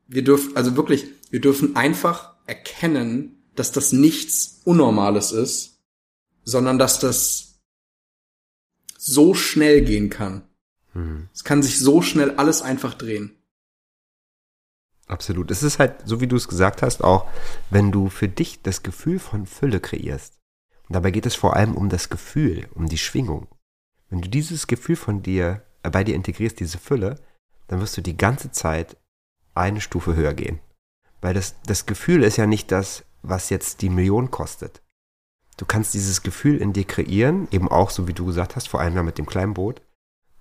wir 0.08 0.24
dürfen, 0.24 0.56
also 0.56 0.76
wirklich, 0.76 1.08
wir 1.30 1.42
dürfen 1.42 1.76
einfach 1.76 2.36
erkennen, 2.46 3.44
dass 3.54 3.70
das 3.70 3.92
nichts 3.92 4.62
Unnormales 4.64 5.32
ist, 5.32 5.82
sondern 6.42 6.78
dass 6.78 7.00
das 7.00 7.60
so 8.96 9.34
schnell 9.34 9.82
gehen 9.84 10.08
kann. 10.08 10.42
Mhm. 11.00 11.28
Es 11.32 11.44
kann 11.44 11.62
sich 11.62 11.78
so 11.78 12.02
schnell 12.02 12.32
alles 12.32 12.62
einfach 12.62 12.94
drehen. 12.94 13.36
Absolut. 15.06 15.50
Es 15.50 15.62
ist 15.62 15.78
halt, 15.78 16.06
so 16.06 16.20
wie 16.20 16.28
du 16.28 16.36
es 16.36 16.46
gesagt 16.46 16.82
hast, 16.82 17.02
auch 17.02 17.26
wenn 17.70 17.90
du 17.90 18.08
für 18.10 18.28
dich 18.28 18.62
das 18.62 18.82
Gefühl 18.82 19.18
von 19.18 19.46
Fülle 19.46 19.80
kreierst. 19.80 20.38
Und 20.88 20.94
dabei 20.94 21.10
geht 21.10 21.26
es 21.26 21.34
vor 21.34 21.56
allem 21.56 21.74
um 21.74 21.88
das 21.88 22.10
Gefühl, 22.10 22.68
um 22.74 22.88
die 22.88 22.98
Schwingung. 22.98 23.48
Wenn 24.08 24.20
du 24.20 24.28
dieses 24.28 24.66
Gefühl 24.66 24.96
von 24.96 25.22
dir, 25.22 25.64
äh, 25.82 25.90
bei 25.90 26.04
dir 26.04 26.14
integrierst, 26.14 26.60
diese 26.60 26.78
Fülle, 26.78 27.16
dann 27.66 27.80
wirst 27.80 27.96
du 27.96 28.02
die 28.02 28.16
ganze 28.16 28.50
Zeit 28.52 28.96
eine 29.54 29.80
Stufe 29.80 30.14
höher 30.14 30.34
gehen. 30.34 30.60
Weil 31.20 31.34
das, 31.34 31.56
das 31.64 31.86
Gefühl 31.86 32.22
ist 32.22 32.36
ja 32.36 32.46
nicht 32.46 32.70
das, 32.70 33.04
was 33.22 33.50
jetzt 33.50 33.82
die 33.82 33.90
Million 33.90 34.30
kostet. 34.30 34.80
Du 35.56 35.66
kannst 35.66 35.92
dieses 35.92 36.22
Gefühl 36.22 36.56
in 36.58 36.72
dir 36.72 36.84
kreieren, 36.84 37.46
eben 37.50 37.68
auch, 37.68 37.90
so 37.90 38.08
wie 38.08 38.14
du 38.14 38.26
gesagt 38.26 38.56
hast, 38.56 38.68
vor 38.68 38.80
allem 38.80 38.94
ja 38.94 39.02
mit 39.02 39.18
dem 39.18 39.26
kleinen 39.26 39.54
Boot. 39.54 39.82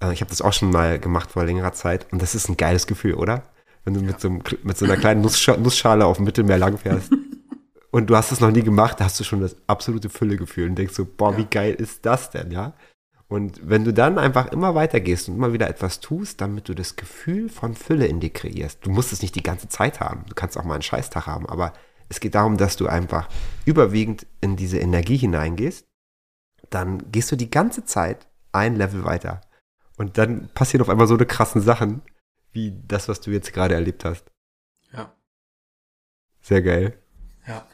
Äh, 0.01 0.13
ich 0.13 0.21
habe 0.21 0.29
das 0.29 0.41
auch 0.41 0.53
schon 0.53 0.71
mal 0.71 0.99
gemacht 0.99 1.31
vor 1.31 1.45
längerer 1.45 1.73
Zeit 1.73 2.11
und 2.11 2.21
das 2.21 2.35
ist 2.35 2.49
ein 2.49 2.57
geiles 2.57 2.87
Gefühl, 2.87 3.15
oder? 3.15 3.43
Wenn 3.85 3.93
du 3.93 4.01
mit, 4.01 4.19
so 4.19 4.27
einem, 4.27 4.43
mit 4.63 4.77
so 4.77 4.85
einer 4.85 4.97
kleinen 4.97 5.21
Nusssch 5.21 5.47
Nussschale 5.47 6.05
auf 6.05 6.17
dem 6.17 6.25
Mittelmeer 6.25 6.57
langfährst 6.57 7.11
und 7.91 8.09
du 8.09 8.15
hast 8.15 8.31
es 8.31 8.39
noch 8.39 8.51
nie 8.51 8.63
gemacht, 8.63 8.99
da 8.99 9.05
hast 9.05 9.19
du 9.19 9.23
schon 9.23 9.41
das 9.41 9.55
absolute 9.67 10.09
Füllegefühl 10.09 10.69
und 10.69 10.75
denkst 10.75 10.93
so, 10.93 11.05
boah, 11.05 11.37
wie 11.37 11.45
geil 11.45 11.73
ist 11.73 12.05
das 12.05 12.29
denn, 12.29 12.51
ja? 12.51 12.73
Und 13.29 13.61
wenn 13.63 13.85
du 13.85 13.93
dann 13.93 14.17
einfach 14.17 14.51
immer 14.51 14.73
weitergehst 14.73 15.29
und 15.29 15.35
immer 15.35 15.53
wieder 15.53 15.69
etwas 15.69 15.99
tust, 15.99 16.41
damit 16.41 16.67
du 16.67 16.73
das 16.73 16.95
Gefühl 16.95 17.47
von 17.47 17.75
Fülle 17.75 18.07
in 18.07 18.19
dir 18.19 18.31
kreierst, 18.31 18.83
du 18.83 18.89
musst 18.89 19.13
es 19.13 19.21
nicht 19.21 19.35
die 19.35 19.43
ganze 19.43 19.69
Zeit 19.69 19.99
haben, 19.99 20.25
du 20.27 20.33
kannst 20.33 20.57
auch 20.57 20.63
mal 20.63 20.73
einen 20.73 20.81
Scheißtag 20.81 21.27
haben, 21.27 21.47
aber 21.47 21.73
es 22.09 22.19
geht 22.19 22.33
darum, 22.33 22.57
dass 22.57 22.75
du 22.75 22.87
einfach 22.87 23.29
überwiegend 23.65 24.25
in 24.41 24.55
diese 24.55 24.79
Energie 24.79 25.17
hineingehst. 25.17 25.85
Dann 26.71 27.11
gehst 27.11 27.31
du 27.31 27.35
die 27.35 27.51
ganze 27.51 27.85
Zeit 27.85 28.27
ein 28.51 28.75
Level 28.75 29.05
weiter. 29.05 29.41
Und 29.99 30.17
dann 30.17 30.47
passieren 30.53 30.81
auf 30.81 30.87
einmal 30.87 31.07
so 31.07 31.15
eine 31.15 31.25
krassen 31.25 31.61
Sachen, 31.61 32.01
wie 32.53 32.73
das, 32.87 33.09
was 33.09 33.19
du 33.19 33.31
jetzt 33.31 33.51
gerade 33.51 33.75
erlebt 33.75 34.05
hast. 34.05 34.31
Ja. 34.93 35.13
Sehr 36.41 36.61
geil. 36.61 36.97
Ja. 37.45 37.67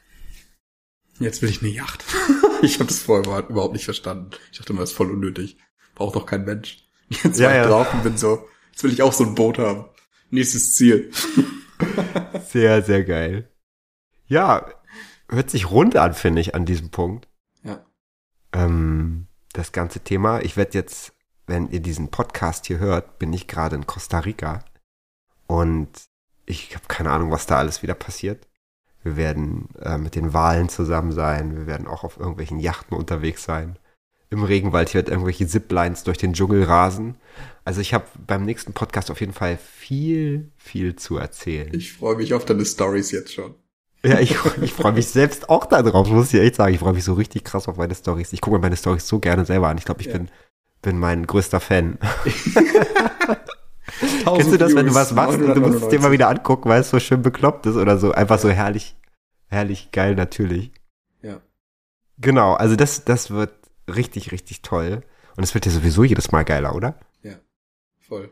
Jetzt 1.20 1.44
will 1.44 1.52
ich 1.52 1.62
eine 1.62 1.70
Yacht. 1.70 2.04
ich 2.64 2.80
habe 2.80 2.88
das 2.88 3.04
vorher 3.04 3.48
überhaupt 3.48 3.74
nicht 3.74 3.86
verstanden. 3.86 4.32
Ich 4.52 4.58
dachte 4.58 4.74
immer, 4.74 4.82
das 4.82 4.90
ist 4.90 4.98
voll 4.98 5.12
unnötig. 5.12 5.58
Braucht 5.94 6.16
doch 6.16 6.26
kein 6.26 6.46
Mensch. 6.46 6.88
Jetzt 7.10 7.40
ja, 7.40 7.46
war 7.48 7.56
ich 7.56 7.62
ja. 7.62 7.68
drauf 7.68 7.94
und 7.94 8.02
bin 8.02 8.18
so, 8.18 8.50
jetzt 8.72 8.84
will 8.84 8.92
ich 8.92 9.04
auch 9.04 9.14
so 9.14 9.24
ein 9.24 9.36
Boot 9.36 9.60
haben. 9.60 9.86
Nächstes 10.32 10.74
Ziel. 10.74 11.12
sehr, 12.48 12.82
sehr 12.82 13.04
geil. 13.04 13.52
Ja, 14.26 14.74
hört 15.30 15.52
sich 15.52 15.70
rund 15.70 15.96
an, 15.96 16.16
finde 16.16 16.42
ich, 16.42 16.56
an 16.56 16.66
diesem 16.66 16.90
Punkt. 16.90 17.28
Ja. 17.62 17.86
Ähm, 18.52 19.28
das 19.54 19.72
ganze 19.72 20.00
Thema. 20.00 20.42
Ich 20.42 20.58
werde 20.58 20.74
jetzt, 20.74 21.14
wenn 21.48 21.70
ihr 21.70 21.80
diesen 21.80 22.10
Podcast 22.10 22.66
hier 22.66 22.80
hört, 22.80 23.20
bin 23.20 23.34
ich 23.34 23.48
gerade 23.48 23.76
in 23.76 23.86
Costa 23.86 24.20
Rica. 24.20 24.64
Und 25.48 25.90
ich 26.46 26.76
habe 26.76 26.86
keine 26.88 27.12
Ahnung, 27.12 27.32
was 27.32 27.46
da 27.46 27.58
alles 27.58 27.84
wieder 27.84 27.96
passiert. 27.96 28.48
Wir 29.04 29.18
werden 29.18 29.70
äh, 29.82 29.98
mit 29.98 30.16
den 30.16 30.34
Wahlen 30.34 30.70
zusammen 30.70 31.12
sein. 31.12 31.56
Wir 31.56 31.68
werden 31.68 31.88
auch 31.88 32.04
auf 32.04 32.18
irgendwelchen 32.18 32.60
Yachten 32.60 32.98
unterwegs 32.98 33.44
sein. 33.44 33.78
Im 34.32 34.44
Regenwald 34.44 34.90
hier 34.90 35.00
wird 35.00 35.10
irgendwelche 35.10 35.48
Ziplines 35.48 36.04
durch 36.04 36.18
den 36.18 36.34
Dschungel 36.34 36.64
rasen. 36.64 37.16
Also 37.64 37.82
ich 37.82 37.94
habe 37.94 38.06
beim 38.26 38.44
nächsten 38.44 38.74
Podcast 38.74 39.12
auf 39.12 39.20
jeden 39.20 39.34
Fall 39.34 39.58
viel, 39.58 40.52
viel 40.58 40.96
zu 40.96 41.18
erzählen. 41.18 41.70
Ich 41.74 41.94
freue 41.94 42.16
mich 42.16 42.34
auf 42.34 42.46
deine 42.46 42.66
Stories 42.66 43.12
jetzt 43.12 43.34
schon. 43.34 43.54
Ja, 44.04 44.20
ich, 44.20 44.36
ich 44.62 44.74
freue 44.74 44.94
mich 44.94 45.08
selbst 45.08 45.50
auch 45.50 45.66
darauf, 45.66 46.10
muss 46.10 46.34
ich 46.34 46.40
echt 46.40 46.56
sagen. 46.56 46.74
Ich 46.74 46.80
freue 46.80 46.94
mich 46.94 47.04
so 47.04 47.14
richtig 47.14 47.44
krass 47.44 47.68
auf 47.68 47.78
meine 47.78 47.96
Stories. 47.96 48.34
Ich 48.34 48.42
gucke 48.42 48.58
mir 48.58 48.62
meine 48.62 48.78
Stories 48.78 49.08
so 49.08 49.20
gerne 49.20 49.46
selber 49.46 49.68
an. 49.68 49.78
Ich 49.78 49.86
glaube, 49.86 50.02
ich 50.02 50.08
ja. 50.08 50.14
bin, 50.14 50.30
bin 50.86 50.98
mein 51.00 51.26
größter 51.26 51.60
Fan. 51.60 51.98
Kennst 54.26 54.52
du 54.52 54.58
das, 54.58 54.76
wenn 54.76 54.86
du 54.86 54.94
was 54.94 55.12
machst 55.14 55.40
und 55.40 55.56
du 55.56 55.62
musst 55.62 55.84
es 55.84 55.88
dir 55.90 56.00
mal 56.00 56.12
wieder 56.12 56.30
angucken, 56.30 56.70
weil 56.70 56.82
es 56.82 56.92
so 56.92 57.00
schön 57.00 57.24
bekloppt 57.24 57.66
ist 57.66 57.76
oder 57.76 57.98
so? 57.98 58.12
Einfach 58.12 58.38
so 58.40 58.50
herrlich, 58.50 58.96
herrlich 59.48 59.92
geil 59.92 60.16
natürlich. 60.16 60.72
Ja. 61.24 61.42
Genau, 62.20 62.54
also 62.54 62.76
das, 62.76 63.04
das 63.04 63.32
wird 63.32 63.52
richtig, 63.94 64.32
richtig 64.32 64.62
toll. 64.62 65.02
Und 65.36 65.44
es 65.44 65.54
wird 65.56 65.66
ja 65.66 65.72
sowieso 65.72 66.04
jedes 66.04 66.32
Mal 66.32 66.44
geiler, 66.44 66.76
oder? 66.76 67.00
Ja, 67.24 67.34
voll. 68.08 68.30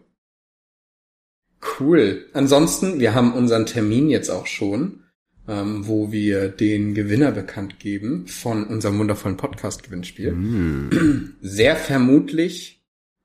Cool. 1.79 2.29
Ansonsten, 2.33 2.99
wir 2.99 3.15
haben 3.15 3.33
unseren 3.33 3.65
Termin 3.65 4.09
jetzt 4.09 4.29
auch 4.29 4.45
schon 4.45 5.02
ähm, 5.47 5.87
wo 5.87 6.11
wir 6.11 6.49
den 6.49 6.93
Gewinner 6.93 7.31
bekannt 7.31 7.79
geben 7.79 8.27
von 8.27 8.65
unserem 8.65 8.99
wundervollen 8.99 9.37
Podcast-Gewinnspiel. 9.37 10.31
Mm. 10.31 11.35
Sehr 11.41 11.75
vermutlich 11.75 12.83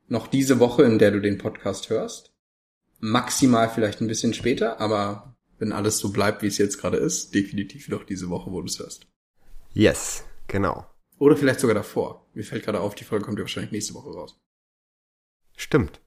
noch 0.09 0.27
diese 0.27 0.59
Woche, 0.59 0.83
in 0.83 0.99
der 0.99 1.11
du 1.11 1.21
den 1.21 1.39
Podcast 1.39 1.91
hörst. 1.91 2.33
Maximal 3.01 3.69
vielleicht 3.69 4.01
ein 4.01 4.09
bisschen 4.09 4.35
später, 4.35 4.81
aber 4.81 5.37
wenn 5.59 5.73
alles 5.73 5.99
so 5.99 6.11
bleibt, 6.11 6.43
wie 6.43 6.47
es 6.47 6.59
jetzt 6.59 6.79
gerade 6.79 6.97
ist, 6.97 7.35
definitiv 7.35 7.89
noch 7.89 8.05
diese 8.05 8.29
Woche, 8.31 8.51
wo 8.51 8.61
du 8.61 8.67
es 8.67 8.79
hörst. 8.79 9.07
Yes, 9.73 10.25
genau. 10.47 10.87
Oder 11.19 11.37
vielleicht 11.37 11.61
sogar 11.61 11.75
davor. 11.75 12.27
Mir 12.35 12.45
fällt 12.45 12.65
gerade 12.65 12.81
auf, 12.81 12.95
die 12.95 13.05
Folge 13.05 13.25
kommt 13.25 13.39
ja 13.39 13.45
wahrscheinlich 13.45 13.73
nächste 13.73 13.95
Woche 13.95 14.11
raus. 14.11 14.41
Stimmt. 15.57 16.01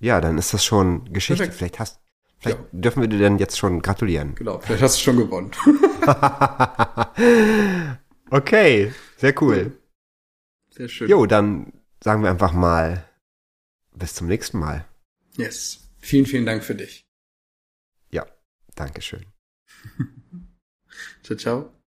Ja, 0.00 0.20
dann 0.20 0.38
ist 0.38 0.54
das 0.54 0.64
schon 0.64 1.12
Geschichte. 1.12 1.42
Perfekt. 1.42 1.58
Vielleicht 1.58 1.78
hast, 1.78 2.00
Vielleicht 2.40 2.58
ja. 2.58 2.66
dürfen 2.72 3.02
wir 3.02 3.08
dir 3.08 3.18
denn 3.18 3.38
jetzt 3.38 3.58
schon 3.58 3.82
gratulieren. 3.82 4.34
Genau, 4.34 4.58
vielleicht 4.60 4.82
hast 4.82 4.96
du 4.96 5.02
schon 5.02 5.18
gewonnen. 5.18 5.50
okay, 8.30 8.92
sehr 9.18 9.42
cool. 9.42 9.78
Sehr 10.70 10.88
schön. 10.88 11.08
Jo, 11.08 11.26
dann 11.26 11.72
sagen 12.02 12.22
wir 12.22 12.30
einfach 12.30 12.52
mal 12.52 13.04
bis 13.94 14.14
zum 14.14 14.26
nächsten 14.26 14.58
Mal. 14.58 14.86
Yes. 15.36 15.86
Vielen, 15.98 16.24
vielen 16.24 16.46
Dank 16.46 16.64
für 16.64 16.74
dich. 16.74 17.04
Ja, 18.10 18.26
Dankeschön. 18.74 19.26
ciao, 21.22 21.36
ciao. 21.36 21.79